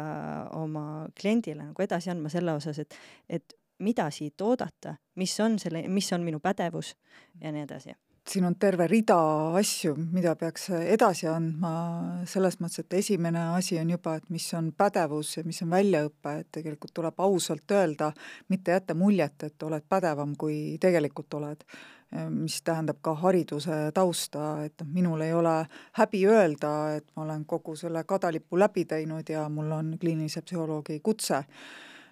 oma 0.59 1.07
kliendile 1.19 1.69
nagu 1.69 1.83
edasi 1.83 2.11
andma 2.13 2.29
selle 2.29 2.53
osas, 2.53 2.79
et, 2.79 2.97
et 3.29 3.57
mida 3.79 4.09
siit 4.11 4.41
oodata, 4.41 4.95
mis 5.15 5.39
on 5.39 5.59
selle, 5.59 5.87
mis 5.87 6.13
on 6.13 6.23
minu 6.23 6.39
pädevus 6.39 6.95
ja 7.41 7.51
nii 7.51 7.67
edasi 7.67 7.95
siin 8.29 8.45
on 8.45 8.55
terve 8.59 8.87
rida 8.87 9.17
asju, 9.59 9.93
mida 10.13 10.35
peaks 10.39 10.69
edasi 10.77 11.27
andma, 11.27 11.71
selles 12.29 12.57
mõttes, 12.61 12.83
et 12.83 12.95
esimene 13.01 13.41
asi 13.57 13.77
on 13.81 13.91
juba, 13.93 14.15
et 14.19 14.29
mis 14.33 14.45
on 14.57 14.71
pädevus 14.77 15.37
ja 15.37 15.43
mis 15.47 15.59
on 15.65 15.73
väljaõpe, 15.73 16.37
et 16.39 16.49
tegelikult 16.59 16.93
tuleb 16.95 17.19
ausalt 17.25 17.75
öelda, 17.75 18.13
mitte 18.53 18.77
jätta 18.77 18.95
muljet, 18.95 19.49
et 19.49 19.67
oled 19.67 19.83
pädevam, 19.89 20.37
kui 20.39 20.77
tegelikult 20.81 21.39
oled. 21.41 21.67
mis 22.29 22.59
tähendab 22.61 22.99
ka 23.01 23.15
hariduse 23.17 23.89
tausta, 23.93 24.65
et 24.67 24.83
noh, 24.83 24.89
minul 24.93 25.21
ei 25.25 25.31
ole 25.33 25.53
häbi 25.97 26.19
öelda, 26.29 26.73
et 26.99 27.07
ma 27.15 27.23
olen 27.23 27.41
kogu 27.49 27.73
selle 27.75 28.03
kadalipu 28.05 28.59
läbi 28.59 28.83
teinud 28.85 29.29
ja 29.33 29.47
mul 29.49 29.71
on 29.71 29.89
kliinilise 29.97 30.43
psühholoogi 30.45 30.99
kutse 31.01 31.41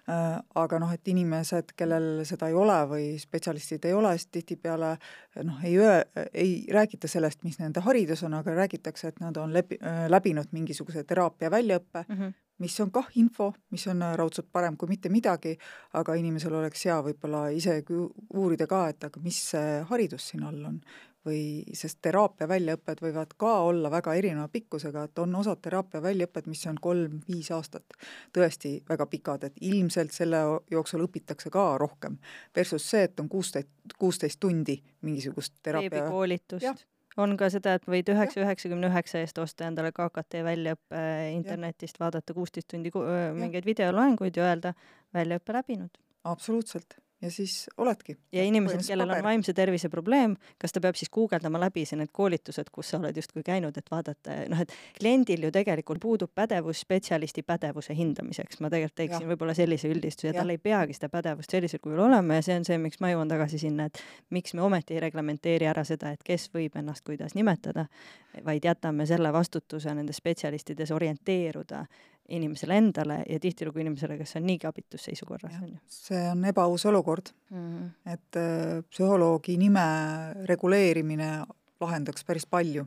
aga 0.06 0.78
noh, 0.82 0.90
et 0.90 1.08
inimesed, 1.08 1.76
kellel 1.78 2.24
seda 2.26 2.48
ei 2.50 2.56
ole 2.58 2.78
või 2.90 3.04
spetsialistid 3.22 3.84
ei 3.86 3.92
ole, 3.94 4.10
siis 4.18 4.32
tihtipeale 4.34 4.96
noh, 5.46 5.60
ei 5.62 5.76
öö, 5.78 6.00
ei 6.34 6.56
räägita 6.74 7.08
sellest, 7.08 7.44
mis 7.46 7.60
nende 7.60 7.84
haridus 7.86 8.24
on, 8.26 8.34
aga 8.34 8.54
räägitakse, 8.56 9.12
et 9.12 9.20
nad 9.22 9.36
on 9.38 9.54
läbi, 9.54 9.78
äh, 9.78 10.08
läbinud 10.10 10.50
mingisuguse 10.52 11.04
teraapia 11.04 11.50
väljaõppe 11.50 12.02
mm, 12.08 12.18
-hmm. 12.18 12.34
mis 12.58 12.80
on 12.80 12.90
kah 12.90 13.06
info, 13.14 13.52
mis 13.70 13.86
on 13.86 14.02
raudselt 14.18 14.50
parem 14.52 14.76
kui 14.76 14.88
mitte 14.88 15.08
midagi, 15.08 15.56
aga 15.92 16.14
inimesel 16.14 16.54
oleks 16.54 16.84
hea 16.84 16.98
võib-olla 17.02 17.48
isegi 17.54 17.94
uurida 18.34 18.66
ka, 18.66 18.88
et 18.88 19.04
aga 19.04 19.20
mis 19.20 19.38
see 19.50 19.80
haridus 19.88 20.28
siin 20.28 20.42
all 20.42 20.64
on 20.64 20.82
või 21.26 21.62
sest 21.76 22.00
teraapia 22.02 22.48
väljaõpped 22.50 23.02
võivad 23.02 23.34
ka 23.38 23.52
olla 23.68 23.90
väga 23.90 24.14
erineva 24.18 24.48
pikkusega, 24.52 25.04
et 25.06 25.18
on 25.22 25.34
osad 25.38 25.60
teraapia 25.62 26.02
väljaõpped, 26.02 26.48
mis 26.50 26.64
on 26.70 26.78
kolm-viis 26.82 27.50
aastat 27.54 27.96
tõesti 28.34 28.74
väga 28.88 29.06
pikad, 29.10 29.44
et 29.48 29.60
ilmselt 29.60 30.14
selle 30.14 30.42
jooksul 30.70 31.04
õpitakse 31.06 31.50
ka 31.54 31.66
rohkem. 31.78 32.18
Versus 32.56 32.88
see, 32.90 33.04
et 33.08 33.20
on 33.20 33.28
kuusteist, 33.32 33.70
kuusteist 33.98 34.40
tundi 34.40 34.80
mingisugust 35.02 35.54
teraapia 35.62 35.90
veebikoolitust. 35.90 36.86
on 37.16 37.36
ka 37.36 37.50
seda, 37.52 37.76
et 37.78 37.86
võid 37.86 38.08
üheksa, 38.08 38.40
üheksakümne 38.40 38.88
üheksa 38.88 39.22
eest 39.22 39.38
osta 39.38 39.68
endale 39.68 39.92
KKT 39.92 40.42
väljaõppe 40.46 41.04
internetist, 41.34 42.00
vaadata 42.00 42.34
kuusteist 42.34 42.68
tundi 42.72 42.90
mingeid 43.38 43.68
videoloenguid 43.68 44.36
ja 44.36 44.50
öelda 44.50 44.74
väljaõppe 45.14 45.60
läbinud. 45.60 45.98
absoluutselt 46.24 46.98
ja 47.22 47.30
siis 47.30 47.70
oledki. 47.76 48.16
ja 48.32 48.44
inimesed, 48.44 48.82
kellel 48.86 49.06
paber. 49.06 49.18
on 49.18 49.24
vaimse 49.24 49.52
tervise 49.52 49.88
probleem, 49.88 50.34
kas 50.58 50.72
ta 50.72 50.80
peab 50.80 50.98
siis 50.98 51.10
guugeldama 51.10 51.60
läbi 51.60 51.84
see 51.86 51.98
need 52.00 52.10
koolitused, 52.12 52.70
kus 52.72 52.90
sa 52.92 52.98
oled 52.98 53.16
justkui 53.16 53.44
käinud, 53.46 53.76
et 53.78 53.90
vaadata, 53.90 54.36
noh, 54.50 54.62
et 54.64 54.74
kliendil 54.98 55.46
ju 55.46 55.52
tegelikult 55.54 56.02
puudub 56.02 56.32
pädevus 56.34 56.82
spetsialisti 56.82 57.44
pädevuse 57.46 57.94
hindamiseks, 57.96 58.60
ma 58.60 58.70
tegelikult 58.72 58.98
teeksin 59.02 59.28
võib-olla 59.30 59.54
sellise 59.56 59.90
üldistuse 59.92 60.34
tal 60.36 60.50
ei 60.52 60.58
peagi 60.58 60.96
seda 60.98 61.08
pädevust 61.12 61.54
sellisel 61.54 61.82
kujul 61.82 62.02
olema 62.08 62.40
ja 62.40 62.46
see 62.48 62.58
on 62.58 62.66
see, 62.68 62.78
miks 62.82 63.00
ma 63.00 63.12
jõuan 63.12 63.30
tagasi 63.30 63.60
sinna, 63.62 63.88
et 63.90 64.02
miks 64.30 64.54
me 64.58 64.66
ometi 64.66 64.98
ei 64.98 65.04
reglementeeri 65.06 65.70
ära 65.70 65.86
seda, 65.88 66.12
et 66.16 66.22
kes 66.26 66.48
võib 66.54 66.76
ennast 66.80 67.06
kuidas 67.06 67.36
nimetada, 67.38 67.86
vaid 68.44 68.64
jätame 68.64 69.06
selle 69.06 69.32
vastutuse 69.32 69.94
nendes 69.94 70.18
spetsialistides 70.22 70.90
orienteeruda 70.90 71.86
inimesele 72.28 72.76
endale 72.76 73.22
ja 73.28 73.38
tihtilugu 73.40 73.82
inimesele, 73.82 74.16
kes 74.18 74.36
on 74.38 74.46
niigi 74.46 74.66
abitus 74.66 75.08
seisukorras, 75.08 75.56
on 75.62 75.72
ju. 75.74 75.80
see 75.90 76.20
on 76.30 76.44
ebaaus 76.44 76.86
olukord 76.86 77.32
mm. 77.50 77.58
-hmm. 77.58 78.12
et 78.12 78.36
äh, 78.36 78.84
psühholoogi 78.90 79.56
nime 79.56 79.86
reguleerimine 80.44 81.32
lahendaks 81.80 82.24
päris 82.24 82.46
palju 82.46 82.86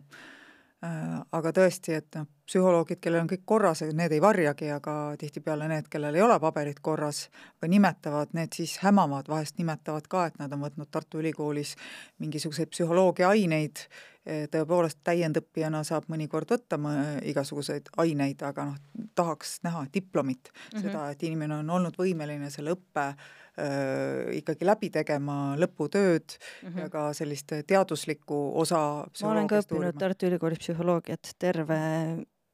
äh,. 0.83 1.21
aga 1.31 1.51
tõesti, 1.51 1.93
et 1.97 2.15
noh, 2.15 2.27
psühholoogid, 2.45 2.99
kellel 3.01 3.23
on 3.23 3.29
kõik 3.29 3.41
korras, 3.45 3.81
need 3.81 4.11
ei 4.11 4.21
varjagi, 4.21 4.69
aga 4.71 5.15
tihtipeale 5.17 5.67
need, 5.67 5.87
kellel 5.89 6.15
ei 6.15 6.21
ole 6.21 6.39
paberid 6.39 6.79
korras 6.81 7.29
või 7.61 7.69
nimetavad, 7.75 8.35
need 8.37 8.53
siis 8.53 8.77
hämavad, 8.83 9.27
vahest 9.27 9.57
nimetavad 9.57 10.07
ka, 10.07 10.25
et 10.25 10.37
nad 10.39 10.53
on 10.53 10.61
võtnud 10.61 10.91
Tartu 10.91 11.19
Ülikoolis 11.23 11.75
mingisuguseid 12.19 12.69
psühholoogia 12.69 13.29
aineid 13.29 13.87
tõepoolest 14.25 14.99
täiendõppijana 15.05 15.83
saab 15.85 16.07
mõnikord 16.09 16.49
võtta 16.49 16.79
igasuguseid 17.29 17.91
aineid, 18.01 18.41
aga 18.45 18.71
noh, 18.71 18.77
tahaks 19.15 19.59
näha 19.65 19.85
diplomit 19.93 20.49
mm, 20.49 20.59
-hmm. 20.71 20.81
seda, 20.81 21.09
et 21.11 21.23
inimene 21.23 21.59
on 21.61 21.69
olnud 21.69 21.97
võimeline 21.99 22.49
selle 22.49 22.73
õppe 22.73 23.05
äh, 23.05 23.17
ikkagi 24.39 24.65
läbi 24.65 24.89
tegema, 24.89 25.55
lõputööd 25.61 26.37
mm 26.37 26.69
-hmm. 26.69 26.79
ja 26.79 26.89
ka 26.89 27.13
sellist 27.13 27.53
teaduslikku 27.67 28.51
osa 28.55 29.05
ma 29.21 29.31
olen 29.31 29.47
ka 29.47 29.61
õppinud 29.61 29.77
uurima. 29.77 29.99
Tartu 29.99 30.31
Ülikoolis 30.31 30.59
psühholoogiat 30.59 31.35
terve 31.39 31.79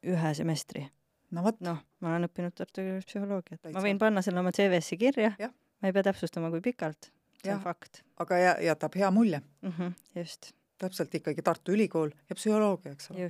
ühe 0.02 0.34
semestri. 0.34 0.86
no 1.30 1.42
vot. 1.42 1.60
noh, 1.60 1.78
ma 2.00 2.08
olen 2.08 2.28
õppinud 2.28 2.54
Tartu 2.54 2.80
Ülikoolis 2.80 3.06
psühholoogiat, 3.06 3.72
ma 3.72 3.80
võin 3.80 3.98
panna 3.98 4.22
selle 4.22 4.40
oma 4.40 4.52
CV-sse 4.52 4.96
kirja, 4.96 5.32
ma 5.80 5.88
ei 5.88 5.92
pea 5.92 6.02
täpsustama, 6.02 6.50
kui 6.50 6.60
pikalt, 6.60 7.12
see 7.40 7.50
ja. 7.50 7.56
on 7.56 7.62
fakt. 7.62 8.04
aga 8.16 8.38
jätab 8.60 8.94
hea 8.94 9.10
mulje 9.10 9.40
mm. 9.62 9.72
-hmm, 9.78 9.92
just 10.14 10.52
täpselt 10.82 11.14
ikkagi 11.18 11.44
Tartu 11.44 11.74
Ülikool 11.76 12.12
ja 12.28 12.36
psühholoogia, 12.38 12.94
eks 12.96 13.10
ole. 13.12 13.28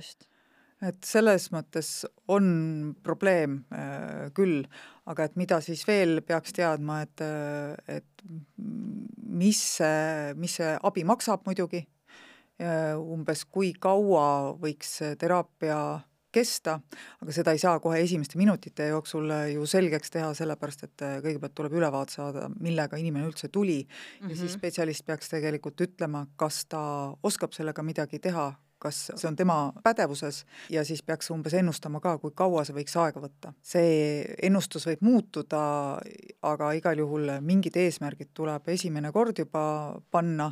et 0.83 1.07
selles 1.07 1.47
mõttes 1.53 1.91
on 2.33 2.47
probleem 3.05 3.61
äh, 3.71 4.29
küll, 4.35 4.65
aga 5.09 5.29
et 5.29 5.37
mida 5.39 5.61
siis 5.63 5.85
veel 5.87 6.21
peaks 6.25 6.55
teadma, 6.55 7.01
et, 7.05 7.23
äh, 7.23 7.99
et 7.99 8.25
mis 9.43 9.59
see, 9.79 10.33
mis 10.39 10.59
see 10.59 10.75
abi 10.83 11.05
maksab 11.07 11.45
muidugi, 11.47 11.85
umbes 12.63 13.41
kui 13.49 13.71
kaua 13.81 14.53
võiks 14.61 14.99
teraapia 15.19 15.77
kesta, 16.33 16.79
aga 17.21 17.35
seda 17.35 17.53
ei 17.53 17.61
saa 17.61 17.79
kohe 17.83 18.01
esimeste 18.03 18.39
minutite 18.41 18.89
jooksul 18.91 19.31
ju 19.53 19.67
selgeks 19.69 20.13
teha, 20.13 20.33
sellepärast 20.37 20.87
et 20.89 21.05
kõigepealt 21.25 21.55
tuleb 21.57 21.77
ülevaade 21.79 22.15
saada, 22.15 22.49
millega 22.59 22.99
inimene 23.01 23.27
üldse 23.29 23.49
tuli 23.53 23.83
mm 23.83 23.87
-hmm. 23.93 24.29
ja 24.29 24.35
siis 24.35 24.51
mhm. 24.51 24.59
spetsialist 24.59 25.05
peaks 25.05 25.29
tegelikult 25.29 25.81
ütlema, 25.81 26.27
kas 26.35 26.65
ta 26.65 26.83
oskab 27.23 27.53
sellega 27.53 27.83
midagi 27.83 28.19
teha, 28.19 28.53
kas 28.83 28.99
see 29.15 29.27
on 29.29 29.37
tema 29.39 29.57
pädevuses 29.83 30.43
ja 30.71 30.83
siis 30.87 31.03
peaks 31.05 31.31
umbes 31.31 31.55
ennustama 31.57 32.01
ka, 32.03 32.17
kui 32.21 32.33
kaua 32.35 32.65
see 32.67 32.75
võiks 32.75 32.95
aega 32.99 33.23
võtta. 33.23 33.53
see 33.61 34.23
ennustus 34.43 34.87
võib 34.89 35.03
muutuda, 35.07 35.63
aga 36.41 36.71
igal 36.79 37.03
juhul 37.05 37.31
mingid 37.41 37.77
eesmärgid 37.79 38.33
tuleb 38.33 38.67
esimene 38.75 39.11
kord 39.15 39.39
juba 39.39 39.63
panna 40.11 40.51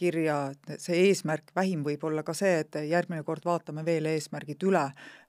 kirja, 0.00 0.38
see 0.80 1.08
eesmärk, 1.08 1.52
vähim 1.56 1.84
võib 1.86 2.04
olla 2.08 2.24
ka 2.26 2.34
see, 2.36 2.62
et 2.64 2.80
järgmine 2.88 3.24
kord 3.26 3.44
vaatame 3.44 3.84
veel 3.86 4.08
eesmärgid 4.10 4.64
üle, 4.68 4.86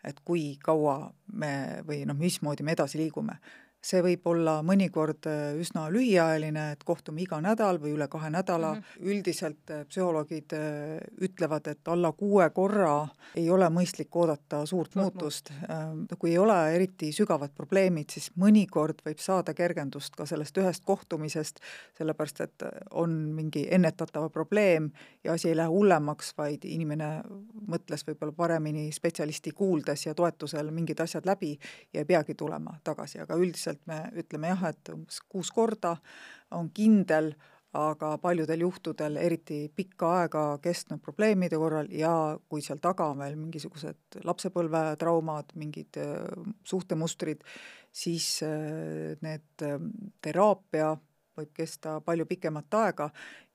et 0.07 0.23
kui 0.25 0.55
kaua 0.63 0.95
me 1.33 1.51
või 1.87 2.05
noh, 2.07 2.17
mismoodi 2.17 2.63
me 2.63 2.77
edasi 2.77 3.01
liigume 3.01 3.39
see 3.81 4.01
võib 4.05 4.27
olla 4.29 4.59
mõnikord 4.65 5.25
äh, 5.29 5.55
üsna 5.59 5.87
lühiajaline, 5.91 6.67
et 6.75 6.83
kohtume 6.85 7.23
iga 7.23 7.39
nädal 7.41 7.79
või 7.81 7.95
üle 7.95 8.05
kahe 8.11 8.29
nädala 8.29 8.75
mm, 8.75 8.81
-hmm. 8.81 9.07
üldiselt 9.09 9.71
äh, 9.73 9.85
psühholoogid 9.89 10.53
äh, 10.53 10.99
ütlevad, 11.21 11.67
et 11.67 11.87
alla 11.87 12.11
kuue 12.11 12.49
korra 12.53 13.07
ei 13.35 13.49
ole 13.49 13.69
mõistlik 13.73 14.13
oodata 14.13 14.65
suurt 14.65 14.95
muutust. 14.95 15.51
Ähm, 15.69 16.03
kui 16.19 16.31
ei 16.31 16.37
ole 16.37 16.57
eriti 16.75 17.11
sügavad 17.11 17.55
probleemid, 17.57 18.09
siis 18.09 18.29
mõnikord 18.37 19.01
võib 19.05 19.19
saada 19.19 19.53
kergendust 19.53 20.15
ka 20.15 20.25
sellest 20.25 20.57
ühest 20.57 20.85
kohtumisest, 20.85 21.59
sellepärast 21.97 22.41
et 22.41 22.65
on 22.91 23.11
mingi 23.35 23.65
ennetatav 23.71 24.29
probleem 24.29 24.91
ja 25.23 25.33
asi 25.33 25.49
ei 25.49 25.57
lähe 25.57 25.67
hullemaks, 25.67 26.33
vaid 26.37 26.65
inimene 26.65 27.23
mõtles 27.67 28.05
võib-olla 28.07 28.35
paremini 28.35 28.91
spetsialisti 28.91 29.51
kuuldes 29.51 30.05
ja 30.05 30.13
toetusel 30.13 30.71
mingid 30.71 30.99
asjad 30.99 31.25
läbi 31.25 31.57
ja 31.93 32.01
ei 32.01 32.05
peagi 32.05 32.35
tulema 32.35 32.77
tagasi, 32.83 33.19
aga 33.19 33.35
üldiselt 33.35 33.70
üldiselt 33.71 33.87
me 33.87 34.09
ütleme 34.19 34.51
jah, 34.51 34.69
et 34.69 34.91
umbes 34.93 35.21
kuus 35.29 35.51
korda 35.51 35.97
on 36.51 36.69
kindel, 36.73 37.33
aga 37.73 38.17
paljudel 38.19 38.65
juhtudel, 38.65 39.15
eriti 39.15 39.71
pikka 39.73 40.09
aega 40.19 40.57
kestnud 40.61 40.99
probleemide 41.01 41.55
korral 41.55 41.87
ja 41.89 42.37
kui 42.49 42.61
seal 42.61 42.81
taga 42.81 43.07
on 43.13 43.21
veel 43.21 43.37
mingisugused 43.37 44.19
lapsepõlvetraumad, 44.27 45.53
mingid 45.55 45.95
äh, 45.97 46.25
suhtemustrid, 46.67 47.45
siis 47.91 48.41
äh, 48.43 49.15
need 49.21 49.63
äh, 49.63 49.79
teraapia 50.21 50.97
võib 51.37 51.53
kesta 51.55 52.01
palju 52.03 52.25
pikemat 52.27 52.75
aega 52.75 53.07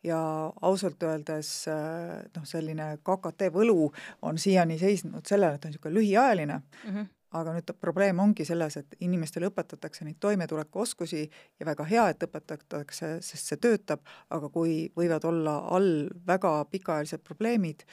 ja 0.03 0.19
ausalt 0.65 1.03
öeldes 1.05 1.67
noh, 1.69 2.45
selline 2.49 2.95
KKT 3.05 3.51
võlu 3.53 3.91
on 4.25 4.39
siiani 4.41 4.79
seisnud 4.81 5.29
sellele, 5.29 5.59
et 5.59 5.67
on 5.67 5.75
niisugune 5.75 5.99
lühiajaline 5.99 6.57
mm, 6.57 6.95
-hmm 6.95 7.16
aga 7.41 7.55
nüüd 7.57 7.73
probleem 7.81 8.21
ongi 8.23 8.47
selles, 8.49 8.79
et 8.81 8.97
inimestele 9.01 9.51
õpetatakse 9.51 10.07
neid 10.07 10.21
toimetulekuoskusi 10.21 11.25
ja 11.61 11.67
väga 11.67 11.89
hea, 11.89 12.09
et 12.13 12.29
õpetatakse, 12.29 13.17
sest 13.25 13.53
see 13.53 13.61
töötab, 13.63 14.07
aga 14.31 14.51
kui 14.53 14.87
võivad 14.97 15.27
olla 15.29 15.59
all 15.77 16.09
väga 16.27 16.59
pikaajalised 16.71 17.25
probleemid, 17.27 17.85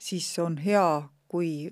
siis 0.00 0.32
on 0.42 0.58
hea, 0.60 1.02
kui 1.30 1.70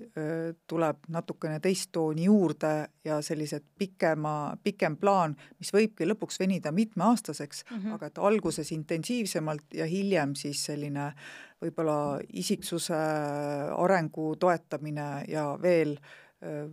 tuleb 0.71 1.01
natukene 1.11 1.57
teist 1.59 1.89
tooni 1.91 2.29
juurde 2.29 2.71
ja 3.03 3.17
sellised 3.25 3.65
pikema, 3.79 4.55
pikem 4.63 4.95
plaan, 5.01 5.35
mis 5.59 5.73
võibki 5.75 6.07
lõpuks 6.07 6.39
venida 6.39 6.71
mitmeaastaseks 6.71 7.65
mm, 7.65 7.81
-hmm. 7.81 7.97
aga 7.97 8.07
et 8.07 8.21
alguses 8.29 8.71
intensiivsemalt 8.71 9.75
ja 9.81 9.85
hiljem 9.85 10.35
siis 10.39 10.63
selline 10.71 11.11
võib-olla 11.59 12.21
isiksuse 12.31 13.01
arengu 13.75 14.35
toetamine 14.39 15.09
ja 15.27 15.57
veel 15.61 15.97
öö, 15.97 16.28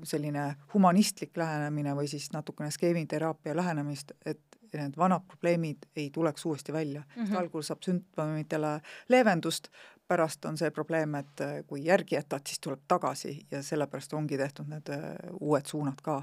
selline 0.06 0.54
humanistlik 0.74 1.36
lähenemine 1.36 1.94
või 1.98 2.06
siis 2.06 2.28
natukene 2.32 2.70
skeemiteraapia 2.70 3.56
lähenemist, 3.56 4.12
et 4.26 4.40
need 4.76 4.96
vanad 4.98 5.24
probleemid 5.26 5.88
ei 5.96 6.10
tuleks 6.10 6.44
uuesti 6.46 6.72
välja 6.72 7.02
mm. 7.02 7.24
-hmm. 7.24 7.36
algul 7.36 7.62
saab 7.62 7.82
sümptomitele 7.82 8.80
leevendust, 9.08 9.68
pärast 10.08 10.44
on 10.44 10.58
see 10.58 10.70
probleem, 10.70 11.14
et 11.14 11.42
kui 11.66 11.84
järgi 11.84 12.14
jätad, 12.14 12.46
siis 12.46 12.60
tuleb 12.60 12.80
tagasi 12.88 13.46
ja 13.50 13.62
sellepärast 13.62 14.12
ongi 14.12 14.38
tehtud 14.38 14.68
need 14.68 14.92
uued 15.40 15.66
suunad 15.66 16.02
ka, 16.02 16.22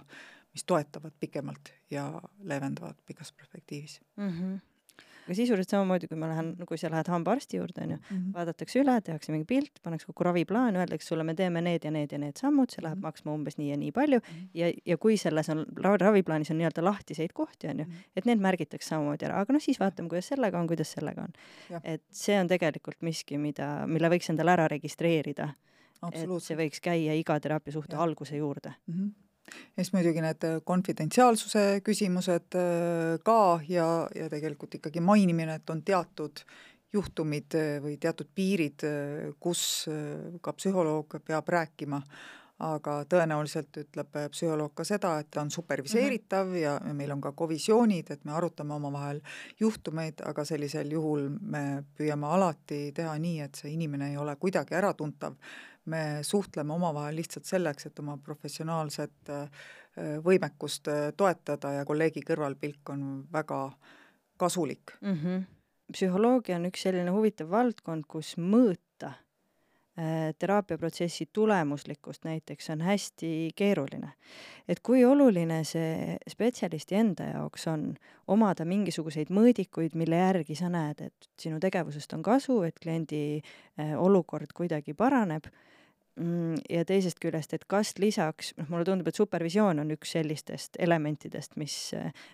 mis 0.54 0.64
toetavad 0.64 1.12
pikemalt 1.20 1.74
ja 1.92 2.22
leevendavad 2.44 2.96
pikas 3.06 3.34
perspektiivis 3.34 4.02
mm. 4.18 4.30
-hmm 4.30 4.73
aga 5.24 5.36
sisuliselt 5.38 5.72
samamoodi, 5.74 6.08
kui 6.12 6.18
ma 6.20 6.30
lähen, 6.32 6.52
kui 6.68 6.78
sa 6.80 6.92
lähed 6.92 7.10
hambaarsti 7.12 7.58
juurde, 7.58 7.84
onju 7.86 7.98
-hmm. 7.98 8.34
vaadatakse 8.36 8.82
üle, 8.82 8.96
tehakse 9.02 9.32
mingi 9.32 9.46
pilt, 9.48 9.80
pannakse 9.84 10.08
kokku 10.08 10.24
raviplaan, 10.24 10.76
öeldakse 10.76 11.08
sulle, 11.08 11.24
me 11.24 11.34
teeme 11.34 11.62
need 11.62 11.84
ja 11.84 11.92
need 11.92 12.12
ja 12.12 12.20
need 12.20 12.40
sammud, 12.40 12.70
see 12.70 12.84
läheb 12.84 12.98
mm 12.98 13.00
-hmm. 13.00 13.08
maksma 13.08 13.34
umbes 13.34 13.58
nii 13.58 13.70
ja 13.70 13.78
nii 13.78 13.92
palju 13.92 14.20
mm 14.20 14.36
-hmm. 14.36 14.50
ja, 14.54 14.72
ja 14.86 14.98
kui 14.98 15.18
selles 15.18 15.50
on, 15.50 15.66
raviplaanis 16.00 16.52
on 16.52 16.58
nii-öelda 16.58 16.84
lahtiseid 16.84 17.34
kohti, 17.34 17.68
onju, 17.68 17.86
mhm. 17.86 17.94
et 18.16 18.26
need 18.26 18.40
märgitakse 18.40 18.90
samamoodi 18.90 19.26
ära, 19.26 19.40
aga 19.40 19.54
noh, 19.54 19.62
siis 19.62 19.80
vaatame, 19.80 20.10
kuidas 20.10 20.28
sellega 20.28 20.60
on, 20.60 20.68
kuidas 20.68 20.92
sellega 20.92 21.22
on. 21.22 21.34
et 21.84 22.04
see 22.12 22.40
on 22.40 22.48
tegelikult 22.48 23.02
miski, 23.02 23.38
mida, 23.38 23.88
mille 23.88 24.10
võiks 24.10 24.30
endale 24.30 24.52
ära 24.52 24.68
registreerida. 24.68 25.54
et 26.12 26.28
see 26.40 26.58
võiks 26.58 26.82
käia 26.82 27.14
iga 27.14 27.40
teraapia 27.40 27.74
suhte 27.74 27.96
ja. 27.96 28.02
alguse 28.02 28.38
juurde 28.38 28.74
mm. 28.88 28.94
-hmm 28.94 29.24
ja 29.52 29.84
siis 29.84 29.94
muidugi 29.94 30.22
need 30.24 30.46
äh, 30.48 30.60
konfidentsiaalsuse 30.66 31.82
küsimused 31.86 32.58
äh, 32.60 33.18
ka 33.26 33.40
ja, 33.70 33.88
ja 34.16 34.30
tegelikult 34.32 34.78
ikkagi 34.80 35.04
mainimine, 35.04 35.60
et 35.60 35.74
on 35.74 35.82
teatud 35.86 36.44
juhtumid 36.94 37.58
äh, 37.58 37.74
või 37.84 37.98
teatud 38.02 38.30
piirid, 38.36 38.86
kus 39.42 39.90
ka 40.42 40.54
psühholoog 40.54 41.20
peab 41.26 41.50
rääkima, 41.50 42.02
aga 42.60 43.00
tõenäoliselt 43.10 43.78
ütleb 43.78 44.16
psühholoog 44.32 44.74
ka 44.78 44.84
seda, 44.88 45.18
et 45.20 45.28
ta 45.32 45.42
on 45.42 45.52
superviseeritav 45.52 46.48
mm 46.48 46.54
-hmm. 46.54 46.88
ja 46.88 46.94
meil 46.94 47.12
on 47.12 47.22
ka 47.22 47.32
kovisioonid, 47.32 48.12
et 48.12 48.26
me 48.26 48.32
arutame 48.32 48.74
omavahel 48.74 49.22
juhtumeid, 49.60 50.22
aga 50.26 50.46
sellisel 50.46 50.92
juhul 50.92 51.30
me 51.42 51.84
püüame 51.98 52.26
alati 52.26 52.92
teha 52.92 53.18
nii, 53.20 53.40
et 53.40 53.56
see 53.56 53.72
inimene 53.74 54.10
ei 54.10 54.18
ole 54.18 54.36
kuidagi 54.36 54.76
äratuntav 54.76 55.34
me 55.86 56.20
suhtleme 56.22 56.74
omavahel 56.74 57.16
lihtsalt 57.16 57.46
selleks, 57.46 57.86
et 57.86 58.00
oma 58.00 58.18
professionaalset 58.18 59.30
äh, 59.30 59.50
võimekust 60.24 60.88
äh, 60.88 61.12
toetada 61.18 61.74
ja 61.80 61.86
kolleegi 61.86 62.24
kõrvalpilk 62.28 62.94
on 62.94 63.04
väga 63.34 63.72
kasulik 64.38 64.96
mm. 65.02 65.18
-hmm. 65.18 65.44
psühholoogia 65.92 66.56
on 66.56 66.66
üks 66.72 66.82
selline 66.88 67.12
huvitav 67.12 67.50
valdkond, 67.50 68.08
kus 68.08 68.38
mõõta 68.38 69.12
äh, 69.12 69.23
teraapiaprotsessi 70.40 71.28
tulemuslikkust 71.34 72.24
näiteks 72.26 72.70
on 72.74 72.82
hästi 72.82 73.52
keeruline. 73.56 74.10
et 74.68 74.80
kui 74.80 75.06
oluline 75.06 75.60
see 75.64 76.16
spetsialisti 76.30 76.96
enda 76.96 77.28
jaoks 77.30 77.68
on 77.68 77.84
omada 78.28 78.66
mingisuguseid 78.66 79.30
mõõdikuid, 79.30 79.94
mille 79.94 80.18
järgi 80.18 80.56
sa 80.58 80.72
näed, 80.74 81.02
et 81.02 81.30
sinu 81.40 81.60
tegevusest 81.60 82.14
on 82.18 82.24
kasu, 82.26 82.64
et 82.64 82.80
kliendi 82.82 83.44
olukord 84.00 84.50
kuidagi 84.58 84.98
paraneb 84.98 85.52
Mm, 86.20 86.60
ja 86.70 86.84
teisest 86.86 87.18
küljest, 87.18 87.56
et 87.58 87.64
kas 87.66 87.96
lisaks, 87.98 88.52
noh, 88.60 88.68
mulle 88.70 88.86
tundub, 88.86 89.08
et 89.10 89.18
supervisioon 89.18 89.82
on 89.82 89.94
üks 89.96 90.12
sellistest 90.14 90.78
elementidest, 90.78 91.56
mis, 91.58 91.78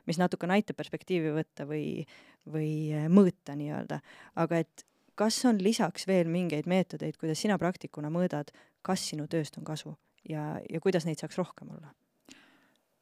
mis 0.10 0.20
natukene 0.20 0.58
aitab 0.58 0.76
perspektiivi 0.82 1.32
võtta 1.38 1.64
või, 1.70 2.04
või 2.52 2.74
äh, 2.92 3.06
mõõta 3.08 3.56
nii-öelda, 3.56 4.02
aga 4.44 4.60
et 4.66 4.84
kas 5.20 5.40
on 5.50 5.60
lisaks 5.64 6.08
veel 6.08 6.30
mingeid 6.32 6.68
meetodeid, 6.70 7.18
kuidas 7.20 7.42
sina 7.44 7.58
praktikuna 7.60 8.12
mõõdad, 8.14 8.54
kas 8.86 9.10
sinu 9.12 9.28
tööst 9.28 9.58
on 9.60 9.68
kasu 9.68 9.96
ja, 10.30 10.54
ja 10.70 10.80
kuidas 10.84 11.08
neid 11.08 11.20
saaks 11.20 11.40
rohkem 11.42 11.74
olla? 11.76 11.92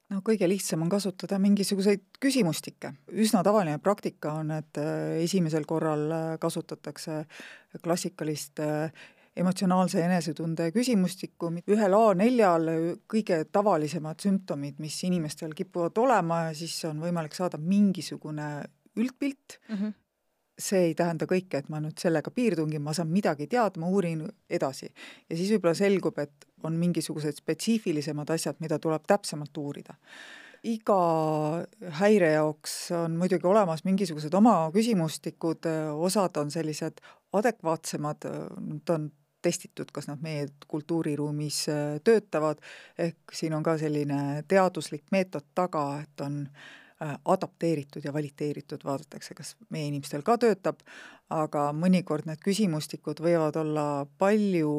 no 0.07 0.22
kõige 0.26 0.47
lihtsam 0.47 0.86
on 0.86 0.89
kasutada 0.89 1.39
mingisuguseid 1.43 2.05
küsimustikke. 2.24 2.93
üsna 3.11 3.43
tavaline 3.43 3.78
praktika 3.84 4.38
on, 4.39 4.55
et 4.55 4.80
äh, 4.80 5.20
esimesel 5.26 5.68
korral 5.68 6.07
äh, 6.11 6.26
kasutatakse 6.39 7.26
klassikalist 7.84 8.63
emotsionaalse 9.38 10.01
enesetunde 10.01 10.72
küsimustikku, 10.74 11.51
ühel 11.70 11.95
A4-l 11.97 12.72
kõige 13.11 13.43
tavalisemad 13.53 14.24
sümptomid, 14.24 14.80
mis 14.82 14.97
inimestel 15.05 15.53
kipuvad 15.57 15.99
olema 16.01 16.47
ja 16.47 16.55
siis 16.57 16.78
on 16.89 17.01
võimalik 17.03 17.38
saada 17.38 17.59
mingisugune 17.61 18.47
üldpilt 18.97 19.59
mm, 19.68 19.76
-hmm. 19.76 19.93
See 20.57 20.89
ei 20.89 20.95
tähenda 20.97 21.27
kõike, 21.29 21.61
et 21.61 21.69
ma 21.69 21.79
nüüd 21.83 21.99
sellega 22.01 22.31
piirdungi, 22.33 22.79
ma 22.81 22.93
saan 22.97 23.11
midagi 23.13 23.47
teada, 23.51 23.79
ma 23.79 23.91
uurin 23.93 24.25
edasi. 24.49 24.89
ja 25.29 25.37
siis 25.37 25.51
võib-olla 25.53 25.77
selgub, 25.77 26.17
et 26.19 26.47
on 26.65 26.77
mingisugused 26.79 27.37
spetsiifilisemad 27.37 28.29
asjad, 28.33 28.57
mida 28.59 28.79
tuleb 28.81 29.05
täpsemalt 29.07 29.57
uurida 29.57 29.97
iga 30.67 30.97
häire 31.99 32.31
jaoks 32.33 32.91
on 32.97 33.17
muidugi 33.19 33.47
olemas 33.47 33.83
mingisugused 33.85 34.33
oma 34.33 34.71
küsimustikud, 34.73 35.67
osad 35.93 36.39
on 36.41 36.51
sellised 36.51 36.99
adekvaatsemad, 37.37 38.27
nad 38.65 38.93
on 38.95 39.11
testitud, 39.41 39.91
kas 39.93 40.09
nad 40.09 40.21
meie 40.23 40.47
kultuuriruumis 40.67 41.61
töötavad, 42.03 42.59
ehk 42.97 43.37
siin 43.37 43.53
on 43.53 43.63
ka 43.63 43.77
selline 43.77 44.43
teaduslik 44.49 45.05
meetod 45.13 45.45
taga, 45.55 45.85
et 46.03 46.25
on 46.25 46.41
äh, 46.41 46.86
adapteeritud 47.25 48.05
ja 48.05 48.13
valiteeritud, 48.13 48.81
vaadatakse, 48.85 49.35
kas 49.37 49.53
meie 49.69 49.87
inimestel 49.91 50.23
ka 50.25 50.37
töötab, 50.41 50.81
aga 51.29 51.67
mõnikord 51.77 52.25
need 52.25 52.41
küsimustikud 52.41 53.21
võivad 53.21 53.59
olla 53.61 54.07
palju 54.17 54.73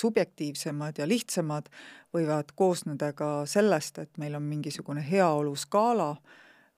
subjektiivsemad 0.00 0.98
ja 0.98 1.06
lihtsamad, 1.06 1.70
võivad 2.14 2.50
koosneda 2.58 3.12
ka 3.14 3.30
sellest, 3.46 4.02
et 4.02 4.18
meil 4.18 4.34
on 4.34 4.48
mingisugune 4.50 5.04
heaoluskaala 5.06 6.16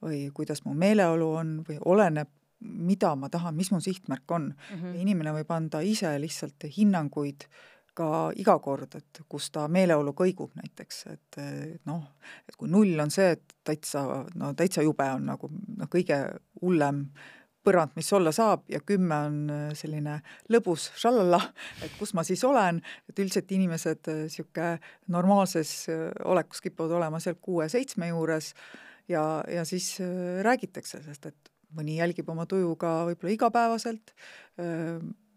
või 0.03 0.27
kuidas 0.35 0.65
mu 0.67 0.75
meeleolu 0.77 1.33
on 1.41 1.59
või 1.69 1.81
oleneb 1.81 2.29
mida 2.63 3.15
ma 3.19 3.29
tahan, 3.33 3.57
mis 3.59 3.73
mu 3.73 3.81
sihtmärk 3.81 4.31
on 4.31 4.53
mm. 4.53 4.79
-hmm. 4.79 5.01
inimene 5.01 5.33
võib 5.33 5.51
anda 5.51 5.81
ise 5.81 6.13
lihtsalt 6.21 6.69
hinnanguid 6.77 7.49
ka 7.95 8.31
iga 8.41 8.57
kord, 8.63 8.97
et 8.97 9.21
kus 9.29 9.51
ta 9.53 9.67
meeleolu 9.69 10.15
kõigub 10.17 10.55
näiteks, 10.59 11.05
et 11.13 11.39
noh, 11.89 12.03
et 12.49 12.57
kui 12.57 12.71
null 12.73 12.99
on 13.03 13.13
see, 13.13 13.35
et 13.37 13.55
täitsa, 13.65 14.05
no 14.41 14.53
täitsa 14.59 14.85
jube 14.87 15.07
on 15.13 15.29
nagu 15.33 15.51
noh, 15.53 15.91
kõige 15.93 16.19
hullem 16.63 17.05
põrand, 17.63 17.93
mis 17.95 18.09
olla 18.17 18.33
saab 18.35 18.65
ja 18.73 18.81
kümme 18.87 19.19
on 19.29 19.37
selline 19.79 20.19
lõbus 20.51 20.89
šallalla, 20.99 21.39
et 21.85 21.93
kus 21.99 22.15
ma 22.19 22.25
siis 22.27 22.43
olen, 22.47 22.81
et 23.09 23.23
üldiselt 23.23 23.53
inimesed 23.55 24.11
niisugune 24.25 24.73
normaalses 25.15 25.87
olekus 26.25 26.65
kipuvad 26.65 26.97
olema 26.99 27.21
seal 27.23 27.39
kuue-seitsme 27.39 28.11
juures 28.11 28.53
ja, 29.11 29.23
ja 29.47 29.67
siis 29.69 29.95
räägitakse, 30.43 31.05
sest 31.07 31.31
et 31.31 31.53
mõni 31.77 31.97
jälgib 32.01 32.29
oma 32.29 32.47
tuju 32.51 32.75
ka 32.81 33.03
võib-olla 33.09 33.37
igapäevaselt, 33.37 34.15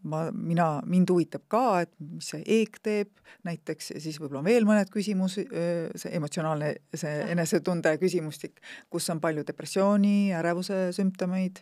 ma, 0.09 0.25
mina, 0.31 0.67
mind 0.89 1.09
huvitab 1.11 1.45
ka, 1.51 1.63
et 1.85 1.91
mis 1.99 2.29
see 2.33 2.43
eeg 2.57 2.77
teeb 2.85 3.11
näiteks 3.47 3.91
ja 3.95 4.01
siis 4.03 4.19
võib-olla 4.21 4.41
on 4.43 4.47
veel 4.47 4.67
mõned 4.67 4.91
küsimus, 4.93 5.37
see 5.39 6.13
emotsionaalne, 6.17 6.71
see 6.93 7.13
enesetunde 7.33 7.95
küsimustik, 8.01 8.61
kus 8.91 9.09
on 9.13 9.21
palju 9.23 9.45
depressiooni, 9.47 10.31
ärevuse 10.37 10.89
sümptomeid, 10.95 11.61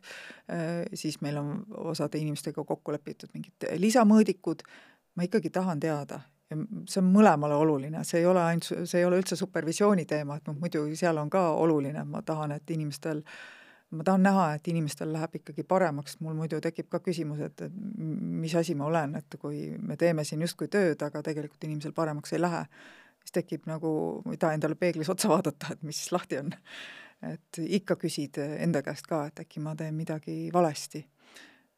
siis 0.99 1.19
meil 1.23 1.39
on 1.41 1.55
osade 1.93 2.21
inimestega 2.21 2.65
kokku 2.67 2.95
lepitud 2.95 3.33
mingid 3.35 3.67
lisamõõdikud, 3.79 4.63
ma 5.17 5.27
ikkagi 5.29 5.53
tahan 5.53 5.81
teada 5.83 6.21
ja 6.51 6.59
see 6.89 6.99
on 7.01 7.09
mõlemale 7.13 7.55
oluline, 7.57 8.03
see 8.05 8.21
ei 8.21 8.29
ole 8.29 8.43
ainult, 8.43 8.67
see 8.69 8.99
ei 8.99 9.07
ole 9.07 9.17
üldse 9.21 9.37
supervisiooni 9.39 10.05
teema, 10.09 10.37
et 10.37 10.47
noh, 10.49 10.57
muidu 10.59 10.85
seal 10.99 11.17
on 11.17 11.31
ka 11.33 11.47
oluline, 11.63 12.03
ma 12.05 12.21
tahan, 12.25 12.53
et 12.57 12.73
inimestel 12.75 13.23
äh, 13.23 13.62
ma 13.93 14.03
tahan 14.03 14.23
näha, 14.25 14.47
et 14.57 14.67
inimestel 14.71 15.11
läheb 15.13 15.37
ikkagi 15.39 15.63
paremaks, 15.67 16.17
mul 16.23 16.35
muidu 16.37 16.59
tekib 16.63 16.89
ka 16.91 16.99
küsimus, 17.03 17.41
et, 17.45 17.61
et 17.67 17.77
mis 18.43 18.55
asi 18.57 18.75
ma 18.77 18.87
olen, 18.89 19.15
et 19.19 19.37
kui 19.41 19.63
me 19.79 19.97
teeme 19.99 20.25
siin 20.27 20.41
justkui 20.45 20.69
tööd, 20.71 21.01
aga 21.05 21.21
tegelikult 21.25 21.63
inimesel 21.67 21.93
paremaks 21.95 22.33
ei 22.33 22.41
lähe, 22.41 22.63
siis 23.23 23.37
tekib 23.39 23.69
nagu, 23.69 23.93
ei 24.31 24.39
taha 24.41 24.57
endale 24.57 24.77
peeglis 24.79 25.11
otsa 25.13 25.31
vaadata, 25.31 25.73
et 25.75 25.85
mis 25.87 26.01
siis 26.01 26.13
lahti 26.15 26.41
on. 26.41 26.53
et 27.23 27.57
ikka 27.79 27.95
küsid 27.95 28.35
enda 28.43 28.81
käest 28.83 29.07
ka, 29.07 29.21
et 29.29 29.39
äkki 29.45 29.61
ma 29.63 29.75
teen 29.79 29.95
midagi 29.95 30.49
valesti. 30.53 31.05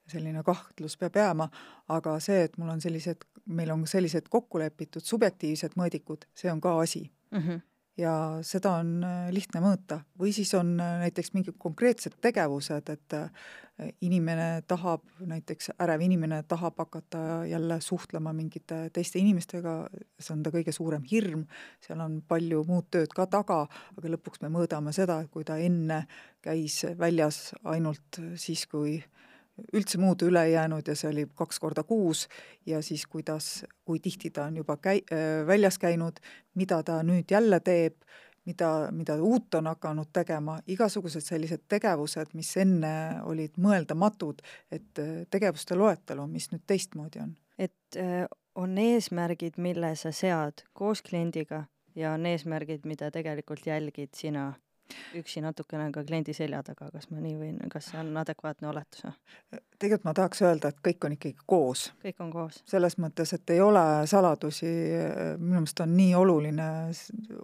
selline 0.06 0.44
kahtlus 0.46 0.98
peab 1.02 1.16
jääma, 1.18 1.48
aga 1.90 2.20
see, 2.22 2.44
et 2.46 2.58
mul 2.62 2.70
on 2.70 2.82
sellised, 2.82 3.24
meil 3.46 3.72
on 3.74 3.88
sellised 3.90 4.28
kokku 4.30 4.60
lepitud 4.62 5.02
subjektiivsed 5.02 5.74
mõõdikud, 5.80 6.28
see 6.38 6.52
on 6.52 6.62
ka 6.62 6.80
asi 6.80 7.10
mm. 7.32 7.40
-hmm 7.40 7.75
ja 7.98 8.14
seda 8.46 8.78
on 8.82 8.98
äh, 9.04 9.28
lihtne 9.34 9.62
mõõta. 9.64 10.02
või 10.20 10.34
siis 10.36 10.54
on 10.58 10.76
äh, 10.80 10.98
näiteks 11.06 11.34
mingid 11.34 11.56
konkreetsed 11.58 12.18
tegevused, 12.22 12.90
et 12.90 13.16
äh, 13.16 13.30
inimene 14.02 14.64
tahab, 14.68 15.04
näiteks 15.20 15.72
ärev 15.84 16.02
inimene 16.02 16.44
tahab 16.48 16.78
hakata 16.78 17.46
jälle 17.48 17.80
suhtlema 17.82 18.34
mingite 18.34 18.90
teiste 18.94 19.20
inimestega, 19.20 19.76
see 20.20 20.34
on 20.36 20.44
ta 20.44 20.52
kõige 20.52 20.72
suurem 20.76 21.04
hirm, 21.12 21.46
seal 21.84 22.04
on 22.04 22.22
palju 22.28 22.64
muud 22.68 22.88
tööd 22.92 23.12
ka 23.16 23.28
taga, 23.28 23.66
aga 23.98 24.14
lõpuks 24.16 24.44
me 24.44 24.52
mõõdame 24.54 24.96
seda, 24.96 25.22
kui 25.32 25.44
ta 25.44 25.58
enne 25.58 26.06
käis 26.46 26.84
väljas 27.00 27.52
ainult 27.64 28.22
siis, 28.40 28.66
kui 28.72 29.02
üldse 29.74 30.00
muud 30.02 30.22
üle 30.26 30.44
jäänud 30.50 30.88
ja 30.88 30.96
see 30.96 31.10
oli 31.12 31.26
kaks 31.36 31.60
korda 31.64 31.84
kuus 31.84 32.26
ja 32.66 32.82
siis 32.84 33.06
kuidas, 33.08 33.66
kui 33.86 34.00
tihti 34.04 34.30
ta 34.36 34.50
on 34.50 34.58
juba 34.62 34.78
käi-, 34.82 35.06
väljas 35.48 35.80
käinud, 35.80 36.20
mida 36.56 36.82
ta 36.84 37.02
nüüd 37.04 37.32
jälle 37.32 37.60
teeb, 37.60 37.96
mida, 38.46 38.90
mida 38.92 39.16
uut 39.24 39.56
on 39.56 39.72
hakanud 39.72 40.12
tegema, 40.14 40.58
igasugused 40.68 41.24
sellised 41.24 41.66
tegevused, 41.72 42.34
mis 42.34 42.52
enne 42.62 43.22
olid 43.24 43.56
mõeldamatud, 43.62 44.44
et 44.72 45.06
tegevuste 45.32 45.78
loetelu, 45.80 46.28
mis 46.28 46.52
nüüd 46.52 46.66
teistmoodi 46.68 47.24
on. 47.24 47.36
et 47.58 48.00
on 48.56 48.78
eesmärgid, 48.78 49.58
mille 49.58 49.96
sa 50.00 50.12
sead 50.16 50.64
koos 50.74 51.02
kliendiga 51.04 51.66
ja 51.96 52.14
on 52.16 52.26
eesmärgid, 52.26 52.86
mida 52.86 53.12
tegelikult 53.12 53.66
jälgid 53.68 54.14
sina 54.16 54.54
üksi 55.18 55.42
natukene 55.42 55.90
ka 55.94 56.04
kliendi 56.06 56.34
selja 56.34 56.62
taga, 56.66 56.90
kas 56.94 57.10
ma 57.12 57.22
nii 57.24 57.36
võin, 57.40 57.60
kas 57.72 57.92
see 57.92 58.00
on 58.02 58.12
adekvaatne 58.22 58.70
oletus 58.70 59.06
või? 59.06 59.14
tegelikult 59.80 60.08
ma 60.08 60.14
tahaks 60.18 60.42
öelda, 60.46 60.72
et 60.72 60.82
kõik 60.86 61.08
on 61.08 61.16
ikkagi 61.18 61.36
koos. 61.46 61.88
kõik 62.04 62.22
on 62.24 62.34
koos. 62.34 62.62
selles 62.70 62.98
mõttes, 63.02 63.34
et 63.36 63.56
ei 63.56 63.62
ole 63.62 63.86
saladusi, 64.10 64.72
minu 65.40 65.62
meelest 65.62 65.86
on 65.86 65.96
nii 65.98 66.16
oluline 66.16 66.70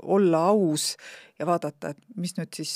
olla 0.03 0.45
aus 0.51 0.95
ja 1.39 1.49
vaadata, 1.49 1.95
et 1.95 2.03
mis 2.15 2.37
nüüd 2.37 2.53
siis 2.61 2.75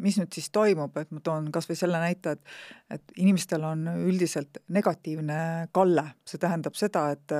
mis 0.00 0.16
nüüd 0.16 0.32
siis 0.32 0.48
toimub, 0.54 0.96
et 0.96 1.10
ma 1.12 1.20
toon 1.24 1.50
kas 1.52 1.68
või 1.68 1.76
selle 1.78 2.00
näite, 2.02 2.36
et 2.36 2.52
et 2.92 3.12
inimestel 3.16 3.62
on 3.64 3.86
üldiselt 4.04 4.58
negatiivne 4.72 5.68
kalle, 5.72 6.04
see 6.28 6.40
tähendab 6.40 6.76
seda, 6.76 7.06
et 7.14 7.34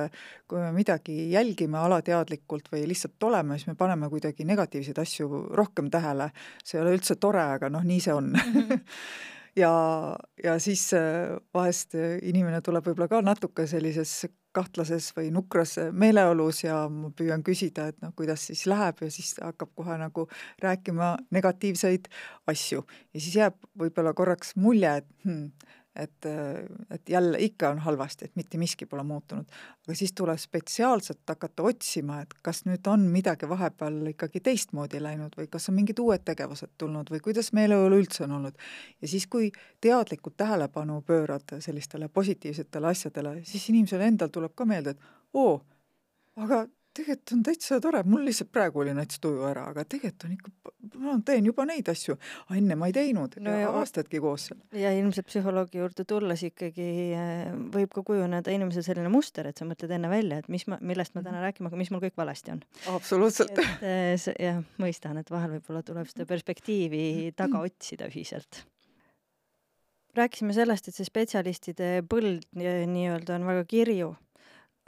kui 0.49 0.61
me 0.61 0.71
midagi 0.73 1.29
jälgime 1.31 1.77
alateadlikult 1.77 2.71
või 2.73 2.87
lihtsalt 2.89 3.27
oleme, 3.29 3.59
siis 3.59 3.69
me 3.69 3.77
paneme 3.77 4.09
kuidagi 4.09 4.47
negatiivseid 4.49 5.01
asju 5.03 5.29
rohkem 5.53 5.91
tähele, 5.93 6.31
see 6.63 6.79
ei 6.79 6.85
ole 6.85 6.95
üldse 6.97 7.19
tore, 7.21 7.43
aga 7.57 7.69
noh, 7.73 7.85
nii 7.85 8.01
see 8.01 8.17
on. 8.17 8.33
Mm. 8.33 8.59
-hmm 8.59 8.83
ja, 9.63 9.73
ja 10.43 10.59
siis 10.59 10.91
vahest 11.53 11.93
inimene 12.21 12.61
tuleb 12.61 12.87
võib-olla 12.87 13.09
ka 13.11 13.21
natuke 13.21 13.67
sellises 13.69 14.23
kahtlases 14.55 15.09
või 15.17 15.31
nukras 15.33 15.75
meeleolus 15.91 16.63
ja 16.63 16.83
ma 16.89 17.11
püüan 17.17 17.43
küsida, 17.45 17.89
et 17.91 17.99
noh, 18.03 18.13
kuidas 18.17 18.47
siis 18.49 18.65
läheb 18.69 19.03
ja 19.03 19.11
siis 19.13 19.35
hakkab 19.41 19.73
kohe 19.75 19.97
nagu 20.01 20.27
rääkima 20.63 21.15
negatiivseid 21.33 22.09
asju. 22.47 22.85
ja 23.13 23.19
siis 23.19 23.35
jääb 23.35 23.57
võib-olla 23.79 24.13
korraks 24.13 24.55
mulje, 24.55 24.97
et 25.01 25.09
hmm, 25.25 25.49
et, 25.95 26.25
et 26.91 27.09
jälle 27.09 27.37
ikka 27.39 27.69
on 27.69 27.79
halvasti, 27.79 28.25
et 28.25 28.35
mitte 28.35 28.57
miski 28.57 28.85
pole 28.85 29.03
muutunud. 29.03 29.45
aga 29.87 29.95
siis 29.95 30.13
tuleb 30.13 30.37
spetsiaalselt 30.37 31.21
hakata 31.29 31.63
otsima, 31.63 32.21
et 32.21 32.33
kas 32.41 32.63
nüüd 32.65 32.87
on 32.89 33.05
midagi 33.13 33.49
vahepeal 33.49 34.13
ikkagi 34.13 34.39
teistmoodi 34.39 35.01
läinud 35.03 35.37
või 35.37 35.47
kas 35.51 35.69
on 35.69 35.77
mingid 35.77 35.99
uued 35.99 36.25
tegevused 36.25 36.73
tulnud 36.77 37.11
või 37.13 37.21
kuidas 37.23 37.53
meeleolu 37.53 38.01
üldse 38.01 38.23
on 38.23 38.37
olnud. 38.39 38.57
ja 39.01 39.07
siis, 39.07 39.27
kui 39.27 39.51
teadlikult 39.81 40.37
tähelepanu 40.37 41.01
pöörad 41.01 41.59
sellistele 41.59 42.09
positiivsetele 42.09 42.87
asjadele, 42.87 43.41
siis 43.43 43.69
inimesel 43.69 44.01
endal 44.01 44.33
tuleb 44.33 44.55
ka 44.55 44.65
meelde, 44.65 44.95
et 44.97 44.99
oo, 45.33 45.61
aga 46.35 46.65
tegelikult 46.97 47.33
on 47.35 47.43
täitsa 47.45 47.79
tore, 47.81 48.01
mul 48.07 48.25
lihtsalt 48.27 48.51
praegu 48.53 48.83
oli 48.83 48.93
näiteks 48.95 49.21
tuju 49.23 49.45
ära, 49.49 49.65
aga 49.71 49.85
tegelikult 49.89 50.25
on 50.27 50.33
ikka, 50.35 50.73
ma 51.03 51.15
teen 51.25 51.47
juba 51.49 51.65
neid 51.69 51.89
asju, 51.91 52.15
enne 52.55 52.77
ma 52.79 52.89
ei 52.89 52.95
teinud 52.95 53.37
no 53.43 53.55
aastadki 53.81 54.21
koos 54.23 54.49
seal. 54.49 54.59
ja 54.77 54.91
ilmselt 54.97 55.29
psühholoogi 55.29 55.81
juurde 55.81 56.05
tulles 56.09 56.43
ikkagi 56.49 56.89
äh, 57.17 57.45
võib 57.73 57.93
ka 57.95 58.05
kujuneda 58.05 58.53
inimesel 58.53 58.85
selline 58.85 59.11
muster, 59.13 59.49
et 59.49 59.59
sa 59.59 59.67
mõtled 59.69 59.93
enne 59.97 60.11
välja, 60.11 60.41
et 60.43 60.51
mis 60.53 60.67
ma, 60.69 60.79
millest 60.81 61.17
ma 61.17 61.23
täna 61.23 61.39
mhm. 61.39 61.47
rääkima 61.47 61.69
hakkan, 61.69 61.83
mis 61.83 61.93
mul 61.93 62.03
kõik 62.03 62.19
valesti 62.19 62.55
on. 62.55 62.61
absoluutselt. 62.93 63.63
äh, 63.79 64.29
jah, 64.39 64.61
mõistan, 64.81 65.17
et 65.21 65.33
vahel 65.33 65.57
võib-olla 65.57 65.83
tuleb 65.85 66.09
seda 66.11 66.29
perspektiivi 66.29 67.33
taga 67.37 67.63
otsida 67.65 68.09
ühiselt 68.11 68.63
rääkisime 70.13 70.53
sellest, 70.53 70.87
et 70.87 70.97
see 70.97 71.07
spetsialistide 71.07 71.87
põld 72.05 72.45
nii-öelda 72.53 73.39
on 73.39 73.47
väga 73.49 73.65
kirju 73.65 74.13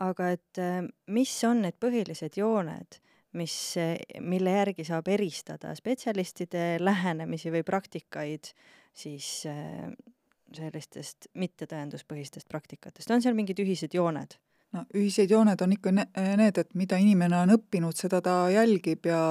aga 0.03 0.31
et 0.35 0.61
äh, 0.61 0.81
mis 1.13 1.33
on 1.47 1.61
need 1.65 1.77
põhilised 1.81 2.39
jooned, 2.39 2.99
mis, 3.39 3.55
äh, 3.79 3.95
mille 4.23 4.55
järgi 4.57 4.85
saab 4.87 5.07
eristada 5.11 5.73
spetsialistide 5.77 6.75
lähenemisi 6.83 7.53
või 7.53 7.63
praktikaid 7.67 8.51
siis 8.95 9.45
äh, 9.49 9.87
sellistest 10.55 11.29
mittetõenduspõhistest 11.35 12.49
praktikatest, 12.51 13.11
on 13.11 13.23
seal 13.23 13.37
mingid 13.37 13.59
ühised 13.63 13.95
jooned? 13.95 14.37
no 14.75 14.83
ühised 14.97 15.31
jooned 15.31 15.61
on 15.63 15.71
ikka 15.71 15.93
need, 15.95 16.57
et 16.59 16.75
mida 16.75 16.99
inimene 16.99 17.37
on 17.45 17.55
õppinud, 17.55 17.95
seda 17.95 18.19
ta 18.23 18.45
jälgib 18.51 19.07
ja, 19.07 19.21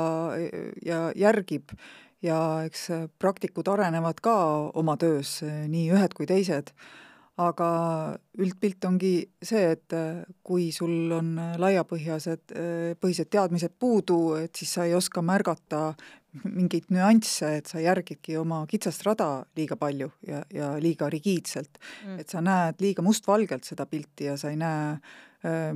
ja 0.85 1.05
järgib. 1.17 1.77
Ja 2.25 2.39
eks 2.65 2.87
praktikud 3.21 3.69
arenevad 3.69 4.23
ka 4.25 4.33
oma 4.81 4.95
töös, 4.97 5.43
nii 5.45 5.91
ühed 5.93 6.15
kui 6.17 6.25
teised 6.25 6.71
aga 7.43 7.68
üldpilt 8.39 8.85
ongi 8.87 9.14
see, 9.43 9.64
et 9.74 9.95
äh, 9.97 10.22
kui 10.47 10.68
sul 10.74 11.11
on 11.16 11.32
laiapõhjased, 11.59 12.55
äh, 12.55 12.93
põhised 13.01 13.30
teadmised 13.32 13.74
puudu, 13.78 14.37
et 14.39 14.55
siis 14.55 14.76
sa 14.76 14.87
ei 14.87 14.95
oska 14.95 15.22
märgata 15.24 15.89
mingeid 16.45 16.89
nüansse, 16.95 17.51
et 17.59 17.70
sa 17.70 17.82
järgidki 17.82 18.37
oma 18.39 18.64
kitsast 18.70 19.05
rada 19.07 19.28
liiga 19.59 19.78
palju 19.78 20.11
ja, 20.26 20.43
ja 20.51 20.72
liiga 20.82 21.11
rigiidselt. 21.11 21.78
Mm.. 22.07 22.18
et 22.22 22.30
sa 22.30 22.43
näed 22.43 22.82
liiga 22.82 23.03
mustvalgelt 23.07 23.66
seda 23.66 23.87
pilti 23.87 24.30
ja 24.30 24.39
sa 24.39 24.51
ei 24.51 24.59
näe 24.59 24.89
äh, 24.95 25.14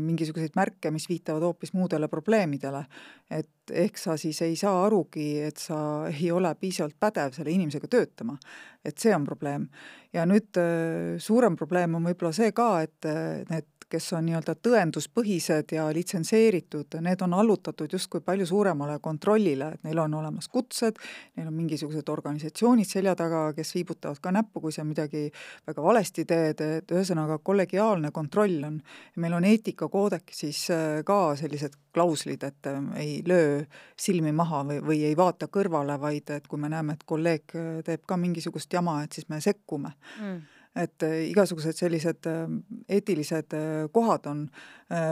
mingisuguseid 0.01 0.55
märke, 0.57 0.91
mis 0.95 1.09
viitavad 1.11 1.45
hoopis 1.45 1.75
muudele 1.77 2.09
probleemidele. 2.09 2.85
et 3.31 3.73
ehk 3.73 3.99
sa 4.01 4.17
siis 4.17 4.41
ei 4.43 4.57
saa 4.57 4.87
arugi, 4.87 5.41
et 5.45 5.61
sa 5.61 6.09
ei 6.09 6.31
ole 6.33 6.55
piisavalt 6.55 6.97
pädev 7.01 7.35
selle 7.37 7.53
inimesega 7.53 7.89
töötama. 7.89 8.39
et 8.85 8.99
see 8.99 9.15
on 9.15 9.25
probleem. 9.25 9.69
ja 10.13 10.25
nüüd 10.27 10.57
äh, 10.57 11.19
suurem 11.19 11.57
probleem 11.57 11.95
on 11.95 12.09
võib-olla 12.09 12.33
see 12.33 12.53
ka, 12.53 12.71
et 12.83 13.05
äh, 13.09 13.45
need 13.51 13.78
kes 13.91 14.13
on 14.17 14.27
nii-öelda 14.29 14.55
tõenduspõhised 14.65 15.73
ja 15.73 15.87
litsenseeritud, 15.95 16.99
need 17.05 17.23
on 17.25 17.35
allutatud 17.39 17.93
justkui 17.93 18.21
palju 18.25 18.47
suuremale 18.47 18.99
kontrollile, 19.03 19.73
et 19.75 19.87
neil 19.87 20.01
on 20.03 20.15
olemas 20.21 20.49
kutsed, 20.53 20.99
neil 21.37 21.49
on 21.49 21.57
mingisugused 21.57 22.09
organisatsioonid 22.13 22.89
selja 22.89 23.15
taga, 23.19 23.47
kes 23.57 23.75
viibutavad 23.77 24.21
ka 24.23 24.33
näppu, 24.35 24.63
kui 24.65 24.75
sa 24.75 24.85
midagi 24.85 25.29
väga 25.67 25.85
valesti 25.85 26.25
teed, 26.29 26.61
et 26.61 26.95
ühesõnaga 26.95 27.39
kollegiaalne 27.45 28.13
kontroll 28.13 28.65
on. 28.69 28.81
meil 29.17 29.33
on 29.33 29.45
eetikakoodeksis 29.45 30.65
äh, 30.71 30.85
ka 31.05 31.37
sellised 31.37 31.79
klauslid, 31.95 32.45
et 32.45 32.67
äh, 32.67 32.83
ei 33.01 33.23
löö 33.27 33.65
silmi 33.97 34.33
maha 34.33 34.65
või, 34.65 34.83
või 34.85 35.03
ei 35.09 35.17
vaata 35.17 35.49
kõrvale, 35.49 35.99
vaid 36.01 36.31
et 36.31 36.47
kui 36.47 36.61
me 36.61 36.69
näeme, 36.69 36.99
et 36.99 37.05
kolleeg 37.05 37.57
äh, 37.57 37.83
teeb 37.85 38.07
ka 38.07 38.17
mingisugust 38.17 38.73
jama, 38.73 39.03
et 39.03 39.13
siis 39.13 39.29
me 39.29 39.41
sekkume 39.41 39.95
mm 40.21 40.58
et 40.77 41.03
äh, 41.03 41.23
igasugused 41.31 41.77
sellised 41.77 42.27
äh, 42.29 42.45
eetilised 42.89 43.55
äh, 43.57 43.87
kohad 43.93 44.27
on, 44.31 44.49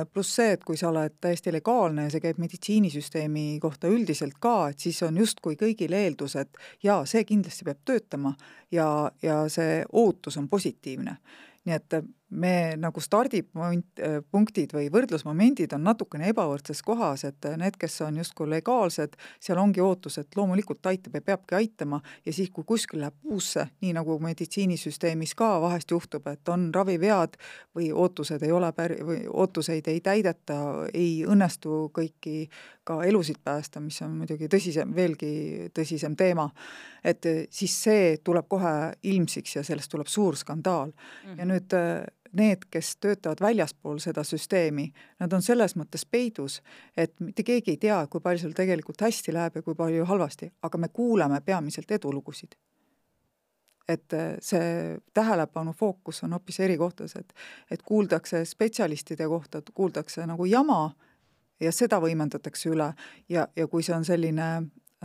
pluss 0.09 0.30
see, 0.38 0.54
et 0.54 0.62
kui 0.64 0.78
sa 0.80 0.88
oled 0.88 1.18
täiesti 1.20 1.52
legaalne 1.52 2.07
ja 2.07 2.12
see 2.14 2.22
käib 2.24 2.38
meditsiinisüsteemi 2.40 3.59
kohta 3.61 3.90
üldiselt 3.92 4.38
ka, 4.40 4.70
et 4.72 4.80
siis 4.80 5.02
on 5.04 5.18
justkui 5.20 5.59
kõigil 5.61 5.92
eeldus, 5.92 6.38
et 6.40 6.57
jaa, 6.80 7.02
see 7.04 7.26
kindlasti 7.28 7.66
peab 7.66 7.82
töötama 7.84 8.32
ja, 8.72 8.86
ja 9.20 9.42
see 9.52 9.82
ootus 9.92 10.40
on 10.40 10.48
positiivne. 10.48 11.18
nii 11.66 11.76
et 11.76 11.98
me 12.37 12.76
nagu 12.80 13.01
stardipunkt, 13.01 14.03
punktid 14.30 14.72
või 14.76 14.89
võrdlusmomendid 14.93 15.72
on 15.76 15.84
natukene 15.87 16.30
ebavõrdses 16.32 16.82
kohas, 16.84 17.24
et 17.28 17.49
need, 17.57 17.78
kes 17.80 18.01
on 18.07 18.18
justkui 18.20 18.49
legaalsed, 18.51 19.16
seal 19.43 19.61
ongi 19.61 19.80
ootus, 19.84 20.18
et 20.20 20.37
loomulikult 20.37 20.87
aitab 20.87 21.16
ja 21.16 21.24
peabki 21.30 21.57
aitama 21.59 22.01
ja 22.26 22.34
siis, 22.37 22.51
kui 22.53 22.66
kuskil 22.68 23.01
läheb 23.05 23.16
puusse, 23.22 23.66
nii 23.80 23.95
nagu 23.97 24.18
meditsiinisüsteemis 24.22 25.34
ka 25.39 25.57
vahest 25.64 25.91
juhtub, 25.91 26.26
et 26.32 26.53
on 26.53 26.68
ravivead 26.74 27.39
või 27.76 27.91
ootused 27.93 28.43
ei 28.45 28.53
ole 28.53 28.72
pär-, 28.76 28.99
või 29.07 29.22
ootuseid 29.26 29.89
ei 29.93 30.03
täideta, 30.05 30.61
ei 30.93 31.24
õnnestu 31.26 31.87
kõiki 31.97 32.47
ka 32.87 33.01
elusid 33.05 33.41
päästa, 33.45 33.80
mis 33.82 33.99
on 34.05 34.12
muidugi 34.20 34.51
tõsisem, 34.51 34.93
veelgi 34.95 35.70
tõsisem 35.74 36.14
teema, 36.18 36.47
et 37.05 37.26
siis 37.51 37.74
see 37.87 38.12
tuleb 38.24 38.47
kohe 38.49 38.74
ilmsiks 39.03 39.57
ja 39.59 39.64
sellest 39.66 39.91
tuleb 39.91 40.11
suur 40.11 40.37
skandaal 40.37 40.93
mm. 40.93 41.32
-hmm. 41.32 41.39
ja 41.39 41.49
nüüd 41.51 41.76
need, 42.37 42.66
kes 42.70 42.95
töötavad 43.03 43.41
väljaspool 43.41 43.99
seda 44.03 44.24
süsteemi, 44.24 44.87
nad 45.20 45.32
on 45.32 45.43
selles 45.43 45.76
mõttes 45.76 46.07
peidus, 46.11 46.61
et 46.97 47.14
mitte 47.20 47.45
keegi 47.47 47.74
ei 47.74 47.80
tea, 47.82 47.99
kui 48.11 48.20
palju 48.20 48.47
sul 48.47 48.55
tegelikult 48.57 49.03
hästi 49.03 49.34
läheb 49.34 49.59
ja 49.59 49.64
kui 49.66 49.74
palju 49.78 50.07
halvasti, 50.09 50.51
aga 50.62 50.78
me 50.78 50.89
kuuleme 50.89 51.41
peamiselt 51.41 51.91
edulugusid. 51.91 52.57
et 53.89 54.12
äh, 54.12 54.34
see 54.43 54.99
tähelepanu 55.14 55.72
fookus 55.72 56.24
on 56.24 56.32
hoopis 56.32 56.61
eri 56.61 56.76
kohtades, 56.76 57.16
et 57.16 57.32
et 57.70 57.82
kuuldakse 57.82 58.45
spetsialistide 58.45 59.28
kohta, 59.28 59.62
kuuldakse 59.74 60.26
nagu 60.26 60.45
jama 60.45 60.91
ja 61.61 61.72
seda 61.72 62.01
võimendatakse 62.03 62.68
üle 62.68 62.93
ja, 63.28 63.47
ja 63.57 63.66
kui 63.68 63.82
see 63.82 63.95
on 63.95 64.05
selline 64.05 64.49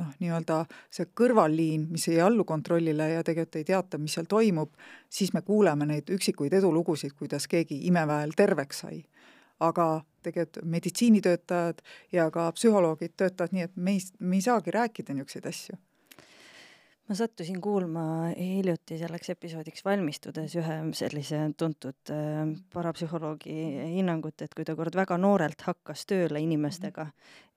noh, 0.02 0.12
nii-öelda 0.22 0.64
see 0.94 1.10
kõrvalliin, 1.18 1.88
mis 1.94 2.08
ei 2.12 2.20
allu 2.22 2.46
kontrollile 2.48 3.12
ja 3.14 3.24
tegelikult 3.28 3.60
ei 3.62 3.68
teata, 3.68 4.00
mis 4.02 4.18
seal 4.18 4.30
toimub, 4.30 4.74
siis 5.10 5.34
me 5.34 5.44
kuuleme 5.46 5.88
neid 5.90 6.10
üksikuid 6.12 6.54
edulugusid, 6.60 7.16
kuidas 7.18 7.48
keegi 7.52 7.84
imeväel 7.92 8.36
terveks 8.38 8.86
sai. 8.86 9.04
aga 9.62 10.02
tegelikult 10.26 10.66
meditsiinitöötajad 10.66 11.82
ja 12.12 12.24
ka 12.34 12.48
psühholoogid 12.58 13.14
töötavad 13.18 13.54
nii, 13.54 13.68
et 13.70 13.76
me 13.76 13.94
ei, 13.94 14.00
me 14.20 14.40
ei 14.40 14.42
saagi 14.42 14.74
rääkida 14.74 15.14
niisuguseid 15.14 15.46
asju 15.46 15.78
ma 17.10 17.18
sattusin 17.18 17.60
kuulma 17.64 18.04
hiljuti 18.38 18.98
selleks 19.02 19.34
episoodiks 19.34 19.84
valmistudes 19.86 20.56
ühe 20.60 20.78
sellise 20.98 21.42
tuntud 21.60 22.14
äh, 22.14 22.44
parapsühholoogi 22.74 23.56
hinnangut, 23.98 24.42
et 24.42 24.54
kui 24.56 24.68
ta 24.68 24.76
kord 24.80 24.96
väga 24.96 25.18
noorelt 25.22 25.66
hakkas 25.68 26.06
tööle 26.10 26.42
inimestega, 26.44 27.10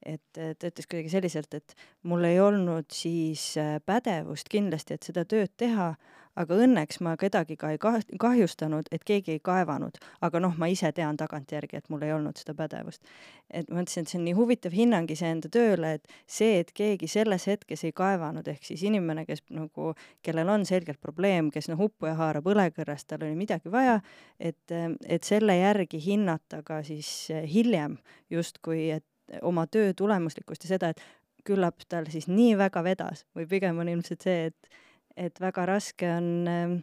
et 0.05 0.25
ta 0.35 0.71
ütles 0.71 0.89
kuidagi 0.89 1.13
selliselt, 1.13 1.55
et 1.55 1.77
mul 2.11 2.27
ei 2.29 2.41
olnud 2.43 2.91
siis 2.93 3.53
äh, 3.61 3.77
pädevust 3.87 4.51
kindlasti, 4.53 4.99
et 4.99 5.13
seda 5.13 5.27
tööd 5.29 5.55
teha, 5.61 5.95
aga 6.41 6.59
õnneks 6.67 7.01
ma 7.05 7.15
kedagi 7.21 7.57
ka 7.61 7.71
ei 7.75 7.79
kahjustanud, 7.81 8.89
et 8.95 9.05
keegi 9.07 9.37
ei 9.37 9.41
kaevanud, 9.45 9.99
aga 10.25 10.43
noh, 10.43 10.57
ma 10.59 10.69
ise 10.73 10.91
tean 10.97 11.19
tagantjärgi, 11.21 11.79
et 11.79 11.89
mul 11.93 12.03
ei 12.07 12.13
olnud 12.15 12.39
seda 12.41 12.57
pädevust. 12.59 13.03
et 13.51 13.71
ma 13.71 13.81
mõtlesin, 13.81 14.03
et 14.03 14.11
see 14.11 14.19
on 14.19 14.25
nii 14.25 14.35
huvitav 14.35 14.75
hinnang 14.75 15.11
iseenda 15.11 15.49
tööle, 15.53 15.95
et 15.99 16.15
see, 16.27 16.59
et 16.63 16.73
keegi 16.75 17.09
selles 17.11 17.47
hetkes 17.47 17.85
ei 17.85 17.93
kaevanud, 17.93 18.49
ehk 18.49 18.65
siis 18.65 18.83
inimene, 18.83 19.27
kes 19.29 19.45
nagu, 19.55 19.93
kellel 20.23 20.49
on 20.49 20.67
selgelt 20.67 21.01
probleem, 21.01 21.51
kes 21.55 21.69
noh, 21.71 21.81
uppuja 21.87 22.15
haarab 22.19 22.49
õlekõrrest, 22.51 23.09
tal 23.09 23.27
oli 23.27 23.37
midagi 23.39 23.71
vaja, 23.71 24.01
et, 24.39 24.75
et 25.07 25.25
selle 25.25 25.59
järgi 25.59 26.01
hinnata 26.03 26.63
ka 26.67 26.83
siis 26.83 27.29
hiljem 27.31 27.99
justkui, 28.31 28.89
et 28.97 29.05
oma 29.43 29.67
töö 29.67 29.93
tulemuslikkust 29.97 30.65
ja 30.67 30.75
seda, 30.75 30.91
et 30.91 31.05
küllap 31.45 31.85
tal 31.89 32.09
siis 32.13 32.27
nii 32.29 32.57
väga 32.59 32.83
vedas 32.85 33.25
või 33.37 33.47
pigem 33.49 33.79
on 33.83 33.91
ilmselt 33.93 34.25
see, 34.25 34.51
et 34.51 34.81
et 35.17 35.41
väga 35.41 35.67
raske 35.67 36.09
on 36.11 36.49
ähm, 36.51 36.79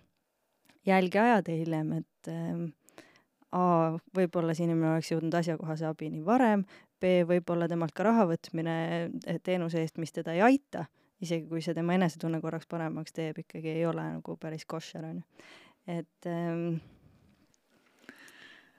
jälgi 0.88 1.20
ajada 1.20 1.58
hiljem, 1.58 1.92
et 2.02 2.32
ähm, 2.32 2.70
A, 3.52 3.92
võib-olla 4.16 4.54
see 4.56 4.64
inimene 4.64 4.94
oleks 4.94 5.10
jõudnud 5.12 5.34
asjakohase 5.36 5.84
abini 5.84 6.22
varem, 6.24 6.62
B, 7.04 7.26
võib-olla 7.28 7.68
temalt 7.68 7.92
ka 7.98 8.06
raha 8.08 8.24
võtmine 8.30 8.76
eh, 9.26 9.40
teenuse 9.44 9.82
eest, 9.82 10.00
mis 10.00 10.16
teda 10.16 10.32
ei 10.38 10.44
aita, 10.46 10.86
isegi 11.20 11.50
kui 11.50 11.60
see 11.66 11.76
tema 11.76 11.98
enesetunne 11.98 12.40
korraks 12.40 12.70
paremaks 12.72 13.12
teeb, 13.18 13.42
ikkagi 13.44 13.74
ei 13.74 13.84
ole 13.90 14.06
nagu 14.16 14.38
päris 14.40 14.64
koššer, 14.72 15.10
on 15.10 15.20
ju. 15.20 15.50
et 15.98 16.30
ähm, 16.32 16.80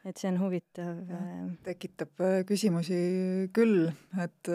et 0.09 0.17
see 0.17 0.31
on 0.33 0.41
huvitav. 0.41 1.03
tekitab 1.69 2.25
äh, 2.25 2.41
küsimusi 2.49 3.03
küll, 3.53 3.91
et, 4.25 4.53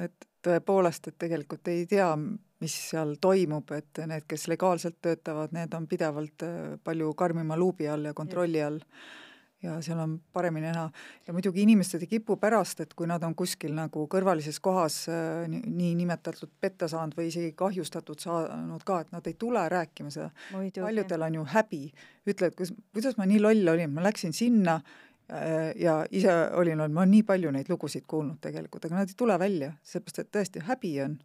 et 0.00 0.28
tõepoolest, 0.40 1.12
et 1.12 1.18
tegelikult 1.26 1.68
ei 1.68 1.84
tea, 1.90 2.08
mis 2.60 2.74
seal 2.90 3.16
toimub, 3.20 3.72
et 3.76 4.02
need, 4.08 4.26
kes 4.28 4.46
legaalselt 4.52 5.00
töötavad, 5.02 5.54
need 5.56 5.72
on 5.76 5.88
pidevalt 5.88 6.44
äh, 6.44 6.60
palju 6.84 7.14
karmima 7.18 7.56
luubi 7.58 7.88
all 7.88 8.10
ja 8.10 8.14
kontrolli 8.16 8.62
all. 8.62 8.80
ja 9.60 9.74
seal 9.84 9.98
on 10.00 10.14
paremini 10.32 10.70
näha. 10.72 10.86
ja 11.26 11.32
muidugi 11.36 11.60
inimesed 11.62 12.00
ei 12.00 12.08
kipu 12.08 12.38
pärast, 12.40 12.80
et 12.80 12.94
kui 12.96 13.08
nad 13.08 13.22
on 13.24 13.34
kuskil 13.36 13.74
nagu 13.76 14.06
kõrvalises 14.12 14.60
kohas 14.60 15.02
äh, 15.12 15.48
niinimetatud 15.48 16.52
petta 16.60 16.88
saanud 16.88 17.16
või 17.16 17.28
isegi 17.28 17.52
kahjustatud 17.56 18.20
saanud 18.20 18.84
ka, 18.88 19.00
et 19.04 19.12
nad 19.12 19.26
ei 19.28 19.36
tule 19.40 19.66
rääkima 19.68 20.12
seda. 20.12 20.30
paljudel 20.52 21.28
on 21.28 21.40
ju 21.40 21.44
häbi, 21.52 21.82
ütlevad, 22.26 22.56
kus, 22.56 22.72
kuidas 22.92 23.20
ma 23.20 23.28
nii 23.28 23.40
loll 23.40 23.74
olin, 23.74 23.92
ma 23.92 24.04
läksin 24.04 24.36
sinna 24.36 24.80
äh, 24.80 25.72
ja 25.80 26.02
ise 26.10 26.36
olin, 26.60 26.84
ma 26.88 27.04
olen 27.04 27.16
nii 27.16 27.24
palju 27.28 27.52
neid 27.56 27.72
lugusid 27.72 28.08
kuulnud 28.08 28.40
tegelikult, 28.40 28.84
aga 28.84 29.02
nad 29.02 29.12
ei 29.12 29.20
tule 29.24 29.36
välja, 29.40 29.74
seepärast 29.82 30.24
et 30.24 30.32
tõesti 30.36 30.68
häbi 30.68 30.96
on 31.04 31.20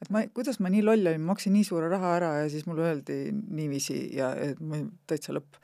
et 0.00 0.10
ma, 0.12 0.24
kuidas 0.34 0.60
ma 0.62 0.70
nii 0.72 0.82
loll 0.84 1.12
olin, 1.12 1.20
ma 1.20 1.34
maksin 1.34 1.54
nii 1.56 1.66
suure 1.66 1.90
raha 1.92 2.14
ära 2.16 2.30
ja 2.40 2.48
siis 2.52 2.66
mulle 2.68 2.86
öeldi 2.88 3.18
niiviisi 3.32 4.00
ja 4.16 4.32
et 4.48 4.60
ma 4.60 4.80
täitsa 5.10 5.34
lõpp. 5.36 5.60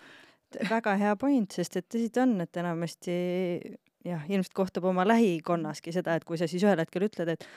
väga 0.71 0.97
hea 1.01 1.17
point, 1.21 1.53
sest 1.53 1.81
et 1.81 1.89
tõsi 1.93 2.11
ta 2.13 2.25
on, 2.27 2.37
et 2.45 2.61
enamasti 2.61 3.17
jah, 4.07 4.29
ilmselt 4.29 4.55
kohtab 4.57 4.87
oma 4.89 5.07
lähikonnaski 5.09 5.95
seda, 5.95 6.17
et 6.17 6.25
kui 6.25 6.39
sa 6.39 6.49
siis 6.51 6.65
ühel 6.65 6.79
hetkel 6.81 7.09
ütled, 7.09 7.33
et 7.35 7.49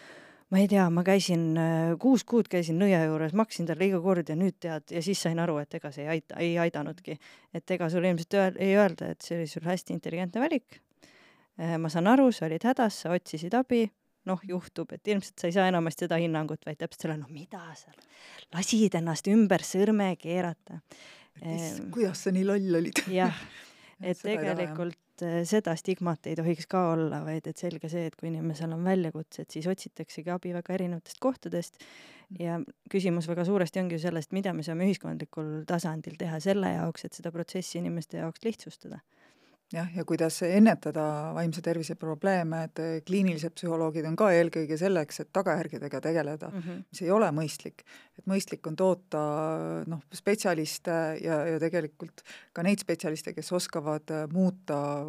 ma 0.49 0.63
ei 0.63 0.67
tea, 0.71 0.87
ma 0.93 1.03
käisin 1.05 1.45
äh, 1.59 1.93
kuus 2.01 2.25
kuud 2.27 2.49
käisin 2.49 2.79
nõia 2.81 3.03
juures, 3.05 3.35
maksin 3.37 3.69
talle 3.69 3.89
iga 3.91 3.99
kord 4.01 4.31
ja 4.31 4.37
nüüd 4.39 4.57
tead, 4.63 4.87
ja 4.95 5.03
siis 5.05 5.21
sain 5.21 5.39
aru, 5.39 5.59
et 5.61 5.75
ega 5.77 5.91
see 5.93 6.07
ei 6.07 6.15
aita, 6.15 6.39
ei 6.41 6.57
aidanudki. 6.63 7.19
et 7.53 7.75
ega 7.75 7.89
sulle 7.89 8.09
ilmselt 8.09 8.39
öel, 8.39 8.57
ei 8.57 8.75
öelda, 8.79 9.13
et 9.13 9.21
see 9.21 9.37
oli 9.37 9.47
sul 9.51 9.67
hästi 9.67 9.93
intelligentne 9.93 10.41
valik. 10.41 10.81
Äh, 11.59 11.77
ma 11.77 11.91
saan 11.91 12.07
aru, 12.07 12.31
sa 12.31 12.47
olid 12.47 12.65
hädas, 12.65 13.03
sa 13.03 13.13
otsisid 13.13 13.53
abi 13.53 13.85
noh, 14.29 14.41
juhtub, 14.47 14.93
et 14.95 15.11
ilmselt 15.11 15.41
sa 15.41 15.49
ei 15.49 15.55
saa 15.55 15.67
enamasti 15.71 16.05
seda 16.05 16.19
hinnangut, 16.21 16.61
vaid 16.67 16.79
täpselt 16.79 17.07
selle, 17.07 17.17
no 17.19 17.29
mida 17.33 17.61
sa 17.79 17.93
lasid 18.55 18.97
ennast 18.99 19.27
ümber 19.31 19.65
sõrme 19.65 20.13
keerata. 20.21 20.79
Kuidas 21.93 22.25
sa 22.25 22.33
nii 22.35 22.47
loll 22.47 22.81
olid? 22.81 23.03
jah, 23.13 23.35
et 24.09 24.19
tegelikult 24.21 24.97
taha, 25.19 25.43
seda 25.47 25.73
stigmat 25.79 26.29
ei 26.29 26.37
tohiks 26.39 26.67
ka 26.69 26.83
olla, 26.93 27.21
vaid 27.25 27.47
et 27.49 27.59
selge 27.59 27.89
see, 27.91 28.07
et 28.09 28.15
kui 28.19 28.29
inimesel 28.29 28.73
on 28.75 28.85
väljakutsed, 28.87 29.49
siis 29.51 29.67
otsitaksegi 29.69 30.31
abi 30.33 30.53
väga 30.55 30.75
erinevatest 30.77 31.19
kohtadest 31.23 31.79
ja 32.39 32.59
küsimus 32.91 33.27
väga 33.29 33.45
suuresti 33.47 33.81
ongi 33.83 33.97
ju 33.97 34.03
sellest, 34.05 34.33
mida 34.35 34.53
me 34.55 34.65
saame 34.65 34.87
ühiskondlikul 34.87 35.63
tasandil 35.69 36.17
teha 36.19 36.39
selle 36.43 36.73
jaoks, 36.75 37.07
et 37.07 37.19
seda 37.19 37.33
protsessi 37.35 37.79
inimeste 37.81 38.21
jaoks 38.21 38.45
lihtsustada 38.45 39.01
jah, 39.73 39.89
ja 39.95 40.05
kuidas 40.07 40.41
ennetada 40.45 41.03
vaimse 41.35 41.61
tervise 41.65 41.95
probleeme, 41.99 42.63
et 42.67 42.81
kliinilised 43.07 43.53
psühholoogid 43.57 44.07
on 44.09 44.17
ka 44.19 44.31
eelkõige 44.33 44.77
selleks, 44.79 45.21
et 45.23 45.31
tagajärgedega 45.35 46.01
tegeleda 46.01 46.49
mm, 46.49 46.63
-hmm. 46.65 46.83
mis 46.89 47.01
ei 47.05 47.11
ole 47.11 47.29
mõistlik. 47.35 47.85
et 48.17 48.25
mõistlik 48.27 48.67
on 48.67 48.75
toota 48.75 49.21
noh, 49.87 50.01
spetsialiste 50.13 50.97
ja, 51.23 51.45
ja 51.47 51.59
tegelikult 51.59 52.23
ka 52.53 52.63
neid 52.63 52.79
spetsialiste, 52.79 53.33
kes 53.33 53.51
oskavad 53.51 54.11
muuta 54.33 55.05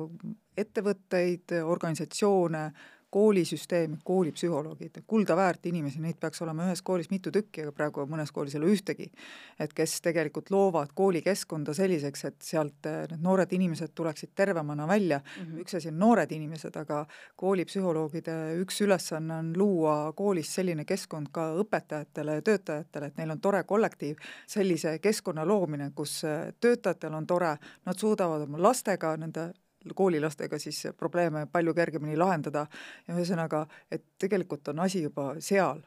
ettevõtteid, 0.57 1.57
organisatsioone, 1.65 2.71
koolisüsteem, 3.11 3.97
koolipsühholoogid, 4.05 5.03
kuldaväärt 5.07 5.67
inimesi, 5.67 6.01
neid 6.01 6.19
peaks 6.21 6.43
olema 6.43 6.69
ühes 6.69 6.83
koolis 6.83 7.11
mitu 7.11 7.33
tükki, 7.35 7.65
aga 7.65 7.73
praegu 7.75 8.05
mõnes 8.11 8.31
koolis 8.35 8.55
ei 8.55 8.61
ole 8.61 8.71
ühtegi. 8.75 9.11
et 9.59 9.73
kes 9.75 10.01
tegelikult 10.01 10.51
loovad 10.51 10.93
koolikeskkonda 10.95 11.75
selliseks, 11.75 12.25
et 12.25 12.37
sealt 12.43 12.87
eh, 12.87 13.07
need 13.11 13.23
noored 13.23 13.53
inimesed 13.53 13.93
tuleksid 13.95 14.31
tervemana 14.35 14.87
välja 14.89 15.19
mm, 15.19 15.47
-hmm. 15.47 15.61
üks 15.61 15.77
asi 15.77 15.89
on 15.89 15.99
noored 15.99 16.33
inimesed, 16.33 16.77
aga 16.77 17.07
koolipsühholoogide 17.37 18.37
üks 18.63 18.81
ülesanne 18.81 19.35
on 19.35 19.53
luua 19.57 20.13
koolis 20.13 20.55
selline 20.55 20.85
keskkond 20.85 21.29
ka 21.33 21.51
õpetajatele 21.65 22.35
ja 22.39 22.43
töötajatele, 22.43 23.07
et 23.07 23.17
neil 23.17 23.31
on 23.31 23.41
tore 23.41 23.65
kollektiiv, 23.65 24.17
sellise 24.47 24.99
keskkonna 24.99 25.47
loomine, 25.47 25.91
kus 25.95 26.25
eh, 26.25 26.53
töötajatel 26.61 27.15
on 27.15 27.27
tore, 27.27 27.57
nad 27.85 27.99
suudavad 27.99 28.47
oma 28.47 28.63
lastega, 28.63 29.17
nende 29.17 29.51
koolilastega 29.95 30.59
siis 30.59 30.83
probleeme 30.97 31.47
palju 31.53 31.75
kergemini 31.75 32.17
lahendada 32.17 32.67
ja 33.09 33.15
ühesõnaga, 33.15 33.67
et 33.91 34.05
tegelikult 34.19 34.69
on 34.69 34.85
asi 34.87 35.03
juba 35.03 35.35
seal, 35.39 35.83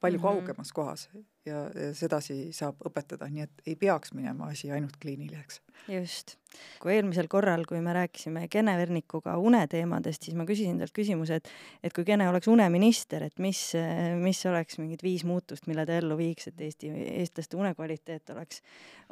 palju 0.00 0.18
mm 0.18 0.24
-hmm. 0.24 0.44
kaugemas 0.46 0.72
kohas 0.72 1.08
ja, 1.46 1.64
sedasi 1.92 2.52
saab 2.52 2.80
õpetada, 2.88 3.28
nii 3.30 3.42
et 3.42 3.62
ei 3.66 3.76
peaks 3.76 4.12
minema 4.12 4.50
asi 4.52 4.70
ainult 4.72 4.96
kliiniliseks. 5.00 5.60
just. 5.88 6.36
Kui 6.82 6.94
eelmisel 6.96 7.28
korral, 7.30 7.64
kui 7.68 7.80
me 7.84 7.94
rääkisime 7.96 8.46
Kene 8.52 8.76
Vernikuga 8.78 9.36
uneteemadest, 9.40 10.26
siis 10.26 10.36
ma 10.38 10.46
küsisin 10.48 10.80
talt 10.80 10.94
küsimuse, 10.96 11.40
et 11.40 11.52
et 11.84 11.94
kui 11.94 12.06
Kene 12.08 12.28
oleks 12.30 12.48
uneminister, 12.50 13.26
et 13.28 13.38
mis, 13.42 13.60
mis 14.20 14.40
oleks 14.50 14.78
mingid 14.80 15.04
viis 15.04 15.24
muutust, 15.28 15.68
mille 15.70 15.86
ta 15.86 15.98
ellu 16.00 16.16
viiks, 16.18 16.48
et 16.50 16.64
Eesti, 16.64 16.90
eestlaste 17.20 17.58
unekvaliteet 17.60 18.34
oleks, 18.34 18.62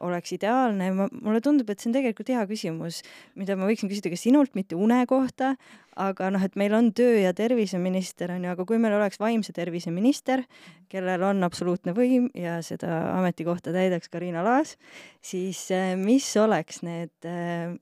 oleks 0.03 0.33
ideaalne. 0.39 0.91
Mulle 0.95 1.41
tundub, 1.45 1.71
et 1.71 1.81
see 1.81 1.91
on 1.91 1.97
tegelikult 1.99 2.33
hea 2.33 2.43
küsimus, 2.51 3.03
mida 3.39 3.57
ma 3.59 3.69
võiksin 3.71 3.91
küsida 3.93 4.13
ka 4.13 4.19
sinult, 4.21 4.55
mitte 4.59 4.79
une 4.79 5.03
kohta, 5.11 5.55
aga 6.01 6.31
noh, 6.33 6.43
et 6.45 6.55
meil 6.57 6.73
on 6.75 6.91
töö- 6.97 7.21
ja 7.21 7.33
terviseminister 7.37 8.33
on 8.33 8.47
ju, 8.47 8.53
aga 8.55 8.65
kui 8.69 8.79
meil 8.81 8.97
oleks 8.97 9.21
vaimse 9.21 9.53
tervise 9.53 9.93
minister, 9.93 10.45
kellel 10.93 11.23
on 11.29 11.45
absoluutne 11.45 11.93
võim 11.97 12.29
ja 12.37 12.59
seda 12.65 13.13
ametikohta 13.19 13.75
täidaks 13.75 14.09
Karina 14.13 14.45
Laas, 14.45 14.77
siis 15.25 15.67
mis 16.01 16.29
oleks 16.41 16.83
need, 16.87 17.13
eh, 17.33 17.75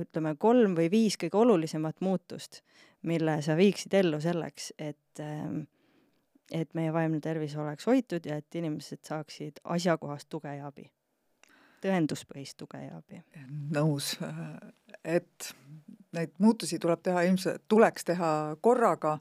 ütleme, 0.00 0.34
kolm 0.38 0.76
või 0.78 0.90
viis 0.92 1.16
kõige 1.20 1.40
olulisemat 1.40 2.00
muutust, 2.04 2.62
mille 3.08 3.38
sa 3.42 3.56
viiksid 3.58 3.94
ellu 4.00 4.20
selleks, 4.22 4.72
et 4.78 5.22
eh, 5.24 5.66
et 6.52 6.70
meie 6.72 6.92
vaimne 6.92 7.20
tervis 7.20 7.56
oleks 7.60 7.84
hoitud 7.86 8.24
ja 8.24 8.38
et 8.40 8.54
inimesed 8.56 9.02
saaksid 9.04 9.60
asjakohast 9.64 10.28
tuge 10.32 10.54
ja 10.56 10.70
abi? 10.70 10.86
tõenduspõhist 11.78 12.56
tuge 12.58 12.80
ja 12.82 12.96
abi. 12.98 13.20
nõus, 13.74 14.16
et 15.04 15.52
neid 16.16 16.32
muutusi 16.42 16.78
tuleb 16.82 17.04
teha 17.06 17.22
ilmselt, 17.28 17.62
tuleks 17.70 18.08
teha 18.08 18.30
korraga, 18.64 19.18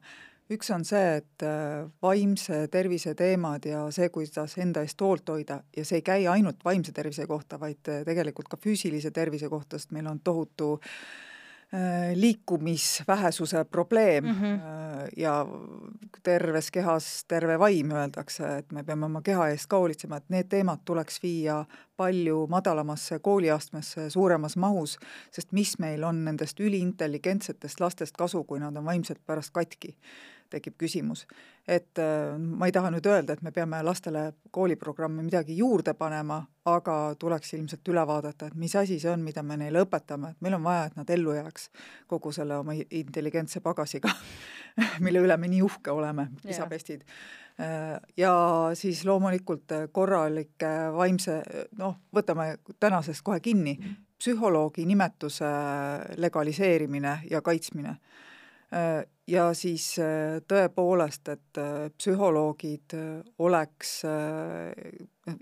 üks 0.54 0.70
on 0.72 0.86
see, 0.88 1.18
et 1.20 1.44
äh, 1.46 1.86
vaimse 2.02 2.66
tervise 2.72 3.14
teemad 3.20 3.66
ja 3.68 3.86
see, 3.92 4.10
kuidas 4.14 4.58
enda 4.62 4.84
eest 4.86 5.02
hoolt 5.02 5.30
hoida 5.30 5.62
ja 5.76 5.86
see 5.86 6.02
ei 6.02 6.06
käi 6.06 6.28
ainult 6.32 6.64
vaimse 6.66 6.96
tervise 6.96 7.28
kohta, 7.28 7.60
vaid 7.60 7.92
äh, 7.92 8.04
tegelikult 8.08 8.52
ka 8.52 8.60
füüsilise 8.62 9.12
tervise 9.12 9.50
kohta, 9.52 9.80
sest 9.80 9.96
meil 9.96 10.08
on 10.08 10.22
tohutu 10.24 10.76
äh, 10.78 10.92
Äh, 11.74 12.16
liikumisvähesuse 12.16 13.64
probleem 13.64 14.24
mm 14.24 14.32
-hmm. 14.32 14.60
ja 15.18 15.46
terves 16.24 16.72
kehas 16.72 17.26
terve 17.28 17.60
vaim, 17.60 17.92
öeldakse, 17.92 18.58
et 18.58 18.72
me 18.72 18.84
peame 18.84 19.06
oma 19.06 19.22
keha 19.22 19.48
eest 19.48 19.68
ka 19.68 19.78
hoolitsema, 19.78 20.18
et 20.18 20.30
need 20.30 20.48
teemad 20.50 20.80
tuleks 20.86 21.24
viia 21.24 21.66
palju 21.98 22.48
madalamasse 22.48 23.20
kooliastmesse 23.20 24.10
suuremas 24.10 24.58
mahus, 24.58 24.98
sest 25.32 25.52
mis 25.52 25.80
meil 25.80 26.04
on 26.04 26.26
nendest 26.26 26.60
üliintelligentsetest 26.60 27.80
lastest 27.80 28.18
kasu, 28.18 28.44
kui 28.44 28.60
nad 28.60 28.76
on 28.76 28.86
vaimselt 28.86 29.20
pärast 29.26 29.52
katki 29.52 29.98
tekib 30.50 30.78
küsimus. 30.78 31.26
et 31.68 32.00
äh, 32.00 32.38
ma 32.40 32.66
ei 32.66 32.72
taha 32.72 32.92
nüüd 32.94 33.06
öelda, 33.06 33.34
et 33.34 33.42
me 33.44 33.52
peame 33.52 33.82
lastele 33.84 34.32
kooliprogrammi 34.52 35.24
midagi 35.24 35.58
juurde 35.58 35.94
panema, 35.94 36.40
aga 36.66 37.16
tuleks 37.20 37.54
ilmselt 37.54 37.88
üle 37.92 38.06
vaadata, 38.08 38.48
et 38.48 38.56
mis 38.56 38.76
asi 38.76 39.00
see 39.00 39.12
on, 39.12 39.24
mida 39.24 39.44
me 39.44 39.58
neile 39.58 39.84
õpetame, 39.84 40.32
et 40.32 40.42
meil 40.42 40.56
on 40.56 40.64
vaja, 40.64 40.86
et 40.88 40.96
nad 40.96 41.10
ellu 41.10 41.36
jääks 41.36 41.70
kogu 42.08 42.32
selle 42.32 42.58
oma 42.58 42.76
intelligentse 42.78 43.60
pagasiga 43.60 44.14
mille 45.06 45.24
üle 45.24 45.38
me 45.38 45.52
nii 45.52 45.62
uhke 45.66 45.92
oleme, 45.92 46.30
isapestid 46.48 47.04
äh, 47.60 48.00
ja 48.18 48.34
siis 48.74 49.04
loomulikult 49.06 49.76
korralike 49.92 50.74
vaimse, 50.96 51.42
noh, 51.78 52.00
võtame 52.16 52.54
tänasest 52.80 53.26
kohe 53.28 53.44
kinni, 53.44 53.78
psühholoogi 54.18 54.86
nimetuse 54.86 55.50
legaliseerimine 56.18 57.20
ja 57.30 57.42
kaitsmine. 57.42 57.98
Äh, 58.74 59.06
ja 59.28 59.50
siis 59.54 59.90
äh, 60.00 60.40
tõepoolest, 60.48 61.34
et 61.34 61.60
äh, 61.62 61.90
psühholoogid 61.98 62.96
oleks, 63.44 64.00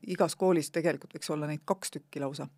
igas 0.08 0.36
koolis 0.36 0.72
tegelikult 0.74 1.16
võiks 1.16 1.32
olla 1.34 1.50
neid 1.50 1.64
kaks 1.66 1.98
tükki 1.98 2.24
lausa. 2.24 2.50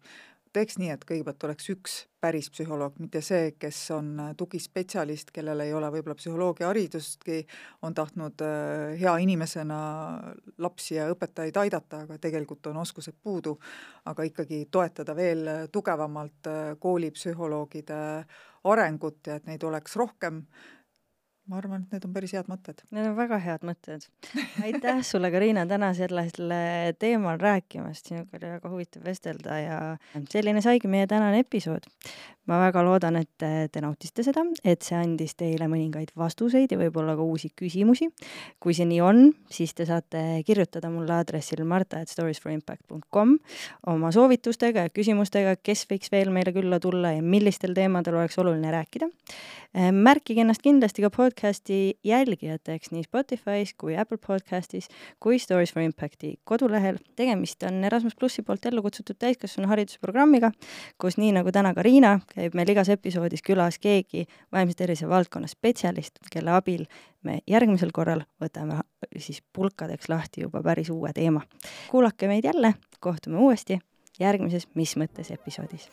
teeks 0.54 0.78
nii, 0.80 0.90
et 0.90 1.04
kõigepealt 1.06 1.44
oleks 1.44 1.68
üks 1.70 1.96
päris 2.24 2.48
psühholoog, 2.50 2.96
mitte 3.04 3.20
see, 3.22 3.52
kes 3.60 3.92
on 3.94 4.16
tugispetsialist, 4.38 5.30
kellel 5.36 5.60
ei 5.62 5.74
ole 5.76 5.92
võib-olla 5.94 6.16
psühholoogiaharidustki, 6.18 7.44
on 7.86 7.94
tahtnud 7.94 8.42
hea 8.98 9.14
inimesena 9.22 9.78
lapsi 10.58 10.96
ja 10.96 11.06
õpetajaid 11.12 11.60
aidata, 11.62 12.00
aga 12.08 12.18
tegelikult 12.18 12.72
on 12.72 12.80
oskused 12.82 13.20
puudu, 13.22 13.58
aga 14.06 14.26
ikkagi 14.26 14.64
toetada 14.72 15.16
veel 15.16 15.46
tugevamalt 15.72 16.50
koolipsühholoogide 16.80 18.02
arengut 18.64 19.28
ja 19.28 19.38
et 19.38 19.46
neid 19.52 19.64
oleks 19.68 19.96
rohkem, 20.00 20.42
ma 21.48 21.60
arvan, 21.62 21.84
et 21.86 21.96
need 21.96 22.08
on 22.08 22.14
päris 22.16 22.34
head 22.36 22.50
mõtted. 22.52 22.82
Need 22.96 23.10
on 23.10 23.18
väga 23.18 23.40
head 23.44 23.66
mõtted. 23.68 24.08
aitäh 24.68 25.04
sulle, 25.08 25.32
Karina, 25.34 25.66
täna 25.70 25.94
sellel 25.98 26.32
teemal 27.00 27.40
rääkimast, 27.42 28.12
sinuga 28.12 28.40
oli 28.40 28.54
väga 28.58 28.72
huvitav 28.74 29.06
vestelda 29.08 29.60
ja 29.62 29.78
selline 30.32 30.64
saigi 30.66 30.92
meie 30.92 31.08
tänane 31.08 31.46
episood 31.46 31.88
ma 32.48 32.58
väga 32.62 32.82
loodan, 32.86 33.18
et 33.20 33.46
te 33.72 33.82
nautisite 33.84 34.24
seda, 34.26 34.44
et 34.68 34.86
see 34.86 34.96
andis 34.98 35.36
teile 35.40 35.68
mõningaid 35.70 36.14
vastuseid 36.18 36.72
ja 36.72 36.80
võib-olla 36.80 37.18
ka 37.18 37.26
uusi 37.26 37.52
küsimusi. 37.58 38.08
kui 38.64 38.76
see 38.78 38.88
nii 38.88 39.02
on, 39.04 39.22
siis 39.52 39.74
te 39.76 39.86
saate 39.88 40.22
kirjutada 40.48 40.90
mulle 40.92 41.14
aadressil 41.18 41.64
marta.storiesforimpact.com 41.68 43.36
oma 43.92 44.12
soovitustega 44.16 44.88
ja 44.88 44.94
küsimustega, 44.94 45.58
kes 45.60 45.86
võiks 45.92 46.12
veel 46.12 46.32
meile 46.32 46.54
külla 46.56 46.80
tulla 46.80 47.18
ja 47.18 47.24
millistel 47.24 47.76
teemadel 47.76 48.22
oleks 48.22 48.40
oluline 48.40 48.72
rääkida. 48.72 49.12
märkige 49.92 50.42
ennast 50.42 50.64
kindlasti 50.64 51.04
ka 51.04 51.12
podcasti 51.38 52.00
jälgijateks 52.04 52.92
nii 52.92 53.02
Spotify's 53.04 53.74
kui 53.78 53.98
Apple 53.98 54.18
podcastis 54.28 54.88
kui 55.20 55.40
Stories 55.40 55.74
for 55.74 55.84
Impacti 55.84 56.40
kodulehel. 56.44 56.98
tegemist 57.16 57.64
on 57.64 57.84
Erasmus 57.84 58.16
plussi 58.16 58.42
poolt 58.42 58.66
ellu 58.66 58.82
kutsutud 58.82 59.16
täiskasvanu 59.20 59.68
haridusprogrammiga, 59.68 60.52
kus 60.98 61.18
nii 61.18 61.32
nagu 61.32 61.52
täna 61.52 61.74
ka 61.74 61.84
Riina 61.84 62.20
käib 62.34 62.58
meil 62.58 62.70
igas 62.74 62.90
episoodis 62.90 63.46
külas 63.46 63.78
keegi 63.80 64.26
vaimse 64.52 64.78
tervise 64.78 65.10
valdkonna 65.10 65.48
spetsialist, 65.48 66.18
kelle 66.32 66.52
abil 66.52 66.88
me 67.22 67.40
järgmisel 67.48 67.94
korral 67.94 68.24
võtame 68.42 68.82
siis 69.18 69.44
pulkadeks 69.54 70.10
lahti 70.10 70.42
juba 70.42 70.64
päris 70.64 70.90
uue 70.90 71.14
teema. 71.14 71.42
kuulake 71.92 72.28
meid 72.28 72.50
jälle, 72.50 72.74
kohtume 73.00 73.38
uuesti 73.38 73.80
järgmises 74.20 74.68
Mis 74.74 74.98
mõttes 74.98 75.32
episoodis. 75.32 75.90